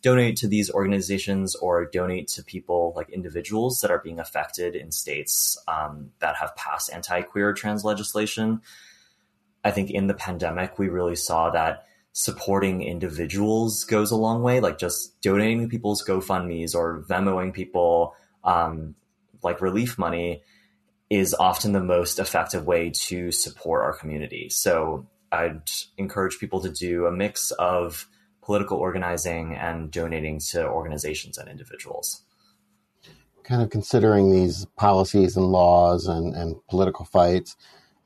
donate 0.00 0.36
to 0.36 0.46
these 0.46 0.70
organizations 0.70 1.56
or 1.56 1.84
donate 1.84 2.28
to 2.28 2.44
people 2.44 2.92
like 2.94 3.10
individuals 3.10 3.80
that 3.80 3.90
are 3.90 3.98
being 3.98 4.20
affected 4.20 4.76
in 4.76 4.92
states 4.92 5.58
um, 5.66 6.12
that 6.20 6.36
have 6.36 6.54
passed 6.54 6.88
anti-queer 6.92 7.52
trans 7.52 7.84
legislation. 7.84 8.60
I 9.64 9.72
think 9.72 9.90
in 9.90 10.06
the 10.06 10.14
pandemic, 10.14 10.78
we 10.78 10.88
really 10.88 11.16
saw 11.16 11.50
that 11.50 11.84
supporting 12.12 12.82
individuals 12.82 13.82
goes 13.82 14.12
a 14.12 14.16
long 14.16 14.40
way, 14.40 14.60
like 14.60 14.78
just 14.78 15.20
donating 15.20 15.62
to 15.62 15.68
people's 15.68 16.04
GoFundMe's 16.04 16.76
or 16.76 17.02
Venmoing 17.08 17.52
people 17.52 18.14
um, 18.44 18.94
like 19.42 19.60
relief 19.60 19.98
money 19.98 20.44
is 21.08 21.34
often 21.34 21.72
the 21.72 21.82
most 21.82 22.18
effective 22.18 22.66
way 22.66 22.90
to 22.90 23.30
support 23.30 23.82
our 23.82 23.96
community. 23.96 24.48
So 24.48 25.06
I'd 25.30 25.62
encourage 25.96 26.38
people 26.38 26.60
to 26.60 26.70
do 26.70 27.06
a 27.06 27.12
mix 27.12 27.50
of 27.52 28.08
political 28.42 28.78
organizing 28.78 29.54
and 29.54 29.90
donating 29.90 30.38
to 30.38 30.66
organizations 30.66 31.38
and 31.38 31.48
individuals. 31.48 32.22
Kind 33.42 33.62
of 33.62 33.70
considering 33.70 34.30
these 34.30 34.66
policies 34.76 35.36
and 35.36 35.46
laws 35.46 36.06
and, 36.06 36.34
and 36.34 36.56
political 36.68 37.04
fights, 37.04 37.56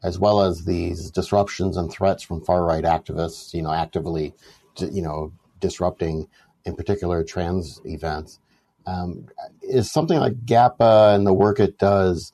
as 0.03 0.19
well 0.19 0.43
as 0.43 0.65
these 0.65 1.11
disruptions 1.11 1.77
and 1.77 1.91
threats 1.91 2.23
from 2.23 2.43
far 2.43 2.65
right 2.65 2.85
activists, 2.85 3.53
you 3.55 3.63
know, 3.63 3.73
actively, 3.73 4.35
you 4.79 5.03
know, 5.03 5.33
disrupting, 5.59 6.27
in 6.65 6.75
particular, 6.75 7.23
trans 7.23 7.81
events. 7.85 8.39
Um, 8.87 9.29
is 9.63 9.91
something 9.91 10.19
like 10.19 10.47
GAPA 10.47 11.15
and 11.15 11.27
the 11.27 11.35
work 11.35 11.61
it 11.61 11.79
does? 11.79 12.33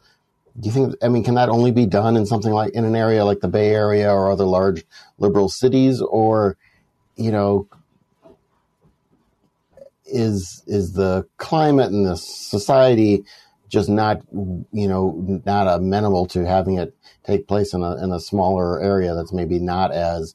Do 0.59 0.69
you 0.69 0.73
think? 0.73 0.95
I 1.03 1.09
mean, 1.09 1.25
can 1.25 1.35
that 1.35 1.49
only 1.49 1.71
be 1.71 1.87
done 1.87 2.17
in 2.17 2.27
something 2.27 2.53
like 2.53 2.73
in 2.73 2.85
an 2.85 2.97
area 2.97 3.25
like 3.25 3.41
the 3.41 3.49
Bay 3.49 3.71
Area 3.71 4.11
or 4.13 4.31
other 4.31 4.45
large 4.45 4.85
liberal 5.19 5.49
cities, 5.49 6.01
or 6.01 6.57
you 7.17 7.31
know, 7.31 7.69
is 10.07 10.63
is 10.67 10.93
the 10.93 11.27
climate 11.37 11.91
and 11.91 12.07
the 12.07 12.17
society 12.17 13.25
just 13.69 13.89
not 13.89 14.23
you 14.33 14.89
know 14.89 15.43
not 15.45 15.67
amenable 15.67 16.27
to 16.27 16.47
having 16.47 16.79
it 16.79 16.95
take 17.25 17.49
place 17.49 17.75
in 17.75 17.83
a 17.83 18.03
in 18.03 18.13
a 18.13 18.21
smaller 18.21 18.81
area 18.81 19.15
that's 19.15 19.33
maybe 19.33 19.59
not 19.59 19.93
as 19.93 20.35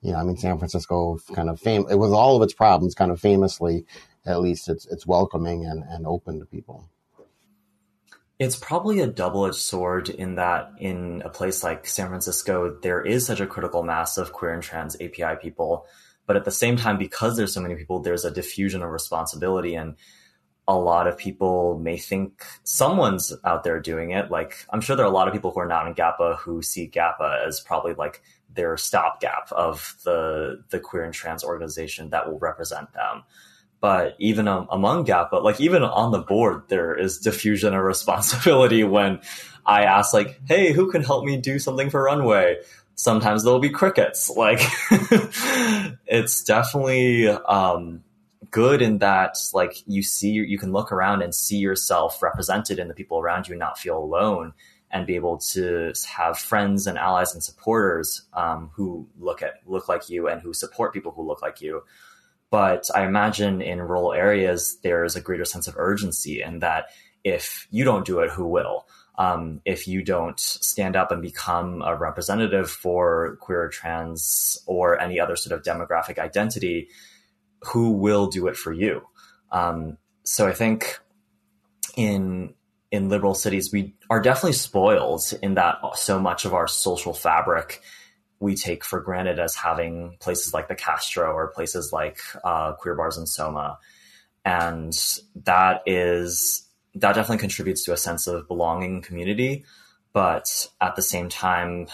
you 0.00 0.12
know 0.12 0.18
I 0.18 0.24
mean 0.24 0.36
San 0.36 0.58
Francisco 0.58 1.18
kind 1.34 1.50
of 1.50 1.60
fame 1.60 1.84
with 1.84 2.12
all 2.12 2.36
of 2.36 2.42
its 2.42 2.54
problems 2.54 2.94
kind 2.94 3.10
of 3.10 3.20
famously 3.20 3.84
at 4.26 4.40
least 4.40 4.68
it's 4.68 4.86
it's 4.86 5.06
welcoming 5.06 5.64
and, 5.64 5.82
and 5.84 6.06
open 6.06 6.38
to 6.40 6.46
people. 6.46 6.88
It's 8.40 8.56
probably 8.56 9.00
a 9.00 9.06
double-edged 9.06 9.54
sword 9.54 10.08
in 10.08 10.34
that 10.34 10.72
in 10.78 11.22
a 11.24 11.28
place 11.28 11.62
like 11.62 11.86
San 11.86 12.08
Francisco 12.08 12.76
there 12.82 13.02
is 13.02 13.24
such 13.24 13.38
a 13.38 13.46
critical 13.46 13.84
mass 13.84 14.18
of 14.18 14.32
queer 14.32 14.52
and 14.52 14.62
trans 14.62 14.96
API 14.96 15.36
people 15.40 15.86
but 16.30 16.36
at 16.36 16.44
the 16.44 16.52
same 16.52 16.76
time, 16.76 16.96
because 16.96 17.36
there's 17.36 17.52
so 17.52 17.60
many 17.60 17.74
people, 17.74 17.98
there's 17.98 18.24
a 18.24 18.30
diffusion 18.30 18.84
of 18.84 18.90
responsibility. 18.90 19.74
And 19.74 19.96
a 20.68 20.78
lot 20.78 21.08
of 21.08 21.18
people 21.18 21.76
may 21.80 21.96
think 21.96 22.44
someone's 22.62 23.34
out 23.44 23.64
there 23.64 23.80
doing 23.80 24.12
it. 24.12 24.30
Like, 24.30 24.64
I'm 24.70 24.80
sure 24.80 24.94
there 24.94 25.04
are 25.04 25.10
a 25.10 25.12
lot 25.12 25.26
of 25.26 25.34
people 25.34 25.50
who 25.50 25.58
are 25.58 25.66
not 25.66 25.88
in 25.88 25.94
GAPA 25.94 26.38
who 26.38 26.62
see 26.62 26.86
GAPA 26.86 27.44
as 27.48 27.60
probably 27.60 27.94
like 27.94 28.22
their 28.48 28.76
stopgap 28.76 29.50
of 29.50 29.96
the, 30.04 30.62
the 30.70 30.78
queer 30.78 31.02
and 31.02 31.12
trans 31.12 31.42
organization 31.42 32.10
that 32.10 32.30
will 32.30 32.38
represent 32.38 32.92
them. 32.92 33.24
But 33.80 34.14
even 34.18 34.46
um, 34.46 34.68
among 34.70 35.04
but 35.04 35.42
like 35.42 35.60
even 35.60 35.82
on 35.82 36.12
the 36.12 36.18
board, 36.18 36.64
there 36.68 36.94
is 36.94 37.18
diffusion 37.18 37.74
of 37.74 37.82
responsibility 37.84 38.84
when 38.84 39.20
I 39.64 39.84
ask 39.84 40.12
like, 40.12 40.40
Hey, 40.46 40.72
who 40.72 40.90
can 40.90 41.02
help 41.02 41.24
me 41.24 41.38
do 41.38 41.58
something 41.58 41.90
for 41.90 42.04
runway? 42.04 42.58
sometimes 43.00 43.42
there'll 43.42 43.58
be 43.58 43.70
crickets. 43.70 44.30
Like 44.40 44.60
it's 46.06 46.44
definitely 46.44 47.28
um, 47.28 48.02
good 48.50 48.80
in 48.80 48.98
that 48.98 49.36
like 49.52 49.82
you 49.86 50.02
see 50.02 50.30
you 50.30 50.58
can 50.58 50.72
look 50.72 50.92
around 50.92 51.20
and 51.22 51.34
see 51.34 51.58
yourself 51.58 52.22
represented 52.22 52.78
in 52.78 52.88
the 52.88 52.94
people 52.94 53.18
around 53.18 53.46
you 53.46 53.52
and 53.52 53.60
not 53.60 53.78
feel 53.78 53.98
alone 53.98 54.54
and 54.90 55.06
be 55.06 55.14
able 55.14 55.38
to 55.38 55.92
have 56.08 56.38
friends 56.38 56.86
and 56.86 56.96
allies 56.96 57.34
and 57.34 57.42
supporters 57.42 58.22
um, 58.32 58.70
who 58.74 59.06
look 59.18 59.42
at 59.42 59.54
look 59.66 59.88
like 59.88 60.08
you 60.08 60.26
and 60.26 60.40
who 60.40 60.54
support 60.54 60.94
people 60.94 61.12
who 61.12 61.26
look 61.26 61.42
like 61.42 61.60
you. 61.60 61.82
But 62.50 62.88
I 62.94 63.04
imagine 63.04 63.62
in 63.62 63.80
rural 63.80 64.12
areas 64.12 64.78
there's 64.82 65.16
a 65.16 65.20
greater 65.20 65.44
sense 65.44 65.68
of 65.68 65.76
urgency 65.76 66.42
and 66.42 66.60
that 66.62 66.86
if 67.22 67.68
you 67.70 67.84
don't 67.84 68.04
do 68.04 68.20
it, 68.20 68.30
who 68.30 68.46
will? 68.46 68.86
um, 69.20 69.60
if 69.66 69.86
you 69.86 70.02
don't 70.02 70.40
stand 70.40 70.96
up 70.96 71.12
and 71.12 71.20
become 71.20 71.82
a 71.82 71.94
representative 71.94 72.70
for 72.70 73.36
queer, 73.42 73.68
trans, 73.68 74.56
or 74.64 74.98
any 74.98 75.20
other 75.20 75.36
sort 75.36 75.58
of 75.58 75.62
demographic 75.62 76.18
identity, 76.18 76.88
who 77.60 77.90
will 77.90 78.28
do 78.28 78.46
it 78.46 78.56
for 78.56 78.72
you? 78.72 79.02
Um, 79.52 79.98
so 80.22 80.48
I 80.48 80.52
think 80.52 80.98
in 81.96 82.54
in 82.90 83.10
liberal 83.10 83.34
cities, 83.34 83.70
we 83.70 83.94
are 84.08 84.22
definitely 84.22 84.54
spoiled 84.54 85.22
in 85.42 85.54
that 85.54 85.76
so 85.96 86.18
much 86.18 86.46
of 86.46 86.54
our 86.54 86.66
social 86.66 87.12
fabric 87.12 87.82
we 88.40 88.56
take 88.56 88.84
for 88.84 89.00
granted 89.00 89.38
as 89.38 89.54
having 89.54 90.16
places 90.18 90.52
like 90.52 90.68
the 90.68 90.74
Castro 90.74 91.32
or 91.32 91.48
places 91.48 91.92
like 91.92 92.18
uh, 92.42 92.72
Queer 92.72 92.94
Bars 92.94 93.18
and 93.18 93.28
Soma, 93.28 93.78
and 94.44 94.92
that 95.44 95.82
is 95.86 96.66
that 96.94 97.14
definitely 97.14 97.38
contributes 97.38 97.84
to 97.84 97.92
a 97.92 97.96
sense 97.96 98.26
of 98.26 98.48
belonging 98.48 98.94
and 98.94 99.02
community. 99.04 99.64
But 100.12 100.66
at 100.80 100.96
the 100.96 101.02
same 101.02 101.28
time, 101.28 101.86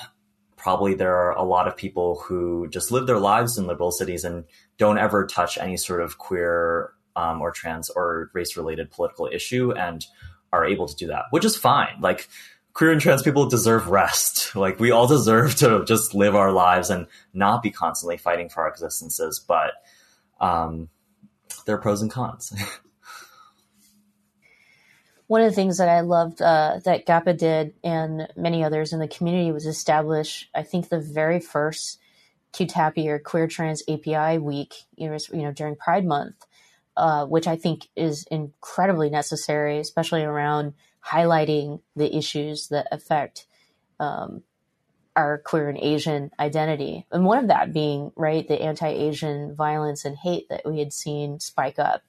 probably 0.56 0.94
there 0.94 1.14
are 1.14 1.32
a 1.32 1.42
lot 1.42 1.68
of 1.68 1.76
people 1.76 2.18
who 2.24 2.66
just 2.68 2.90
live 2.90 3.06
their 3.06 3.18
lives 3.18 3.58
in 3.58 3.66
liberal 3.66 3.90
cities 3.90 4.24
and 4.24 4.44
don't 4.78 4.98
ever 4.98 5.26
touch 5.26 5.58
any 5.58 5.76
sort 5.76 6.00
of 6.00 6.16
queer 6.16 6.92
um, 7.14 7.42
or 7.42 7.50
trans 7.50 7.90
or 7.90 8.30
race 8.32 8.56
related 8.56 8.90
political 8.90 9.28
issue 9.30 9.72
and 9.72 10.06
are 10.52 10.64
able 10.64 10.86
to 10.86 10.96
do 10.96 11.08
that, 11.08 11.24
which 11.30 11.44
is 11.44 11.56
fine. 11.56 12.00
Like 12.00 12.28
queer 12.76 12.92
and 12.92 13.00
trans 13.00 13.22
people 13.22 13.48
deserve 13.48 13.88
rest. 13.88 14.54
Like 14.54 14.78
we 14.78 14.90
all 14.90 15.06
deserve 15.06 15.54
to 15.56 15.82
just 15.86 16.14
live 16.14 16.34
our 16.34 16.52
lives 16.52 16.90
and 16.90 17.06
not 17.32 17.62
be 17.62 17.70
constantly 17.70 18.18
fighting 18.18 18.50
for 18.50 18.64
our 18.64 18.68
existences. 18.68 19.40
But 19.40 19.72
um, 20.42 20.90
there 21.64 21.74
are 21.74 21.80
pros 21.80 22.02
and 22.02 22.10
cons. 22.10 22.52
one 25.26 25.40
of 25.40 25.48
the 25.48 25.54
things 25.54 25.78
that 25.78 25.88
I 25.88 26.00
loved 26.00 26.42
uh, 26.42 26.80
that 26.84 27.06
GAPA 27.06 27.38
did 27.38 27.72
and 27.82 28.28
many 28.36 28.62
others 28.62 28.92
in 28.92 28.98
the 28.98 29.08
community 29.08 29.52
was 29.52 29.64
establish, 29.64 30.46
I 30.54 30.62
think, 30.62 30.90
the 30.90 31.00
very 31.00 31.40
first 31.40 31.98
QTAPI 32.52 33.06
or 33.06 33.18
Queer 33.18 33.46
Trans 33.46 33.82
API 33.88 34.36
Week, 34.36 34.74
you 34.96 35.18
know, 35.32 35.52
during 35.52 35.76
Pride 35.76 36.04
Month, 36.04 36.44
uh, 36.94 37.24
which 37.24 37.46
I 37.46 37.56
think 37.56 37.88
is 37.96 38.26
incredibly 38.30 39.08
necessary, 39.08 39.78
especially 39.78 40.24
around 40.24 40.74
highlighting 41.06 41.80
the 41.94 42.16
issues 42.16 42.68
that 42.68 42.88
affect 42.90 43.46
um, 44.00 44.42
our 45.14 45.38
queer 45.38 45.68
and 45.68 45.78
Asian 45.78 46.30
identity. 46.38 47.06
And 47.10 47.24
one 47.24 47.38
of 47.38 47.48
that 47.48 47.72
being, 47.72 48.12
right, 48.16 48.46
the 48.46 48.60
anti 48.60 48.88
Asian 48.88 49.54
violence 49.54 50.04
and 50.04 50.16
hate 50.16 50.48
that 50.48 50.62
we 50.64 50.78
had 50.78 50.92
seen 50.92 51.40
spike 51.40 51.78
up 51.78 52.02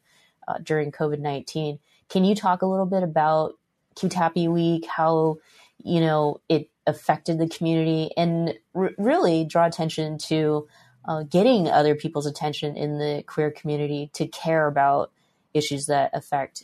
uh, 0.47 0.57
during 0.63 0.91
COVID 0.91 1.19
19 1.19 1.79
can 2.09 2.23
you 2.23 2.35
talk 2.35 2.61
a 2.61 2.65
little 2.65 2.85
bit 2.85 3.03
about 3.03 3.55
QTAPI 3.95 4.51
Week, 4.51 4.85
how 4.85 5.37
you 5.83 5.99
know 5.99 6.41
it 6.47 6.69
affected 6.85 7.37
the 7.37 7.49
community, 7.49 8.11
and 8.15 8.53
r- 8.73 8.91
really 8.97 9.43
draw 9.43 9.65
attention 9.65 10.17
to 10.17 10.67
uh, 11.05 11.23
getting 11.23 11.67
other 11.67 11.95
people's 11.95 12.25
attention 12.25 12.77
in 12.77 12.97
the 12.97 13.23
queer 13.27 13.51
community 13.51 14.09
to 14.13 14.27
care 14.27 14.67
about 14.67 15.11
issues 15.53 15.87
that 15.87 16.11
affect 16.13 16.63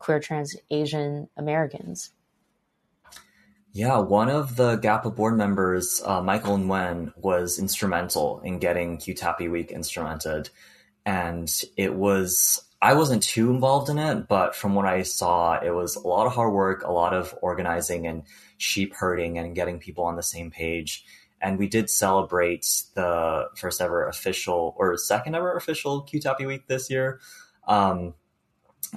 queer, 0.00 0.18
trans, 0.18 0.56
Asian 0.70 1.28
Americans? 1.36 2.10
Yeah, 3.72 3.98
one 3.98 4.28
of 4.28 4.56
the 4.56 4.76
GAPA 4.78 5.14
board 5.14 5.36
members, 5.36 6.02
uh, 6.04 6.20
Michael 6.20 6.58
Nguyen, 6.58 7.12
was 7.16 7.60
instrumental 7.60 8.40
in 8.40 8.58
getting 8.58 8.98
QTAPI 8.98 9.48
Week 9.48 9.70
instrumented. 9.70 10.50
And 11.06 11.48
it 11.76 11.94
was 11.94 12.64
I 12.82 12.94
wasn't 12.94 13.22
too 13.22 13.50
involved 13.50 13.90
in 13.90 13.98
it, 13.98 14.26
but 14.26 14.56
from 14.56 14.74
what 14.74 14.86
I 14.86 15.02
saw, 15.02 15.60
it 15.60 15.70
was 15.70 15.96
a 15.96 16.06
lot 16.06 16.26
of 16.26 16.32
hard 16.32 16.54
work, 16.54 16.82
a 16.82 16.92
lot 16.92 17.12
of 17.12 17.34
organizing 17.42 18.06
and 18.06 18.22
sheep 18.56 18.94
herding 18.94 19.38
and 19.38 19.54
getting 19.54 19.78
people 19.78 20.04
on 20.04 20.16
the 20.16 20.22
same 20.22 20.50
page. 20.50 21.04
And 21.42 21.58
we 21.58 21.68
did 21.68 21.90
celebrate 21.90 22.66
the 22.94 23.48
first 23.54 23.82
ever 23.82 24.06
official 24.08 24.74
or 24.78 24.96
second 24.96 25.34
ever 25.34 25.54
official 25.56 26.06
QTAPI 26.06 26.46
week 26.46 26.68
this 26.68 26.90
year, 26.90 27.20
um, 27.68 28.14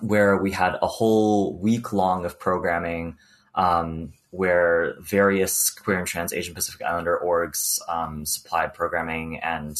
where 0.01 0.37
we 0.37 0.51
had 0.51 0.77
a 0.81 0.87
whole 0.87 1.57
week 1.57 1.93
long 1.93 2.25
of 2.25 2.39
programming 2.39 3.17
um, 3.55 4.13
where 4.31 4.95
various 4.99 5.69
queer 5.69 5.99
and 5.99 6.07
trans 6.07 6.33
Asian 6.33 6.55
Pacific 6.55 6.81
Islander 6.81 7.19
orgs 7.23 7.79
um, 7.87 8.25
supplied 8.25 8.73
programming 8.73 9.39
and 9.39 9.77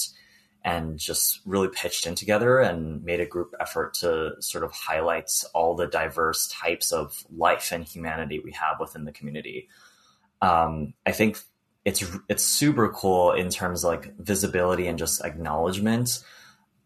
and 0.66 0.98
just 0.98 1.42
really 1.46 1.68
pitched 1.68 2.08
in 2.08 2.16
together 2.16 2.60
and 2.60 3.04
made 3.04 3.20
a 3.20 3.26
group 3.26 3.54
effort 3.60 3.94
to 3.96 4.32
sort 4.40 4.64
of 4.64 4.72
highlight 4.72 5.30
all 5.54 5.76
the 5.76 5.88
diverse 5.88 6.48
types 6.48 6.94
of 6.94 7.26
life 7.36 7.72
and 7.74 7.84
humanity 7.84 8.40
we 8.40 8.52
have 8.52 8.80
within 8.80 9.04
the 9.04 9.12
community. 9.12 9.68
Um, 10.42 10.94
I 11.06 11.12
think 11.12 11.40
it's 11.84 12.04
it's 12.30 12.46
super 12.46 12.90
cool 12.90 13.34
in 13.34 13.50
terms 13.50 13.84
of 13.84 13.90
like 13.90 14.18
visibility 14.18 14.88
and 14.88 14.98
just 14.98 15.24
acknowledgement, 15.24 16.24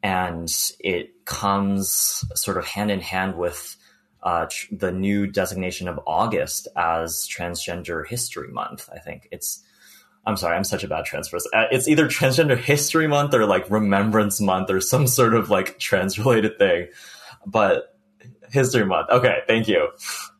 and 0.07 0.49
it 0.79 1.25
comes 1.25 2.23
sort 2.33 2.57
of 2.57 2.65
hand 2.65 2.89
in 2.89 3.01
hand 3.01 3.35
with 3.37 3.75
uh, 4.23 4.45
tr- 4.49 4.73
the 4.73 4.89
new 4.89 5.27
designation 5.27 5.89
of 5.89 5.99
August 6.07 6.69
as 6.77 7.27
Transgender 7.27 8.07
History 8.07 8.47
Month. 8.47 8.89
I 8.89 8.99
think 8.99 9.27
it's 9.31 9.61
I'm 10.25 10.37
sorry, 10.37 10.55
I'm 10.55 10.63
such 10.63 10.85
a 10.85 10.87
bad 10.87 11.03
trans 11.03 11.27
person. 11.27 11.51
Uh, 11.53 11.65
it's 11.71 11.89
either 11.89 12.07
Transgender 12.07 12.57
History 12.57 13.07
Month 13.07 13.33
or 13.33 13.45
like 13.45 13.69
Remembrance 13.69 14.39
Month 14.39 14.69
or 14.69 14.79
some 14.79 15.07
sort 15.07 15.33
of 15.33 15.49
like 15.49 15.77
trans 15.77 16.17
related 16.17 16.57
thing. 16.57 16.87
But 17.45 17.93
History 18.49 18.85
Month. 18.85 19.09
Okay, 19.09 19.39
thank 19.45 19.67
you. 19.67 19.89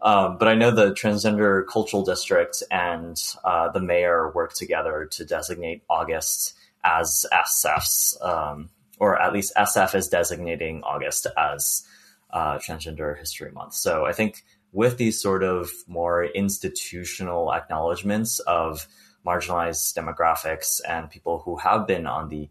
Um, 0.01 0.38
but 0.38 0.47
I 0.47 0.55
know 0.55 0.72
the 0.72 0.91
Transgender 0.93 1.68
Cultural 1.68 2.05
District 2.05 2.63
and 2.72 3.22
uh, 3.43 3.70
the 3.72 3.82
mayor 3.82 4.32
work 4.32 4.53
together 4.53 5.09
to 5.11 5.26
designate 5.26 5.84
August 5.89 6.53
as 6.86 7.26
SF's, 7.34 8.18
um, 8.22 8.70
or 9.00 9.22
at 9.22 9.34
least 9.34 9.54
SF 9.56 9.95
is 9.95 10.08
designating 10.08 10.84
August 10.84 11.28
as 11.38 11.86
uh, 12.32 12.58
Transgender 12.58 13.18
History 13.18 13.52
Month. 13.52 13.74
So 13.74 14.06
I 14.06 14.14
think 14.14 14.43
with 14.72 14.98
these 14.98 15.22
sort 15.22 15.43
of 15.43 15.70
more 15.88 16.26
institutional 16.26 17.54
acknowledgments 17.54 18.39
of 18.39 18.88
marginalized 19.26 19.98
demographics 19.98 20.82
and 20.88 21.10
people 21.10 21.39
who 21.39 21.58
have 21.58 21.88
been 21.88 22.06
on 22.06 22.30
the 22.30 22.50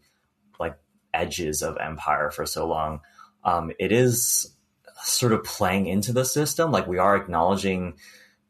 like 0.58 0.78
edges 1.12 1.62
of 1.62 1.76
empire 1.78 2.30
for 2.30 2.46
so 2.46 2.66
long, 2.66 3.00
um, 3.44 3.70
it 3.78 3.92
is 3.92 4.52
sort 5.02 5.32
of 5.32 5.44
playing 5.44 5.86
into 5.86 6.12
the 6.12 6.24
system. 6.24 6.70
Like 6.70 6.86
we 6.86 6.98
are 6.98 7.16
acknowledging 7.16 7.94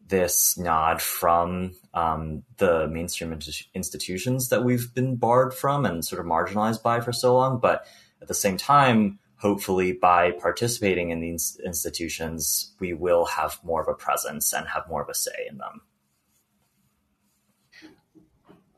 this 0.08 0.56
nod 0.56 1.02
from 1.02 1.72
um, 1.94 2.42
the 2.58 2.86
mainstream 2.88 3.38
institutions 3.74 4.48
that 4.48 4.64
we've 4.64 4.94
been 4.94 5.16
barred 5.16 5.52
from 5.52 5.84
and 5.84 6.04
sort 6.04 6.20
of 6.20 6.26
marginalized 6.26 6.82
by 6.82 7.00
for 7.00 7.12
so 7.12 7.34
long. 7.34 7.58
But 7.58 7.86
at 8.22 8.28
the 8.28 8.34
same 8.34 8.56
time, 8.56 9.18
hopefully 9.36 9.92
by 9.92 10.32
participating 10.32 11.10
in 11.10 11.20
these 11.20 11.60
institutions, 11.64 12.74
we 12.78 12.92
will 12.92 13.26
have 13.26 13.58
more 13.62 13.82
of 13.82 13.88
a 13.88 13.94
presence 13.94 14.52
and 14.52 14.66
have 14.68 14.88
more 14.88 15.02
of 15.02 15.08
a 15.08 15.14
say 15.14 15.46
in 15.50 15.58
them. 15.58 15.82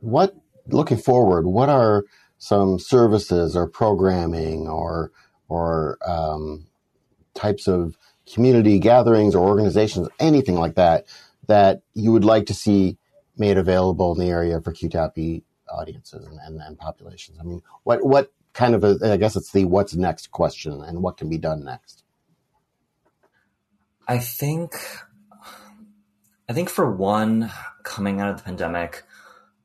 What, 0.00 0.34
looking 0.66 0.98
forward, 0.98 1.46
what 1.46 1.68
are 1.68 2.04
some 2.38 2.78
services 2.78 3.56
or 3.56 3.68
programming 3.68 4.68
or, 4.68 5.12
or 5.48 5.98
um, 6.06 6.66
types 7.34 7.66
of 7.66 7.96
community 8.32 8.78
gatherings 8.78 9.34
or 9.34 9.46
organizations, 9.46 10.08
anything 10.18 10.56
like 10.56 10.74
that, 10.74 11.06
that 11.46 11.82
you 11.94 12.12
would 12.12 12.24
like 12.24 12.46
to 12.46 12.54
see 12.54 12.98
made 13.36 13.56
available 13.56 14.12
in 14.12 14.18
the 14.18 14.30
area 14.30 14.60
for 14.60 14.72
QTAPI 14.72 15.42
audiences 15.70 16.26
and, 16.26 16.38
and, 16.44 16.60
and 16.60 16.78
populations? 16.78 17.38
I 17.40 17.44
mean, 17.44 17.62
what, 17.84 18.04
what 18.04 18.32
kind 18.52 18.74
of 18.74 18.84
a, 18.84 18.98
I 19.02 19.16
guess 19.16 19.36
it's 19.36 19.52
the 19.52 19.64
what's 19.64 19.94
next 19.94 20.30
question 20.30 20.82
and 20.82 21.02
what 21.02 21.16
can 21.16 21.28
be 21.28 21.38
done 21.38 21.64
next? 21.64 22.04
I 24.06 24.18
think, 24.18 24.72
I 26.48 26.52
think 26.52 26.68
for 26.68 26.90
one, 26.90 27.50
coming 27.82 28.20
out 28.20 28.30
of 28.30 28.38
the 28.38 28.42
pandemic, 28.42 29.04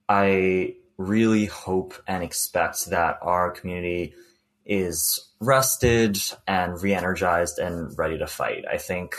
I 0.08 0.76
really 0.98 1.46
hope 1.46 1.94
and 2.08 2.24
expect 2.24 2.90
that 2.90 3.20
our 3.22 3.52
community 3.52 4.14
is 4.66 5.32
rested 5.46 6.18
and 6.48 6.82
re-energized 6.82 7.60
and 7.60 7.98
ready 7.98 8.18
to 8.18 8.28
fight. 8.28 8.66
I 8.72 8.78
think 8.78 9.16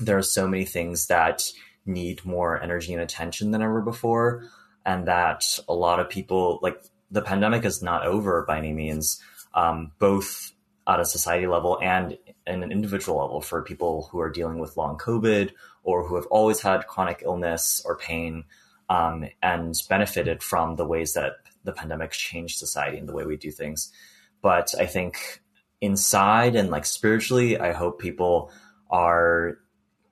there 0.00 0.18
are 0.18 0.22
so 0.22 0.46
many 0.46 0.64
things 0.64 1.06
that 1.06 1.42
need 1.84 2.24
more 2.24 2.60
energy 2.60 2.92
and 2.92 3.02
attention 3.02 3.50
than 3.50 3.62
ever 3.62 3.80
before 3.80 4.48
and 4.84 5.06
that 5.06 5.58
a 5.68 5.74
lot 5.74 6.00
of 6.00 6.08
people 6.08 6.58
like 6.62 6.82
the 7.10 7.22
pandemic 7.22 7.64
is 7.64 7.82
not 7.82 8.06
over 8.06 8.44
by 8.46 8.58
any 8.58 8.72
means 8.72 9.20
um, 9.54 9.92
both 9.98 10.52
at 10.88 11.00
a 11.00 11.04
society 11.04 11.46
level 11.46 11.78
and 11.82 12.18
in 12.46 12.62
an 12.62 12.72
individual 12.72 13.18
level 13.18 13.40
for 13.40 13.62
people 13.62 14.08
who 14.10 14.20
are 14.20 14.30
dealing 14.30 14.58
with 14.58 14.76
long 14.76 14.98
covid 14.98 15.52
or 15.82 16.06
who 16.06 16.16
have 16.16 16.26
always 16.26 16.60
had 16.60 16.86
chronic 16.86 17.22
illness 17.24 17.82
or 17.84 17.96
pain 17.96 18.44
um, 18.88 19.26
and 19.42 19.74
benefited 19.88 20.42
from 20.42 20.76
the 20.76 20.86
ways 20.86 21.14
that 21.14 21.34
the 21.64 21.72
pandemic 21.72 22.12
changed 22.12 22.58
society 22.58 22.98
and 22.98 23.08
the 23.08 23.14
way 23.14 23.24
we 23.24 23.36
do 23.36 23.50
things 23.50 23.92
but 24.46 24.76
I 24.78 24.86
think 24.86 25.42
inside 25.80 26.54
and 26.54 26.70
like 26.70 26.86
spiritually, 26.86 27.58
I 27.58 27.72
hope 27.72 27.98
people 27.98 28.52
are 28.90 29.58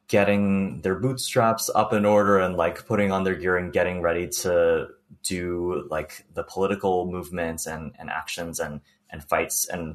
getting 0.08 0.80
their 0.80 0.96
bootstraps 0.96 1.70
up 1.72 1.92
in 1.92 2.04
order 2.04 2.40
and 2.40 2.56
like 2.56 2.84
putting 2.84 3.12
on 3.12 3.22
their 3.22 3.36
gear 3.36 3.56
and 3.56 3.72
getting 3.72 4.02
ready 4.02 4.26
to 4.42 4.88
do 5.22 5.86
like 5.88 6.26
the 6.34 6.42
political 6.42 7.06
movements 7.08 7.64
and, 7.64 7.92
and 7.96 8.10
actions 8.10 8.58
and, 8.58 8.80
and 9.08 9.22
fights 9.22 9.68
and 9.68 9.94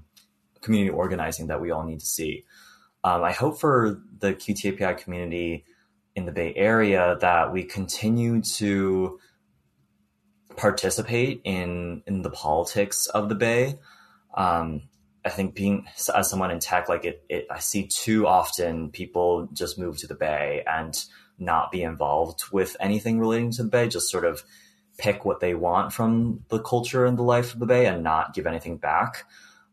community 0.61 0.89
organizing 0.89 1.47
that 1.47 1.59
we 1.59 1.69
all 1.69 1.83
need 1.83 1.99
to 1.99 2.05
see. 2.05 2.45
Um, 3.03 3.25
I 3.25 3.33
hope 3.33 3.59
for 3.59 4.01
the 4.19 4.35
QTAPI 4.35 4.99
community 4.99 5.65
in 6.15 6.25
the 6.25 6.31
Bay 6.31 6.53
Area 6.55 7.17
that 7.19 7.51
we 7.51 7.65
continue 7.65 8.41
to 8.55 9.19
participate 10.55 11.41
in 11.43 12.03
in 12.07 12.21
the 12.21 12.29
politics 12.29 13.05
of 13.07 13.27
the 13.27 13.35
Bay 13.35 13.77
um, 14.33 14.83
I 15.25 15.29
think 15.29 15.55
being 15.55 15.85
as 16.15 16.29
someone 16.29 16.51
in 16.51 16.59
tech, 16.59 16.87
like 16.87 17.05
it, 17.05 17.23
it, 17.29 17.47
I 17.51 17.59
see 17.59 17.87
too 17.87 18.25
often 18.25 18.89
people 18.89 19.49
just 19.53 19.77
move 19.77 19.97
to 19.99 20.07
the 20.07 20.15
Bay 20.15 20.63
and 20.65 20.97
not 21.37 21.71
be 21.71 21.83
involved 21.83 22.43
with 22.51 22.75
anything 22.79 23.19
relating 23.19 23.51
to 23.51 23.63
the 23.63 23.69
Bay, 23.69 23.87
just 23.87 24.09
sort 24.09 24.25
of 24.25 24.43
pick 24.97 25.25
what 25.25 25.39
they 25.39 25.55
want 25.55 25.93
from 25.93 26.43
the 26.49 26.59
culture 26.59 27.05
and 27.05 27.17
the 27.17 27.23
life 27.23 27.53
of 27.53 27.59
the 27.59 27.65
Bay 27.65 27.85
and 27.85 28.03
not 28.03 28.33
give 28.33 28.47
anything 28.47 28.77
back. 28.77 29.25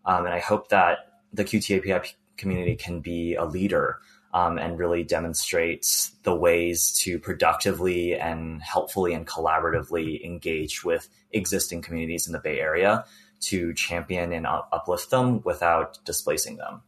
Um, 0.04 0.24
and 0.24 0.34
I 0.34 0.38
hope 0.38 0.68
that 0.68 0.98
the 1.32 1.44
QTAPI 1.44 2.12
community 2.36 2.76
can 2.76 3.00
be 3.00 3.34
a 3.34 3.44
leader 3.44 3.98
um, 4.32 4.58
and 4.58 4.78
really 4.78 5.02
demonstrate 5.02 6.10
the 6.22 6.34
ways 6.34 6.92
to 7.02 7.18
productively 7.18 8.14
and 8.14 8.62
helpfully 8.62 9.14
and 9.14 9.26
collaboratively 9.26 10.24
engage 10.24 10.84
with 10.84 11.08
existing 11.32 11.82
communities 11.82 12.26
in 12.26 12.32
the 12.32 12.38
Bay 12.38 12.60
Area 12.60 13.04
to 13.40 13.74
champion 13.74 14.32
and 14.32 14.46
uplift 14.46 15.10
them 15.10 15.40
without 15.44 15.98
displacing 16.04 16.56
them. 16.56 16.82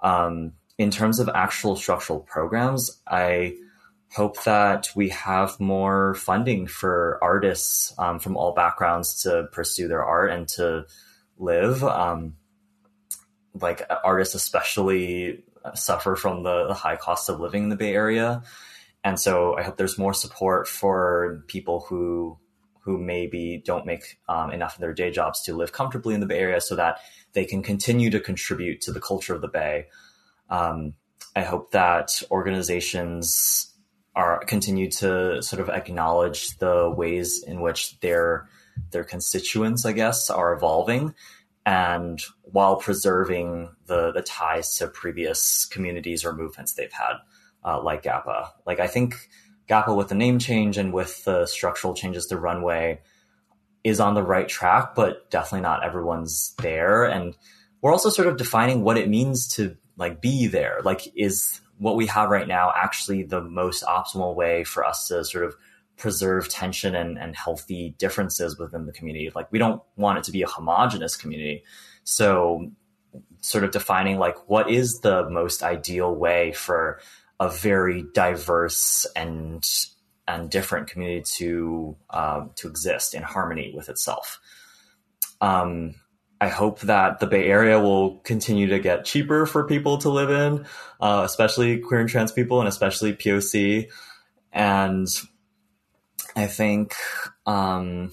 Um, 0.00 0.52
in 0.78 0.90
terms 0.90 1.20
of 1.20 1.28
actual 1.34 1.76
structural 1.76 2.20
programs, 2.20 3.00
I 3.06 3.56
hope 4.14 4.42
that 4.44 4.88
we 4.94 5.08
have 5.10 5.58
more 5.58 6.14
funding 6.14 6.66
for 6.66 7.18
artists 7.22 7.94
um, 7.98 8.18
from 8.18 8.36
all 8.36 8.52
backgrounds 8.54 9.22
to 9.22 9.48
pursue 9.52 9.88
their 9.88 10.04
art 10.04 10.30
and 10.30 10.46
to 10.48 10.86
live. 11.38 11.82
Um, 11.82 12.36
like 13.60 13.82
artists, 14.04 14.34
especially 14.34 15.44
suffer 15.74 16.16
from 16.16 16.42
the, 16.42 16.68
the 16.68 16.74
high 16.74 16.96
cost 16.96 17.28
of 17.28 17.40
living 17.40 17.64
in 17.64 17.68
the 17.68 17.76
Bay 17.76 17.94
Area. 17.94 18.42
And 19.04 19.18
so 19.18 19.56
I 19.56 19.62
hope 19.62 19.76
there's 19.76 19.98
more 19.98 20.14
support 20.14 20.68
for 20.68 21.44
people 21.48 21.80
who 21.80 22.38
who 22.82 22.98
maybe 22.98 23.62
don't 23.64 23.86
make 23.86 24.18
um, 24.28 24.50
enough 24.50 24.74
of 24.74 24.80
their 24.80 24.92
day 24.92 25.10
jobs 25.10 25.42
to 25.42 25.54
live 25.54 25.72
comfortably 25.72 26.14
in 26.14 26.20
the 26.20 26.26
Bay 26.26 26.38
Area 26.38 26.60
so 26.60 26.74
that 26.76 26.98
they 27.32 27.44
can 27.44 27.62
continue 27.62 28.10
to 28.10 28.20
contribute 28.20 28.80
to 28.82 28.92
the 28.92 29.00
culture 29.00 29.34
of 29.34 29.40
the 29.40 29.48
Bay. 29.48 29.86
Um, 30.50 30.94
I 31.34 31.42
hope 31.42 31.70
that 31.70 32.22
organizations 32.30 33.72
are 34.14 34.44
continue 34.44 34.90
to 34.90 35.42
sort 35.42 35.60
of 35.60 35.70
acknowledge 35.70 36.58
the 36.58 36.90
ways 36.94 37.42
in 37.42 37.60
which 37.60 37.98
their 38.00 38.48
their 38.90 39.04
constituents, 39.04 39.84
I 39.84 39.92
guess, 39.92 40.28
are 40.28 40.52
evolving, 40.52 41.14
and 41.64 42.20
while 42.42 42.76
preserving 42.76 43.70
the 43.86 44.12
the 44.12 44.22
ties 44.22 44.76
to 44.76 44.88
previous 44.88 45.66
communities 45.66 46.24
or 46.24 46.34
movements 46.34 46.74
they've 46.74 46.92
had, 46.92 47.14
uh, 47.64 47.80
like 47.82 48.02
GAPA. 48.02 48.50
Like 48.66 48.80
I 48.80 48.88
think 48.88 49.14
GAPA 49.72 49.96
with 49.96 50.08
the 50.08 50.14
name 50.14 50.38
change 50.38 50.76
and 50.76 50.92
with 50.92 51.24
the 51.24 51.46
structural 51.46 51.94
changes 51.94 52.26
to 52.26 52.36
runway 52.36 53.00
is 53.82 54.00
on 54.00 54.14
the 54.14 54.22
right 54.22 54.48
track, 54.48 54.94
but 54.94 55.30
definitely 55.30 55.62
not 55.62 55.82
everyone's 55.82 56.54
there. 56.60 57.04
And 57.04 57.36
we're 57.80 57.92
also 57.92 58.10
sort 58.10 58.28
of 58.28 58.36
defining 58.36 58.82
what 58.82 58.98
it 58.98 59.08
means 59.08 59.48
to 59.54 59.76
like 59.96 60.20
be 60.20 60.46
there. 60.46 60.80
Like, 60.84 61.08
is 61.16 61.60
what 61.78 61.96
we 61.96 62.06
have 62.06 62.28
right 62.28 62.46
now 62.46 62.72
actually 62.76 63.22
the 63.22 63.40
most 63.40 63.82
optimal 63.84 64.34
way 64.34 64.62
for 64.62 64.84
us 64.84 65.08
to 65.08 65.24
sort 65.24 65.44
of 65.44 65.56
preserve 65.96 66.48
tension 66.48 66.94
and, 66.94 67.18
and 67.18 67.34
healthy 67.34 67.94
differences 67.98 68.58
within 68.58 68.84
the 68.86 68.92
community? 68.92 69.32
Like, 69.34 69.50
we 69.50 69.58
don't 69.58 69.82
want 69.96 70.18
it 70.18 70.24
to 70.24 70.32
be 70.32 70.42
a 70.42 70.46
homogenous 70.46 71.16
community. 71.16 71.64
So, 72.04 72.70
sort 73.40 73.64
of 73.64 73.72
defining 73.72 74.18
like 74.18 74.48
what 74.48 74.70
is 74.70 75.00
the 75.00 75.28
most 75.28 75.62
ideal 75.62 76.14
way 76.14 76.52
for 76.52 77.00
a 77.42 77.50
very 77.50 78.04
diverse 78.14 79.04
and 79.16 79.68
and 80.28 80.48
different 80.48 80.86
community 80.86 81.24
to 81.38 81.96
um, 82.10 82.52
to 82.54 82.68
exist 82.68 83.14
in 83.14 83.22
harmony 83.22 83.72
with 83.74 83.88
itself. 83.88 84.40
Um, 85.40 85.96
I 86.40 86.48
hope 86.48 86.80
that 86.80 87.20
the 87.20 87.26
Bay 87.26 87.46
Area 87.46 87.80
will 87.80 88.18
continue 88.18 88.68
to 88.68 88.78
get 88.78 89.04
cheaper 89.04 89.46
for 89.46 89.66
people 89.66 89.98
to 89.98 90.08
live 90.08 90.30
in, 90.30 90.66
uh, 91.00 91.22
especially 91.24 91.78
queer 91.78 92.00
and 92.00 92.08
trans 92.08 92.32
people, 92.32 92.60
and 92.60 92.68
especially 92.68 93.12
POC. 93.12 93.88
And 94.52 95.06
I 96.34 96.46
think, 96.46 96.94
um, 97.46 98.12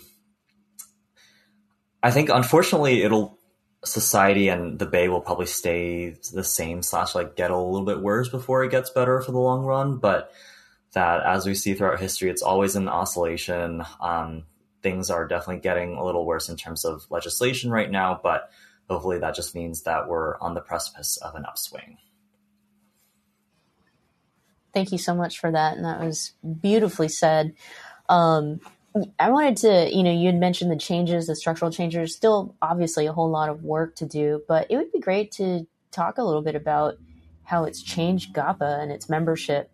I 2.04 2.12
think, 2.12 2.30
unfortunately, 2.30 3.02
it'll 3.02 3.39
society 3.86 4.50
and 4.50 4.78
the 4.78 4.86
bay 4.86 5.08
will 5.08 5.22
probably 5.22 5.46
stay 5.46 6.10
the 6.34 6.44
same 6.44 6.82
slash 6.84 7.16
like 7.16 7.36
get 7.36 7.50
a 7.50 7.58
little 7.58 7.86
bit 7.86 8.02
worse 8.02 8.28
before 8.28 8.64
it 8.64 8.72
gets 8.72 8.90
better 8.90 9.22
for 9.22 9.32
the 9.32 9.40
long 9.40 9.64
run 9.64 9.98
but 9.98 10.32
that 10.94 11.26
as 11.26 11.46
we 11.46 11.56
see 11.56 11.74
throughout 11.74 12.00
history 12.00 12.30
it's 12.30 12.42
always 12.42 12.76
an 12.76 12.90
oscillation. 12.90 13.84
Um, 14.02 14.44
things 14.82 15.10
are 15.10 15.28
definitely 15.28 15.62
getting 15.62 15.96
a 15.96 16.04
little 16.04 16.26
worse 16.26 16.50
in 16.50 16.58
terms 16.58 16.84
of 16.84 17.06
legislation 17.10 17.72
right 17.72 17.90
now 17.90 18.20
but 18.22 18.50
hopefully 18.90 19.20
that 19.20 19.36
just 19.36 19.56
means 19.56 19.84
that 19.84 20.10
we're 20.10 20.38
on 20.40 20.56
the 20.56 20.62
precipice 20.62 21.18
of 21.18 21.36
an 21.36 21.46
upswing. 21.46 21.98
Thank 24.74 24.92
you 24.92 24.98
so 24.98 25.16
much 25.16 25.40
for 25.40 25.52
that 25.52 25.78
and 25.78 25.86
that 25.86 26.02
was 26.02 26.34
beautifully 26.62 27.08
said. 27.08 27.54
Um, 28.10 28.60
I 29.20 29.30
wanted 29.30 29.58
to, 29.58 29.96
you 29.96 30.04
know, 30.04 30.12
you 30.12 30.28
had 30.28 30.40
mentioned 30.40 30.72
the 30.72 30.76
changes, 30.76 31.28
the 31.28 31.36
structural 31.36 31.72
changes, 31.72 32.16
still 32.16 32.56
obviously 32.62 33.06
a 33.06 33.14
whole 33.14 33.30
lot 33.30 33.50
of 33.50 33.64
work 33.64 33.96
to 33.98 34.06
do, 34.06 34.42
but 34.48 34.68
it 34.70 34.78
would 34.78 34.92
be 34.92 35.00
great 35.00 35.32
to 35.34 35.68
talk 35.92 36.18
a 36.18 36.24
little 36.24 36.42
bit 36.42 36.56
about 36.56 36.98
how 37.44 37.66
it's 37.66 37.82
changed 37.82 38.34
GAPA 38.34 38.82
and 38.82 38.92
its 38.92 39.08
membership. 39.08 39.72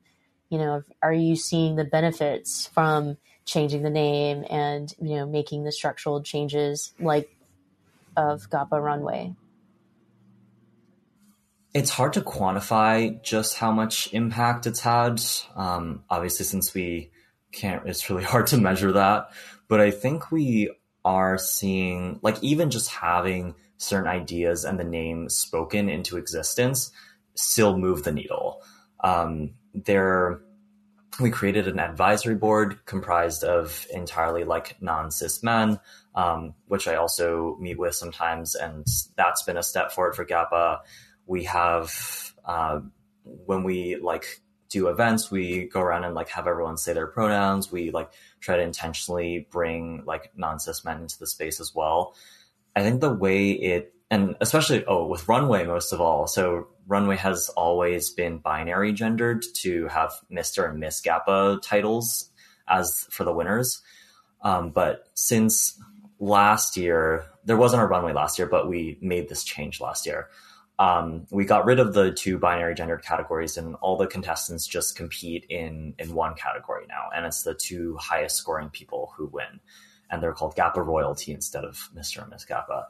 You 0.49 0.57
know, 0.57 0.83
are 1.01 1.13
you 1.13 1.35
seeing 1.35 1.75
the 1.75 1.85
benefits 1.85 2.67
from 2.67 3.17
changing 3.45 3.83
the 3.83 3.89
name 3.89 4.43
and 4.49 4.93
you 4.99 5.15
know 5.15 5.25
making 5.25 5.63
the 5.63 5.71
structural 5.71 6.21
changes 6.21 6.93
like 6.99 7.29
of 8.17 8.49
GAPA 8.49 8.81
Runway? 8.81 9.33
It's 11.73 11.89
hard 11.89 12.13
to 12.13 12.21
quantify 12.21 13.21
just 13.21 13.57
how 13.57 13.71
much 13.71 14.13
impact 14.13 14.65
it's 14.65 14.79
had. 14.79 15.21
Um, 15.55 16.03
obviously, 16.09 16.45
since 16.45 16.73
we 16.73 17.11
can't, 17.55 17.87
it's 17.87 18.09
really 18.09 18.23
hard 18.33 18.47
to 18.47 18.57
measure 18.57 18.91
that. 18.93 19.29
But 19.67 19.81
I 19.81 19.91
think 19.91 20.31
we 20.31 20.71
are 21.03 21.37
seeing, 21.37 22.19
like, 22.21 22.43
even 22.43 22.69
just 22.69 22.89
having 22.89 23.55
certain 23.77 24.07
ideas 24.07 24.63
and 24.63 24.79
the 24.79 24.83
name 24.83 25.29
spoken 25.29 25.89
into 25.89 26.17
existence 26.17 26.91
still 27.35 27.77
move 27.77 28.03
the 28.03 28.11
needle. 28.11 28.61
Um, 29.01 29.51
there, 29.73 30.41
we 31.19 31.29
created 31.29 31.67
an 31.67 31.79
advisory 31.79 32.35
board 32.35 32.85
comprised 32.85 33.43
of 33.43 33.85
entirely 33.93 34.43
like 34.43 34.81
non-cis 34.81 35.43
men, 35.43 35.79
um, 36.15 36.53
which 36.67 36.87
I 36.87 36.95
also 36.95 37.57
meet 37.59 37.77
with 37.77 37.95
sometimes, 37.95 38.55
and 38.55 38.85
that's 39.15 39.43
been 39.43 39.57
a 39.57 39.63
step 39.63 39.91
forward 39.91 40.15
for 40.15 40.25
GAPA. 40.25 40.79
We 41.25 41.43
have 41.43 42.33
uh, 42.45 42.79
when 43.23 43.63
we 43.63 43.97
like 43.97 44.41
do 44.75 44.89
events, 44.89 45.31
we 45.31 45.65
go 45.65 45.79
around 45.79 46.03
and 46.03 46.13
like 46.13 46.29
have 46.29 46.47
everyone 46.47 46.77
say 46.77 46.93
their 46.93 47.07
pronouns. 47.07 47.71
We 47.71 47.91
like 47.91 48.11
try 48.41 48.57
to 48.57 48.61
intentionally 48.61 49.47
bring 49.49 50.03
like 50.05 50.31
non-cis 50.35 50.83
men 50.83 51.01
into 51.01 51.17
the 51.17 51.27
space 51.27 51.59
as 51.59 51.73
well. 51.73 52.13
I 52.75 52.81
think 52.81 52.99
the 52.99 53.13
way 53.13 53.51
it 53.51 53.93
and 54.11 54.35
especially 54.41 54.85
oh 54.85 55.07
with 55.07 55.27
runway 55.27 55.65
most 55.65 55.91
of 55.91 55.99
all 55.99 56.27
so 56.27 56.67
runway 56.85 57.15
has 57.15 57.49
always 57.57 58.11
been 58.11 58.37
binary 58.37 58.93
gendered 58.93 59.43
to 59.55 59.87
have 59.87 60.11
mr 60.31 60.69
and 60.69 60.79
miss 60.79 61.01
GAPA 61.01 61.59
titles 61.63 62.29
as 62.67 63.07
for 63.09 63.23
the 63.23 63.33
winners 63.33 63.81
um, 64.41 64.69
but 64.69 65.09
since 65.15 65.81
last 66.19 66.77
year 66.77 67.25
there 67.45 67.57
wasn't 67.57 67.81
a 67.81 67.85
runway 67.87 68.13
last 68.13 68.37
year 68.37 68.47
but 68.47 68.69
we 68.69 68.99
made 69.01 69.27
this 69.27 69.43
change 69.43 69.81
last 69.81 70.05
year 70.05 70.27
um, 70.77 71.25
we 71.31 71.45
got 71.45 71.65
rid 71.65 71.79
of 71.79 71.93
the 71.93 72.11
two 72.11 72.37
binary 72.37 72.75
gendered 72.75 73.03
categories 73.03 73.57
and 73.57 73.75
all 73.75 73.97
the 73.97 74.07
contestants 74.07 74.67
just 74.67 74.95
compete 74.95 75.45
in 75.49 75.93
in 75.99 76.13
one 76.13 76.35
category 76.35 76.85
now 76.87 77.09
and 77.15 77.25
it's 77.25 77.43
the 77.43 77.53
two 77.53 77.97
highest 77.97 78.35
scoring 78.35 78.69
people 78.69 79.13
who 79.17 79.27
win 79.27 79.59
and 80.09 80.21
they're 80.21 80.33
called 80.33 80.55
GAPA 80.55 80.85
royalty 80.85 81.31
instead 81.31 81.63
of 81.63 81.89
mr 81.95 82.21
and 82.21 82.31
miss 82.31 82.45
GAPA 82.45 82.85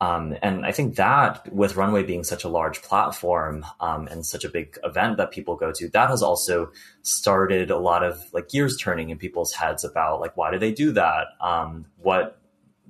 um, 0.00 0.36
and 0.42 0.66
I 0.66 0.72
think 0.72 0.96
that 0.96 1.50
with 1.52 1.76
Runway 1.76 2.02
being 2.02 2.22
such 2.22 2.44
a 2.44 2.48
large 2.48 2.82
platform 2.82 3.64
um, 3.80 4.08
and 4.08 4.26
such 4.26 4.44
a 4.44 4.50
big 4.50 4.76
event 4.84 5.16
that 5.16 5.30
people 5.30 5.56
go 5.56 5.72
to, 5.72 5.88
that 5.88 6.10
has 6.10 6.22
also 6.22 6.70
started 7.02 7.70
a 7.70 7.78
lot 7.78 8.02
of 8.02 8.22
like 8.32 8.50
gears 8.50 8.76
turning 8.76 9.08
in 9.08 9.16
people's 9.16 9.54
heads 9.54 9.84
about 9.84 10.20
like 10.20 10.36
why 10.36 10.50
do 10.50 10.58
they 10.58 10.72
do 10.72 10.92
that? 10.92 11.28
Um, 11.40 11.86
what 11.96 12.38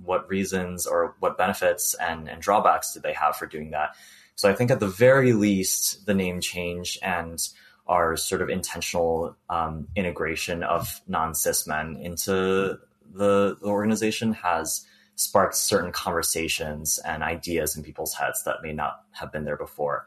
what 0.03 0.29
reasons 0.29 0.87
or 0.87 1.15
what 1.21 1.39
benefits 1.39 1.95
and, 1.95 2.29
and 2.29 2.43
drawbacks 2.43 2.93
do 2.93 3.01
they 3.01 3.13
have 3.13 3.37
for 3.37 3.47
doing 3.47 3.71
that? 3.71 3.95
So 4.37 4.51
I 4.51 4.55
think 4.55 4.71
at 4.71 4.81
the 4.81 4.89
very 4.89 5.33
least, 5.33 6.07
the 6.07 6.15
name 6.15 6.41
change 6.41 6.99
and 7.03 7.43
our 7.87 8.17
sort 8.17 8.43
of 8.43 8.49
intentional 8.49 9.37
um, 9.49 9.89
integration 9.97 10.63
of 10.63 11.01
non 11.09 11.35
cis 11.35 11.67
men 11.67 11.97
into 11.97 12.79
the, 13.15 13.57
the 13.61 13.67
organization 13.67 14.35
has 14.35 14.85
sparked 15.15 15.57
certain 15.57 15.93
conversations 15.93 16.99
and 16.99 17.23
ideas 17.23 17.77
in 17.77 17.83
people's 17.83 18.15
heads 18.15 18.45
that 18.45 18.63
may 18.63 18.73
not 18.73 19.01
have 19.13 19.33
been 19.33 19.45
there 19.45 19.57
before. 19.57 20.07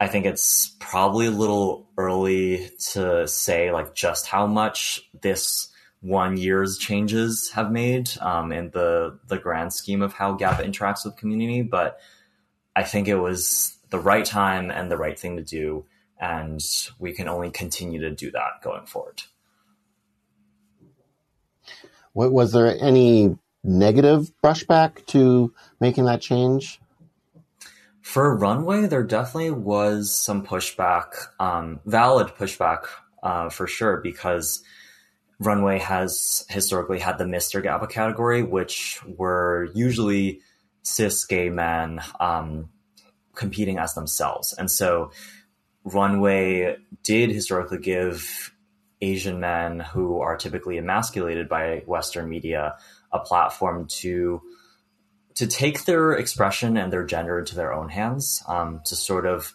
I 0.00 0.06
think 0.06 0.26
it's 0.26 0.76
probably 0.78 1.26
a 1.26 1.32
little 1.32 1.88
early 1.96 2.70
to 2.92 3.26
say 3.26 3.72
like 3.72 3.94
just 3.94 4.28
how 4.28 4.46
much 4.46 5.02
this 5.20 5.68
one 6.00 6.36
year's 6.36 6.78
changes 6.78 7.50
have 7.50 7.72
made 7.72 8.10
um, 8.20 8.52
in 8.52 8.70
the 8.70 9.18
the 9.26 9.38
grand 9.38 9.72
scheme 9.72 10.02
of 10.02 10.12
how 10.12 10.36
GAPA 10.36 10.64
interacts 10.64 11.04
with 11.04 11.16
community, 11.16 11.62
but 11.62 11.98
I 12.78 12.84
think 12.84 13.08
it 13.08 13.16
was 13.16 13.76
the 13.90 13.98
right 13.98 14.24
time 14.24 14.70
and 14.70 14.88
the 14.88 14.96
right 14.96 15.18
thing 15.18 15.36
to 15.36 15.42
do, 15.42 15.84
and 16.20 16.60
we 17.00 17.12
can 17.12 17.26
only 17.26 17.50
continue 17.50 17.98
to 18.02 18.12
do 18.12 18.30
that 18.30 18.62
going 18.62 18.86
forward. 18.86 19.22
What 22.12 22.30
was 22.30 22.52
there 22.52 22.76
any 22.80 23.36
negative 23.64 24.30
brushback 24.44 25.04
to 25.06 25.52
making 25.80 26.04
that 26.04 26.20
change? 26.20 26.80
For 28.00 28.36
Runway, 28.36 28.86
there 28.86 29.02
definitely 29.02 29.50
was 29.50 30.12
some 30.12 30.46
pushback, 30.46 31.14
um, 31.40 31.80
valid 31.84 32.28
pushback 32.28 32.84
uh, 33.24 33.48
for 33.48 33.66
sure, 33.66 33.96
because 33.96 34.62
Runway 35.40 35.80
has 35.80 36.46
historically 36.48 37.00
had 37.00 37.18
the 37.18 37.24
Mr. 37.24 37.60
GAPA 37.60 37.88
category, 37.88 38.44
which 38.44 39.00
were 39.04 39.68
usually 39.74 40.42
cis 40.88 41.24
gay 41.24 41.50
men 41.50 42.00
um, 42.20 42.70
competing 43.34 43.78
as 43.78 43.94
themselves. 43.94 44.52
And 44.52 44.70
so 44.70 45.10
Runway 45.84 46.76
did 47.02 47.30
historically 47.30 47.78
give 47.78 48.52
Asian 49.00 49.40
men 49.40 49.80
who 49.80 50.20
are 50.20 50.36
typically 50.36 50.76
emasculated 50.76 51.48
by 51.48 51.82
Western 51.86 52.28
media 52.28 52.76
a 53.12 53.18
platform 53.20 53.86
to 53.86 54.42
to 55.36 55.46
take 55.46 55.84
their 55.84 56.14
expression 56.14 56.76
and 56.76 56.92
their 56.92 57.04
gender 57.04 57.38
into 57.38 57.54
their 57.54 57.72
own 57.72 57.88
hands, 57.88 58.42
um, 58.48 58.80
to 58.84 58.96
sort 58.96 59.24
of 59.24 59.54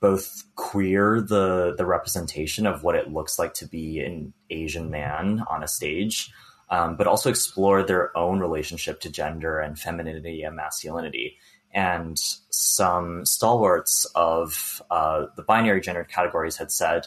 both 0.00 0.42
queer 0.56 1.20
the 1.20 1.74
the 1.78 1.86
representation 1.86 2.66
of 2.66 2.82
what 2.82 2.96
it 2.96 3.12
looks 3.12 3.38
like 3.38 3.54
to 3.54 3.66
be 3.66 4.00
an 4.00 4.32
Asian 4.50 4.90
man 4.90 5.44
on 5.48 5.62
a 5.62 5.68
stage, 5.68 6.32
um, 6.72 6.96
but 6.96 7.06
also 7.06 7.28
explore 7.28 7.82
their 7.82 8.16
own 8.16 8.40
relationship 8.40 8.98
to 9.00 9.10
gender 9.10 9.60
and 9.60 9.78
femininity 9.78 10.42
and 10.42 10.56
masculinity. 10.56 11.36
And 11.74 12.18
some 12.18 13.26
stalwarts 13.26 14.06
of 14.14 14.82
uh, 14.90 15.26
the 15.36 15.42
binary 15.42 15.82
gender 15.82 16.02
categories 16.04 16.56
had 16.56 16.72
said, 16.72 17.06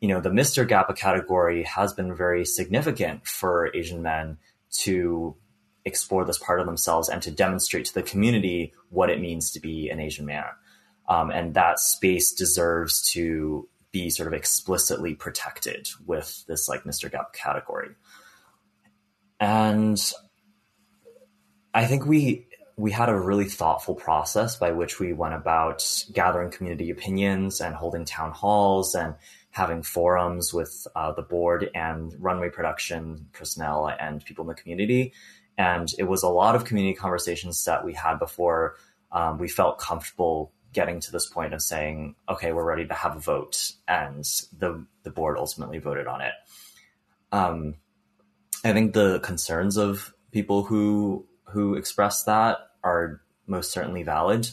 you 0.00 0.06
know, 0.06 0.20
the 0.20 0.30
Mr. 0.30 0.66
GAPA 0.66 0.96
category 0.96 1.64
has 1.64 1.92
been 1.92 2.14
very 2.14 2.44
significant 2.44 3.26
for 3.26 3.74
Asian 3.74 4.00
men 4.00 4.38
to 4.84 5.34
explore 5.84 6.24
this 6.24 6.38
part 6.38 6.60
of 6.60 6.66
themselves 6.66 7.08
and 7.08 7.20
to 7.22 7.32
demonstrate 7.32 7.86
to 7.86 7.94
the 7.94 8.02
community 8.02 8.72
what 8.90 9.10
it 9.10 9.20
means 9.20 9.50
to 9.50 9.60
be 9.60 9.90
an 9.90 9.98
Asian 9.98 10.24
man. 10.24 10.44
Um, 11.08 11.30
and 11.30 11.54
that 11.54 11.80
space 11.80 12.32
deserves 12.32 13.10
to 13.10 13.68
be 13.90 14.08
sort 14.08 14.28
of 14.28 14.34
explicitly 14.34 15.14
protected 15.14 15.88
with 16.06 16.44
this 16.46 16.68
like 16.68 16.84
Mr. 16.84 17.10
GAPA 17.10 17.32
category. 17.32 17.90
And 19.44 20.00
I 21.74 21.84
think 21.84 22.06
we 22.06 22.46
we 22.78 22.90
had 22.90 23.10
a 23.10 23.16
really 23.16 23.44
thoughtful 23.44 23.94
process 23.94 24.56
by 24.56 24.72
which 24.72 24.98
we 24.98 25.12
went 25.12 25.34
about 25.34 25.84
gathering 26.14 26.50
community 26.50 26.88
opinions 26.90 27.60
and 27.60 27.74
holding 27.74 28.06
town 28.06 28.32
halls 28.32 28.94
and 28.94 29.14
having 29.50 29.82
forums 29.82 30.54
with 30.54 30.86
uh, 30.96 31.12
the 31.12 31.20
board 31.20 31.70
and 31.74 32.14
runway 32.18 32.48
production 32.48 33.28
personnel 33.32 33.86
and 34.00 34.24
people 34.24 34.44
in 34.44 34.48
the 34.48 34.54
community. 34.54 35.12
And 35.58 35.92
it 35.98 36.04
was 36.04 36.22
a 36.22 36.28
lot 36.30 36.56
of 36.56 36.64
community 36.64 36.94
conversations 36.94 37.62
that 37.66 37.84
we 37.84 37.92
had 37.92 38.18
before 38.18 38.76
um, 39.12 39.36
we 39.38 39.48
felt 39.48 39.78
comfortable 39.78 40.52
getting 40.72 41.00
to 41.00 41.12
this 41.12 41.26
point 41.26 41.52
of 41.52 41.60
saying, 41.60 42.16
okay, 42.30 42.52
we're 42.52 42.64
ready 42.64 42.86
to 42.86 42.94
have 42.94 43.14
a 43.14 43.20
vote. 43.20 43.72
And 43.86 44.24
the, 44.58 44.86
the 45.02 45.10
board 45.10 45.36
ultimately 45.36 45.78
voted 45.78 46.06
on 46.06 46.22
it. 46.22 46.32
Um, 47.30 47.74
I 48.64 48.72
think 48.72 48.94
the 48.94 49.20
concerns 49.20 49.76
of 49.76 50.14
people 50.32 50.64
who 50.64 51.26
who 51.44 51.74
express 51.74 52.24
that 52.24 52.58
are 52.82 53.20
most 53.46 53.70
certainly 53.70 54.02
valid. 54.02 54.48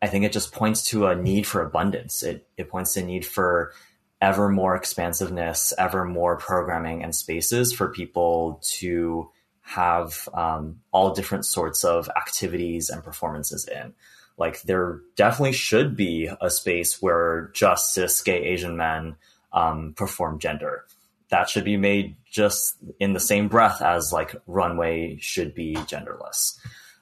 I 0.00 0.06
think 0.06 0.24
it 0.24 0.32
just 0.32 0.52
points 0.52 0.88
to 0.90 1.06
a 1.06 1.16
need 1.16 1.46
for 1.46 1.62
abundance. 1.62 2.22
It, 2.22 2.46
it 2.56 2.68
points 2.68 2.94
to 2.94 3.00
a 3.00 3.04
need 3.04 3.26
for 3.26 3.72
ever 4.20 4.48
more 4.48 4.76
expansiveness, 4.76 5.72
ever 5.76 6.04
more 6.04 6.36
programming 6.36 7.02
and 7.02 7.14
spaces 7.14 7.72
for 7.72 7.88
people 7.88 8.60
to 8.62 9.30
have 9.62 10.28
um, 10.34 10.80
all 10.92 11.14
different 11.14 11.46
sorts 11.46 11.84
of 11.84 12.08
activities 12.16 12.90
and 12.90 13.02
performances 13.02 13.66
in. 13.66 13.94
Like 14.36 14.62
there 14.62 15.00
definitely 15.16 15.52
should 15.52 15.96
be 15.96 16.30
a 16.40 16.50
space 16.50 17.00
where 17.00 17.50
just 17.54 17.94
cis 17.94 18.20
gay 18.22 18.44
Asian 18.44 18.76
men 18.76 19.16
um, 19.52 19.94
perform 19.96 20.38
gender. 20.38 20.84
That 21.30 21.48
should 21.48 21.64
be 21.64 21.76
made 21.76 22.16
just 22.30 22.76
in 23.00 23.12
the 23.12 23.20
same 23.20 23.48
breath 23.48 23.80
as 23.82 24.12
like 24.12 24.34
runway 24.46 25.18
should 25.20 25.54
be 25.54 25.74
genderless. 25.74 26.58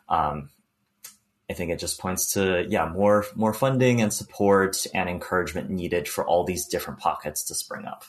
Um, 0.09 0.51
I 1.53 1.55
think 1.55 1.71
it 1.71 1.79
just 1.79 2.01
points 2.01 2.33
to 2.33 2.67
yeah 2.69 2.89
more 2.89 3.27
more 3.35 3.53
funding 3.53 4.01
and 4.01 4.13
support 4.13 4.87
and 4.95 5.09
encouragement 5.09 5.69
needed 5.71 6.09
for 6.09 6.27
all 6.27 6.45
these 6.45 6.67
different 6.67 6.99
pockets 6.99 7.45
to 7.45 7.55
spring 7.55 7.85
up. 7.85 8.05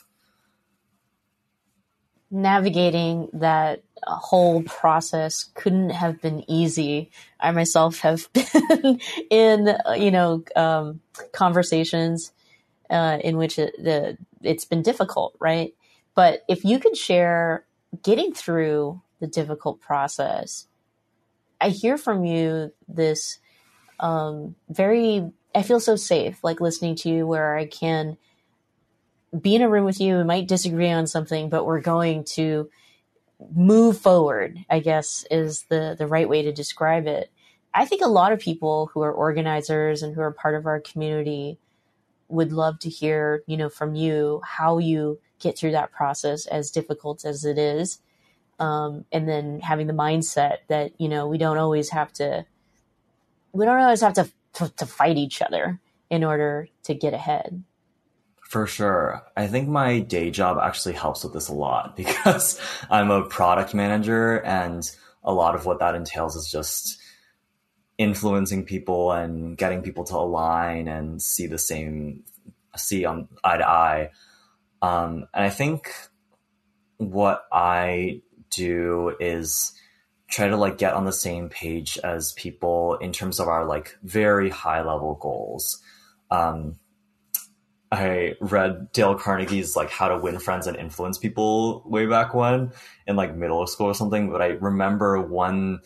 Navigating 2.30 3.28
that 3.34 3.82
whole 4.02 4.62
process 4.62 5.50
couldn't 5.54 5.90
have 5.90 6.22
been 6.22 6.48
easy. 6.50 7.10
I 7.38 7.50
myself 7.52 7.98
have 7.98 8.28
been 8.32 9.00
in 9.30 9.76
you 9.96 10.10
know 10.10 10.42
um, 10.56 11.00
conversations 11.32 12.32
uh, 12.88 13.18
in 13.22 13.36
which 13.36 13.58
it, 13.58 13.74
the 13.76 14.16
it's 14.42 14.64
been 14.64 14.82
difficult, 14.82 15.36
right? 15.38 15.74
But 16.14 16.44
if 16.48 16.64
you 16.64 16.78
could 16.78 16.96
share 16.96 17.64
getting 18.02 18.32
through 18.32 19.02
the 19.20 19.26
difficult 19.26 19.80
process, 19.80 20.66
I 21.60 21.70
hear 21.70 21.96
from 21.96 22.24
you 22.24 22.72
this 22.88 23.38
um, 24.00 24.54
very, 24.68 25.30
I 25.54 25.62
feel 25.62 25.80
so 25.80 25.96
safe, 25.96 26.42
like 26.42 26.60
listening 26.60 26.96
to 26.96 27.08
you, 27.08 27.26
where 27.26 27.56
I 27.56 27.66
can 27.66 28.16
be 29.40 29.54
in 29.54 29.62
a 29.62 29.68
room 29.68 29.84
with 29.84 30.00
you 30.00 30.18
and 30.18 30.26
might 30.26 30.48
disagree 30.48 30.90
on 30.90 31.06
something, 31.06 31.48
but 31.48 31.64
we're 31.64 31.80
going 31.80 32.24
to 32.24 32.70
move 33.52 33.98
forward, 33.98 34.58
I 34.70 34.80
guess 34.80 35.24
is 35.30 35.64
the, 35.68 35.96
the 35.98 36.06
right 36.06 36.28
way 36.28 36.42
to 36.42 36.52
describe 36.52 37.06
it. 37.06 37.30
I 37.72 37.86
think 37.86 38.02
a 38.02 38.08
lot 38.08 38.32
of 38.32 38.38
people 38.38 38.90
who 38.92 39.02
are 39.02 39.12
organizers 39.12 40.02
and 40.02 40.14
who 40.14 40.20
are 40.20 40.30
part 40.30 40.54
of 40.54 40.66
our 40.66 40.80
community 40.80 41.58
would 42.28 42.52
love 42.52 42.78
to 42.80 42.88
hear, 42.88 43.42
you 43.46 43.56
know, 43.56 43.68
from 43.68 43.94
you 43.96 44.40
how 44.44 44.78
you 44.78 45.18
get 45.38 45.58
through 45.58 45.72
that 45.72 45.92
process 45.92 46.46
as 46.46 46.70
difficult 46.70 47.24
as 47.24 47.44
it 47.44 47.58
is. 47.58 47.98
Um, 48.58 49.04
and 49.10 49.28
then 49.28 49.60
having 49.60 49.86
the 49.86 49.92
mindset 49.92 50.58
that, 50.68 50.92
you 50.98 51.08
know, 51.08 51.26
we 51.26 51.38
don't 51.38 51.58
always 51.58 51.90
have 51.90 52.12
to, 52.14 52.46
we 53.52 53.64
don't 53.64 53.80
always 53.80 54.00
have 54.00 54.14
to, 54.14 54.30
to, 54.54 54.68
to 54.76 54.86
fight 54.86 55.16
each 55.16 55.42
other 55.42 55.80
in 56.10 56.22
order 56.22 56.68
to 56.84 56.94
get 56.94 57.14
ahead. 57.14 57.64
For 58.42 58.66
sure. 58.66 59.22
I 59.36 59.48
think 59.48 59.68
my 59.68 59.98
day 59.98 60.30
job 60.30 60.58
actually 60.62 60.94
helps 60.94 61.24
with 61.24 61.32
this 61.32 61.48
a 61.48 61.54
lot 61.54 61.96
because 61.96 62.60
I'm 62.90 63.10
a 63.10 63.24
product 63.24 63.74
manager 63.74 64.36
and 64.42 64.88
a 65.24 65.32
lot 65.32 65.54
of 65.54 65.66
what 65.66 65.80
that 65.80 65.94
entails 65.94 66.36
is 66.36 66.48
just 66.50 67.00
influencing 67.96 68.64
people 68.64 69.12
and 69.12 69.56
getting 69.56 69.82
people 69.82 70.04
to 70.04 70.16
align 70.16 70.88
and 70.88 71.22
see 71.22 71.46
the 71.46 71.58
same 71.58 72.24
see 72.76 73.04
on 73.04 73.28
eye 73.42 73.56
to 73.56 73.68
eye. 73.68 74.10
Um, 74.84 75.28
and 75.32 75.46
I 75.46 75.48
think 75.48 75.90
what 76.98 77.46
I 77.50 78.20
do 78.50 79.16
is 79.18 79.72
try 80.28 80.48
to 80.48 80.58
like 80.58 80.76
get 80.76 80.92
on 80.92 81.06
the 81.06 81.12
same 81.12 81.48
page 81.48 81.96
as 82.04 82.32
people 82.32 82.96
in 82.96 83.10
terms 83.10 83.40
of 83.40 83.48
our 83.48 83.64
like 83.64 83.96
very 84.02 84.50
high 84.50 84.82
level 84.82 85.14
goals. 85.14 85.80
Um, 86.30 86.78
I 87.90 88.34
read 88.42 88.92
Dale 88.92 89.14
Carnegie's 89.18 89.74
like 89.74 89.90
How 89.90 90.08
to 90.08 90.18
Win 90.18 90.38
Friends 90.38 90.66
and 90.66 90.76
Influence 90.76 91.16
People 91.16 91.82
way 91.86 92.04
back 92.04 92.34
when 92.34 92.72
in 93.06 93.16
like 93.16 93.34
middle 93.34 93.66
school 93.66 93.86
or 93.86 93.94
something. 93.94 94.30
But 94.30 94.42
I 94.42 94.48
remember 94.48 95.18
one 95.18 95.80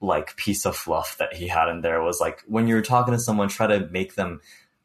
like 0.00 0.36
piece 0.36 0.66
of 0.66 0.74
fluff 0.74 1.16
that 1.18 1.32
he 1.32 1.46
had 1.46 1.68
in 1.68 1.80
there 1.80 2.02
was 2.02 2.18
like 2.20 2.42
when 2.48 2.66
you're 2.66 2.82
talking 2.82 3.14
to 3.14 3.20
someone, 3.20 3.46
try 3.46 3.68
to 3.68 3.86
make 3.90 4.16
them 4.16 4.40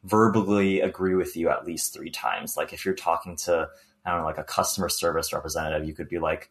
verbally 0.08 0.80
agree 0.80 1.14
with 1.14 1.36
you 1.36 1.50
at 1.50 1.64
least 1.64 1.92
three 1.92 2.10
times. 2.10 2.56
Like 2.56 2.72
if 2.72 2.84
you're 2.84 2.94
talking 2.94 3.36
to 3.44 3.68
I 4.04 4.10
don't 4.10 4.20
know, 4.20 4.26
like 4.26 4.38
a 4.38 4.44
customer 4.44 4.88
service 4.88 5.32
representative, 5.32 5.86
you 5.86 5.94
could 5.94 6.08
be 6.08 6.18
like, 6.18 6.50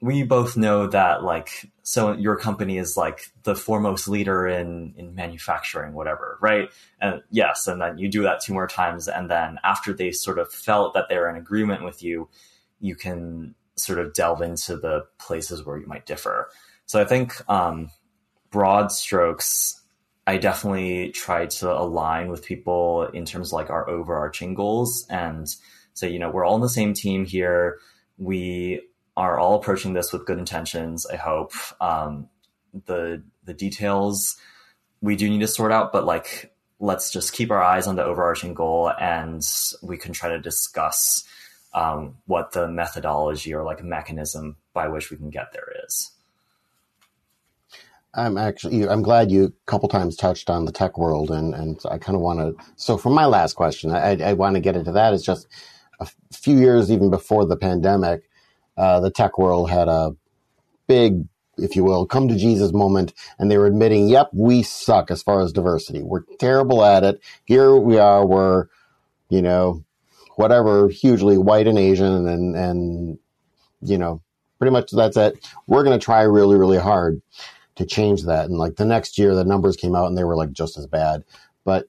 we 0.00 0.22
both 0.22 0.56
know 0.56 0.86
that 0.86 1.22
like 1.22 1.70
so 1.82 2.12
your 2.12 2.36
company 2.36 2.78
is 2.78 2.96
like 2.96 3.32
the 3.42 3.54
foremost 3.54 4.08
leader 4.08 4.46
in 4.46 4.94
in 4.96 5.14
manufacturing 5.14 5.92
whatever 5.92 6.38
right 6.40 6.70
and 7.00 7.22
yes 7.30 7.66
and 7.66 7.80
then 7.80 7.98
you 7.98 8.08
do 8.08 8.22
that 8.22 8.40
two 8.40 8.52
more 8.52 8.66
times 8.66 9.08
and 9.08 9.30
then 9.30 9.58
after 9.62 9.92
they 9.92 10.10
sort 10.10 10.38
of 10.38 10.50
felt 10.50 10.94
that 10.94 11.06
they're 11.08 11.28
in 11.28 11.36
agreement 11.36 11.84
with 11.84 12.02
you 12.02 12.28
you 12.80 12.96
can 12.96 13.54
sort 13.76 13.98
of 13.98 14.14
delve 14.14 14.42
into 14.42 14.76
the 14.76 15.04
places 15.18 15.64
where 15.64 15.76
you 15.76 15.86
might 15.86 16.06
differ 16.06 16.50
so 16.86 17.00
i 17.00 17.04
think 17.04 17.34
um, 17.50 17.90
broad 18.50 18.90
strokes 18.90 19.79
i 20.30 20.38
definitely 20.38 21.10
try 21.10 21.46
to 21.46 21.70
align 21.70 22.28
with 22.28 22.44
people 22.44 23.04
in 23.12 23.24
terms 23.24 23.48
of 23.48 23.52
like 23.54 23.70
our 23.70 23.88
overarching 23.88 24.54
goals 24.54 25.06
and 25.10 25.46
say 25.94 26.10
you 26.10 26.18
know 26.18 26.30
we're 26.30 26.44
all 26.44 26.54
on 26.54 26.60
the 26.60 26.68
same 26.68 26.94
team 26.94 27.24
here 27.24 27.78
we 28.16 28.80
are 29.16 29.38
all 29.38 29.56
approaching 29.56 29.92
this 29.92 30.12
with 30.12 30.26
good 30.26 30.38
intentions. 30.38 31.06
I 31.06 31.16
hope 31.16 31.52
um, 31.80 32.28
the 32.86 33.22
the 33.44 33.54
details 33.54 34.36
we 35.00 35.16
do 35.16 35.28
need 35.28 35.40
to 35.40 35.48
sort 35.48 35.72
out, 35.72 35.92
but 35.92 36.04
like 36.04 36.54
let's 36.78 37.12
just 37.12 37.32
keep 37.32 37.50
our 37.50 37.62
eyes 37.62 37.86
on 37.86 37.96
the 37.96 38.04
overarching 38.04 38.54
goal, 38.54 38.90
and 39.00 39.42
we 39.82 39.96
can 39.96 40.12
try 40.12 40.30
to 40.30 40.40
discuss 40.40 41.24
um, 41.74 42.16
what 42.26 42.52
the 42.52 42.68
methodology 42.68 43.52
or 43.54 43.64
like 43.64 43.82
mechanism 43.82 44.56
by 44.72 44.88
which 44.88 45.10
we 45.10 45.16
can 45.16 45.30
get 45.30 45.52
there 45.52 45.68
is. 45.86 46.12
I'm 48.14 48.38
actually 48.38 48.88
I'm 48.88 49.02
glad 49.02 49.30
you 49.30 49.44
a 49.46 49.52
couple 49.66 49.88
times 49.88 50.16
touched 50.16 50.50
on 50.50 50.64
the 50.64 50.72
tech 50.72 50.98
world, 50.98 51.30
and 51.30 51.54
and 51.54 51.80
I 51.90 51.98
kind 51.98 52.16
of 52.16 52.22
want 52.22 52.40
to. 52.40 52.64
So 52.76 52.98
for 52.98 53.10
my 53.10 53.26
last 53.26 53.54
question, 53.54 53.92
I, 53.92 54.16
I 54.22 54.32
want 54.34 54.56
to 54.56 54.60
get 54.60 54.76
into 54.76 54.92
that. 54.92 55.14
It's 55.14 55.24
just 55.24 55.48
a 56.00 56.08
few 56.32 56.58
years 56.58 56.90
even 56.90 57.10
before 57.10 57.46
the 57.46 57.56
pandemic 57.56 58.22
uh, 58.76 59.00
the 59.00 59.10
tech 59.10 59.38
world 59.38 59.70
had 59.70 59.88
a 59.88 60.16
big, 60.88 61.24
if 61.58 61.76
you 61.76 61.84
will, 61.84 62.06
come 62.06 62.28
to 62.28 62.36
Jesus 62.36 62.72
moment, 62.72 63.14
and 63.38 63.50
they 63.50 63.58
were 63.58 63.66
admitting, 63.66 64.08
"Yep, 64.08 64.30
we 64.32 64.62
suck 64.62 65.10
as 65.10 65.22
far 65.22 65.40
as 65.42 65.52
diversity. 65.52 66.02
We're 66.02 66.22
terrible 66.38 66.84
at 66.84 67.04
it. 67.04 67.20
Here 67.44 67.76
we 67.76 67.98
are. 67.98 68.26
We're, 68.26 68.66
you 69.28 69.42
know, 69.42 69.84
whatever, 70.36 70.88
hugely 70.88 71.38
white 71.38 71.66
and 71.68 71.78
Asian, 71.78 72.26
and 72.28 72.56
and 72.56 73.18
you 73.82 73.98
know, 73.98 74.22
pretty 74.58 74.72
much 74.72 74.90
that's 74.92 75.16
it. 75.16 75.46
We're 75.66 75.84
going 75.84 75.98
to 75.98 76.04
try 76.04 76.22
really, 76.22 76.56
really 76.56 76.78
hard." 76.78 77.22
To 77.80 77.86
change 77.86 78.24
that. 78.24 78.46
And 78.46 78.58
like 78.58 78.76
the 78.76 78.84
next 78.84 79.18
year, 79.18 79.34
the 79.34 79.44
numbers 79.44 79.76
came 79.76 79.96
out 79.96 80.06
and 80.06 80.16
they 80.16 80.24
were 80.24 80.36
like 80.36 80.52
just 80.52 80.78
as 80.78 80.86
bad. 80.86 81.24
But 81.64 81.88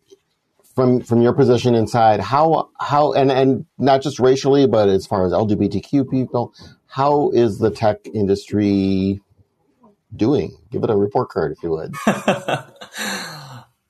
from 0.74 1.02
from 1.02 1.22
your 1.22 1.34
position 1.34 1.76
inside, 1.76 2.20
how 2.20 2.70
how 2.80 3.14
and 3.14 3.32
and 3.32 3.66
not 3.78 4.02
just 4.02 4.20
racially, 4.20 4.68
but 4.68 4.89
as 4.89 5.06
far 5.06 5.26
as 5.26 5.32
LGBTQ 5.34 6.10
people, 6.10 6.54
how 6.88 7.30
is 7.32 7.60
the 7.60 7.70
tech 7.70 8.00
industry 8.14 9.22
doing? 10.16 10.58
Give 10.72 10.84
it 10.84 10.89
a 10.89 10.96
report 10.96 11.30
card, 11.30 11.52
if 11.52 11.62
you 11.62 11.72
would. 11.72 11.94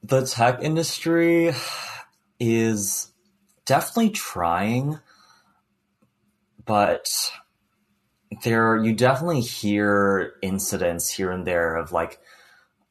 the 0.04 0.26
tech 0.26 0.64
industry 0.64 1.54
is 2.40 3.12
definitely 3.66 4.10
trying, 4.10 5.00
but 6.66 7.32
there 8.44 8.78
you 8.78 8.94
definitely 8.94 9.42
hear 9.42 10.34
incidents 10.42 11.10
here 11.10 11.32
and 11.32 11.46
there 11.46 11.76
of 11.76 11.92
like 11.92 12.20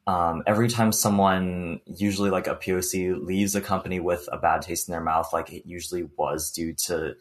um, 0.06 0.42
every 0.46 0.68
time 0.68 0.90
someone, 0.90 1.80
usually 1.86 2.30
like 2.30 2.48
a 2.48 2.56
POC, 2.56 3.24
leaves 3.24 3.54
a 3.54 3.60
company 3.60 4.00
with 4.00 4.28
a 4.32 4.38
bad 4.38 4.62
taste 4.62 4.88
in 4.88 4.92
their 4.92 5.00
mouth, 5.00 5.32
like 5.32 5.52
it 5.52 5.66
usually 5.66 6.08
was 6.16 6.50
due 6.50 6.72
to 6.86 7.14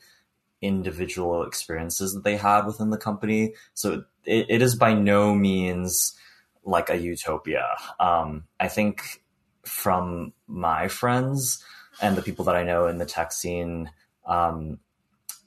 individual 0.62 1.44
experiences 1.44 2.14
that 2.14 2.24
they 2.24 2.36
had 2.36 2.66
within 2.66 2.90
the 2.90 2.98
company. 2.98 3.54
So 3.74 4.06
it, 4.26 4.48
it 4.50 4.62
is 4.62 4.76
by 4.76 4.94
no 4.94 5.36
means 5.36 6.16
like 6.64 6.90
a 6.90 6.98
utopia. 6.98 7.68
Um, 8.00 8.46
I 8.60 8.68
think 8.70 9.22
from 9.64 10.34
my 10.48 10.88
friends 10.88 11.64
and 12.02 12.16
the 12.16 12.24
people 12.24 12.46
that 12.46 12.56
I 12.56 12.64
know 12.64 12.88
in 12.88 12.98
the 12.98 13.06
tech 13.06 13.32
scene, 13.32 13.92
um, 14.26 14.80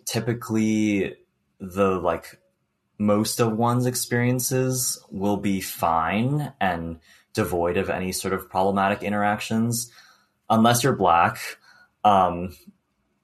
typically 0.05 1.16
the 1.59 1.99
like 1.99 2.39
most 3.03 3.40
of 3.40 3.57
one's 3.57 3.86
experiences 3.86 5.05
will 5.11 5.36
be 5.36 5.61
fine 5.61 6.53
and 6.61 7.00
devoid 7.34 7.76
of 7.76 7.90
any 7.90 8.12
sort 8.12 8.32
of 8.32 8.48
problematic 8.48 9.03
interactions, 9.03 9.90
unless 10.48 10.84
you're 10.84 10.94
black. 10.94 11.59
Um, 12.05 12.57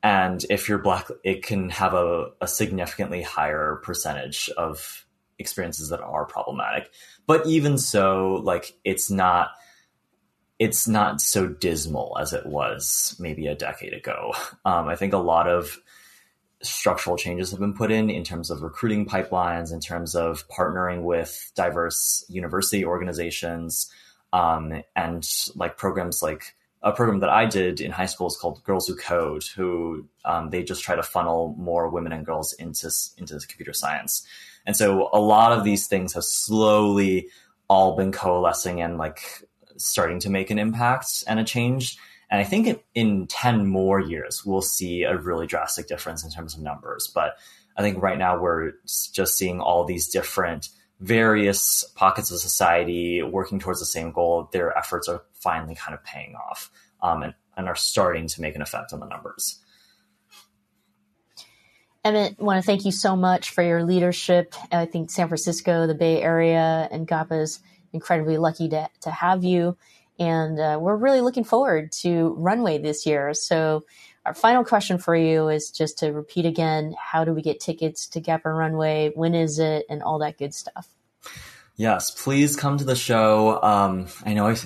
and 0.02 0.44
if 0.50 0.68
you're 0.68 0.78
black, 0.78 1.08
it 1.22 1.44
can 1.44 1.70
have 1.70 1.94
a, 1.94 2.30
a 2.40 2.48
significantly 2.48 3.22
higher 3.22 3.80
percentage 3.84 4.50
of 4.56 5.06
experiences 5.38 5.90
that 5.90 6.00
are 6.00 6.24
problematic. 6.24 6.90
But 7.26 7.46
even 7.46 7.78
so, 7.78 8.40
like 8.42 8.74
it's 8.84 9.10
not 9.10 9.50
it's 10.58 10.88
not 10.88 11.20
so 11.20 11.46
dismal 11.46 12.16
as 12.20 12.32
it 12.32 12.44
was 12.44 13.14
maybe 13.20 13.46
a 13.46 13.54
decade 13.54 13.92
ago. 13.92 14.34
Um, 14.64 14.88
I 14.88 14.96
think 14.96 15.12
a 15.12 15.18
lot 15.18 15.48
of 15.48 15.78
structural 16.62 17.16
changes 17.16 17.50
have 17.50 17.60
been 17.60 17.74
put 17.74 17.90
in 17.90 18.10
in 18.10 18.24
terms 18.24 18.50
of 18.50 18.62
recruiting 18.62 19.06
pipelines, 19.06 19.72
in 19.72 19.80
terms 19.80 20.14
of 20.14 20.48
partnering 20.48 21.02
with 21.02 21.52
diverse 21.54 22.24
university 22.28 22.84
organizations, 22.84 23.90
um, 24.32 24.82
and 24.96 25.26
like 25.54 25.76
programs 25.76 26.22
like 26.22 26.54
a 26.82 26.92
program 26.92 27.20
that 27.20 27.30
I 27.30 27.46
did 27.46 27.80
in 27.80 27.90
high 27.90 28.06
school 28.06 28.28
is 28.28 28.36
called 28.36 28.62
Girls 28.62 28.86
Who 28.86 28.94
Code, 28.94 29.44
who 29.44 30.06
um, 30.24 30.50
they 30.50 30.62
just 30.62 30.82
try 30.82 30.94
to 30.94 31.02
funnel 31.02 31.54
more 31.58 31.88
women 31.88 32.12
and 32.12 32.24
girls 32.24 32.52
into 32.52 32.90
into 33.16 33.38
computer 33.46 33.72
science. 33.72 34.26
And 34.66 34.76
so 34.76 35.08
a 35.12 35.20
lot 35.20 35.52
of 35.52 35.64
these 35.64 35.86
things 35.86 36.12
have 36.12 36.24
slowly 36.24 37.28
all 37.68 37.96
been 37.96 38.12
coalescing 38.12 38.80
and 38.80 38.98
like 38.98 39.22
starting 39.76 40.20
to 40.20 40.30
make 40.30 40.50
an 40.50 40.58
impact 40.58 41.24
and 41.26 41.40
a 41.40 41.44
change. 41.44 41.98
And 42.30 42.40
I 42.40 42.44
think 42.44 42.82
in 42.94 43.26
10 43.26 43.66
more 43.66 44.00
years, 44.00 44.44
we'll 44.44 44.62
see 44.62 45.02
a 45.02 45.16
really 45.16 45.46
drastic 45.46 45.86
difference 45.86 46.24
in 46.24 46.30
terms 46.30 46.54
of 46.54 46.60
numbers. 46.60 47.10
But 47.14 47.38
I 47.76 47.82
think 47.82 48.02
right 48.02 48.18
now 48.18 48.38
we're 48.38 48.72
just 48.84 49.36
seeing 49.36 49.60
all 49.60 49.84
these 49.84 50.08
different 50.08 50.68
various 51.00 51.84
pockets 51.94 52.30
of 52.30 52.38
society 52.40 53.22
working 53.22 53.60
towards 53.60 53.80
the 53.80 53.86
same 53.86 54.12
goal. 54.12 54.48
Their 54.52 54.76
efforts 54.76 55.08
are 55.08 55.22
finally 55.32 55.74
kind 55.74 55.94
of 55.94 56.04
paying 56.04 56.34
off 56.34 56.70
um, 57.00 57.22
and, 57.22 57.34
and 57.56 57.68
are 57.68 57.76
starting 57.76 58.26
to 58.28 58.40
make 58.40 58.56
an 58.56 58.62
effect 58.62 58.92
on 58.92 59.00
the 59.00 59.06
numbers. 59.06 59.60
Emmett, 62.04 62.38
want 62.38 62.62
to 62.62 62.66
thank 62.66 62.84
you 62.84 62.92
so 62.92 63.16
much 63.16 63.50
for 63.50 63.62
your 63.62 63.84
leadership. 63.84 64.54
I 64.72 64.86
think 64.86 65.10
San 65.10 65.28
Francisco, 65.28 65.86
the 65.86 65.94
Bay 65.94 66.22
Area, 66.22 66.88
and 66.90 67.06
GAPA 67.06 67.42
is 67.42 67.60
incredibly 67.92 68.38
lucky 68.38 68.68
to, 68.68 68.88
to 69.02 69.10
have 69.10 69.44
you. 69.44 69.76
And 70.18 70.58
uh, 70.58 70.78
we're 70.80 70.96
really 70.96 71.20
looking 71.20 71.44
forward 71.44 71.92
to 72.00 72.34
Runway 72.38 72.78
this 72.78 73.06
year. 73.06 73.34
So, 73.34 73.84
our 74.26 74.34
final 74.34 74.64
question 74.64 74.98
for 74.98 75.16
you 75.16 75.48
is 75.48 75.70
just 75.70 75.98
to 75.98 76.12
repeat 76.12 76.44
again 76.44 76.94
how 77.02 77.24
do 77.24 77.32
we 77.32 77.40
get 77.40 77.60
tickets 77.60 78.06
to 78.08 78.20
GAPA 78.20 78.50
Runway? 78.50 79.12
When 79.14 79.34
is 79.34 79.58
it? 79.58 79.86
And 79.88 80.02
all 80.02 80.18
that 80.18 80.36
good 80.36 80.52
stuff. 80.52 80.88
Yes, 81.76 82.10
please 82.10 82.56
come 82.56 82.76
to 82.76 82.84
the 82.84 82.96
show. 82.96 83.62
Um, 83.62 84.08
I 84.26 84.34
know 84.34 84.48
I 84.48 84.56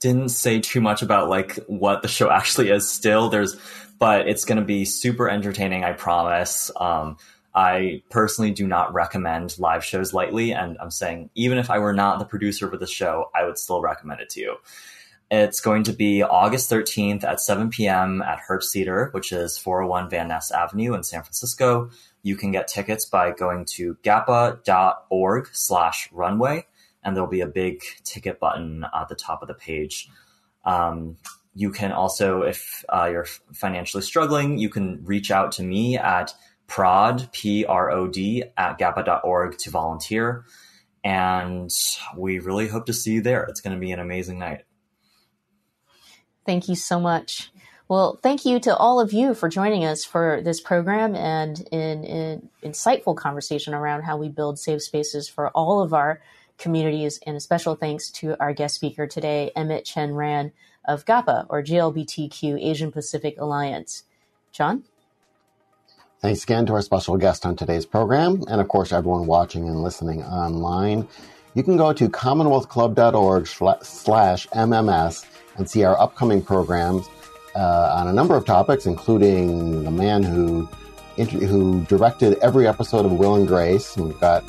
didn't 0.00 0.30
say 0.30 0.58
too 0.58 0.80
much 0.80 1.02
about 1.02 1.28
like 1.28 1.56
what 1.66 2.02
the 2.02 2.08
show 2.08 2.30
actually 2.32 2.70
is 2.70 2.90
still. 2.90 3.28
There's, 3.28 3.56
but 3.98 4.26
it's 4.26 4.44
going 4.44 4.58
to 4.58 4.64
be 4.64 4.84
super 4.84 5.28
entertaining. 5.28 5.84
I 5.84 5.92
promise. 5.92 6.70
Um, 6.74 7.18
I 7.54 8.02
personally 8.10 8.50
do 8.50 8.66
not 8.66 8.94
recommend 8.94 9.58
live 9.58 9.84
shows 9.84 10.14
lightly. 10.14 10.52
And 10.52 10.78
I'm 10.80 10.90
saying, 10.90 11.30
even 11.34 11.58
if 11.58 11.70
I 11.70 11.78
were 11.78 11.92
not 11.92 12.18
the 12.18 12.24
producer 12.24 12.68
for 12.68 12.78
the 12.78 12.86
show, 12.86 13.30
I 13.34 13.44
would 13.44 13.58
still 13.58 13.80
recommend 13.80 14.20
it 14.20 14.30
to 14.30 14.40
you. 14.40 14.56
It's 15.34 15.60
going 15.60 15.84
to 15.84 15.94
be 15.94 16.22
August 16.22 16.70
13th 16.70 17.24
at 17.24 17.40
7 17.40 17.70
p.m. 17.70 18.20
at 18.20 18.40
Herbst 18.46 18.70
Theater, 18.70 19.08
which 19.12 19.32
is 19.32 19.56
401 19.56 20.10
Van 20.10 20.28
Ness 20.28 20.50
Avenue 20.50 20.92
in 20.92 21.02
San 21.02 21.22
Francisco. 21.22 21.88
You 22.22 22.36
can 22.36 22.52
get 22.52 22.68
tickets 22.68 23.06
by 23.06 23.30
going 23.30 23.64
to 23.76 23.96
gapa.org 24.04 25.48
slash 25.52 26.10
runway, 26.12 26.66
and 27.02 27.16
there'll 27.16 27.30
be 27.30 27.40
a 27.40 27.46
big 27.46 27.80
ticket 28.04 28.40
button 28.40 28.84
at 28.94 29.08
the 29.08 29.14
top 29.14 29.40
of 29.40 29.48
the 29.48 29.54
page. 29.54 30.06
Um, 30.66 31.16
you 31.54 31.70
can 31.70 31.92
also, 31.92 32.42
if 32.42 32.84
uh, 32.90 33.08
you're 33.10 33.24
financially 33.54 34.02
struggling, 34.02 34.58
you 34.58 34.68
can 34.68 35.02
reach 35.02 35.30
out 35.30 35.52
to 35.52 35.62
me 35.62 35.96
at 35.96 36.34
prod, 36.66 37.32
P-R-O-D, 37.32 38.44
at 38.58 38.78
gapa.org 38.78 39.56
to 39.56 39.70
volunteer. 39.70 40.44
And 41.02 41.70
we 42.18 42.38
really 42.38 42.68
hope 42.68 42.84
to 42.84 42.92
see 42.92 43.12
you 43.14 43.22
there. 43.22 43.44
It's 43.44 43.62
going 43.62 43.74
to 43.74 43.80
be 43.80 43.92
an 43.92 43.98
amazing 43.98 44.38
night. 44.38 44.64
Thank 46.44 46.68
you 46.68 46.74
so 46.74 46.98
much. 46.98 47.50
Well, 47.88 48.18
thank 48.22 48.44
you 48.44 48.58
to 48.60 48.74
all 48.76 49.00
of 49.00 49.12
you 49.12 49.34
for 49.34 49.48
joining 49.48 49.84
us 49.84 50.04
for 50.04 50.40
this 50.42 50.60
program 50.60 51.14
and 51.14 51.60
in, 51.70 52.04
in 52.04 52.48
insightful 52.62 53.16
conversation 53.16 53.74
around 53.74 54.02
how 54.02 54.16
we 54.16 54.28
build 54.28 54.58
safe 54.58 54.82
spaces 54.82 55.28
for 55.28 55.50
all 55.50 55.82
of 55.82 55.92
our 55.92 56.20
communities. 56.58 57.20
And 57.26 57.36
a 57.36 57.40
special 57.40 57.74
thanks 57.74 58.10
to 58.12 58.40
our 58.40 58.54
guest 58.54 58.76
speaker 58.76 59.06
today, 59.06 59.50
Emmett 59.54 59.84
Chen 59.84 60.14
Ran 60.14 60.52
of 60.86 61.04
GAPA 61.04 61.46
or 61.48 61.62
GLBTQ 61.62 62.64
Asian 62.64 62.92
Pacific 62.92 63.38
Alliance. 63.38 64.04
John? 64.52 64.84
Thanks 66.20 66.44
again 66.44 66.66
to 66.66 66.74
our 66.74 66.82
special 66.82 67.16
guest 67.16 67.44
on 67.44 67.56
today's 67.56 67.84
program, 67.84 68.44
and 68.48 68.60
of 68.60 68.68
course, 68.68 68.92
everyone 68.92 69.26
watching 69.26 69.68
and 69.68 69.82
listening 69.82 70.22
online. 70.22 71.08
You 71.54 71.64
can 71.64 71.76
go 71.76 71.92
to 71.92 72.08
commonwealthclub.org 72.08 73.46
slash 73.84 74.46
MMS 74.46 75.26
and 75.56 75.68
see 75.68 75.84
our 75.84 76.00
upcoming 76.00 76.42
programs 76.42 77.06
uh, 77.54 77.96
on 77.98 78.08
a 78.08 78.12
number 78.12 78.34
of 78.34 78.44
topics, 78.44 78.86
including 78.86 79.84
the 79.84 79.90
man 79.90 80.22
who 80.22 80.68
who 81.16 81.84
directed 81.84 82.38
every 82.38 82.66
episode 82.66 83.04
of 83.04 83.12
Will 83.12 83.34
and 83.34 83.46
Grace. 83.46 83.94
And 83.96 84.06
we've 84.06 84.20
got 84.20 84.42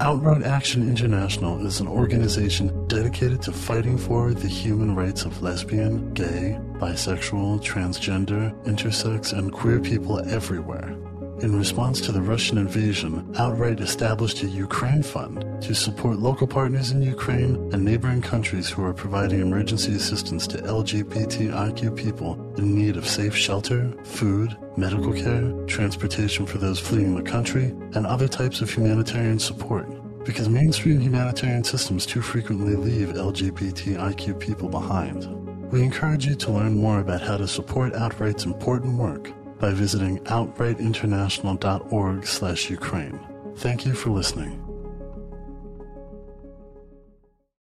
Outright 0.00 0.42
Action 0.42 0.88
International 0.88 1.64
is 1.64 1.78
an 1.78 1.86
organization 1.86 2.88
dedicated 2.88 3.40
to 3.42 3.52
fighting 3.52 3.96
for 3.96 4.34
the 4.34 4.48
human 4.48 4.96
rights 4.96 5.24
of 5.24 5.40
lesbian, 5.40 6.12
gay, 6.14 6.58
bisexual, 6.80 7.62
transgender, 7.62 8.52
intersex, 8.64 9.32
and 9.32 9.52
queer 9.52 9.78
people 9.78 10.18
everywhere. 10.28 10.96
In 11.40 11.54
response 11.54 12.00
to 12.00 12.12
the 12.12 12.22
Russian 12.22 12.56
invasion, 12.56 13.30
Outright 13.38 13.80
established 13.80 14.42
a 14.42 14.46
Ukraine 14.46 15.02
Fund 15.02 15.44
to 15.60 15.74
support 15.74 16.18
local 16.18 16.46
partners 16.46 16.92
in 16.92 17.02
Ukraine 17.02 17.56
and 17.74 17.84
neighboring 17.84 18.22
countries 18.22 18.70
who 18.70 18.82
are 18.82 18.94
providing 18.94 19.40
emergency 19.40 19.94
assistance 19.94 20.46
to 20.46 20.56
LGBTIQ 20.56 21.94
people 21.94 22.40
in 22.56 22.74
need 22.74 22.96
of 22.96 23.06
safe 23.06 23.36
shelter, 23.36 23.92
food, 24.02 24.56
medical 24.78 25.12
care, 25.12 25.52
transportation 25.66 26.46
for 26.46 26.56
those 26.56 26.80
fleeing 26.80 27.14
the 27.14 27.30
country, 27.30 27.66
and 27.94 28.06
other 28.06 28.28
types 28.28 28.62
of 28.62 28.70
humanitarian 28.70 29.38
support. 29.38 29.86
Because 30.24 30.48
mainstream 30.48 31.00
humanitarian 31.00 31.64
systems 31.64 32.06
too 32.06 32.22
frequently 32.22 32.76
leave 32.76 33.08
LGBTIQ 33.08 34.40
people 34.40 34.70
behind. 34.70 35.26
We 35.70 35.82
encourage 35.82 36.24
you 36.24 36.34
to 36.34 36.50
learn 36.50 36.76
more 36.76 37.00
about 37.00 37.20
how 37.20 37.36
to 37.36 37.46
support 37.46 37.92
Outright's 37.92 38.46
important 38.46 38.96
work 38.96 39.35
by 39.58 39.72
visiting 39.72 40.18
outrightinternational.org 40.20 42.26
slash 42.26 42.70
Ukraine. 42.70 43.18
Thank 43.56 43.86
you 43.86 43.94
for 43.94 44.10
listening. 44.10 44.65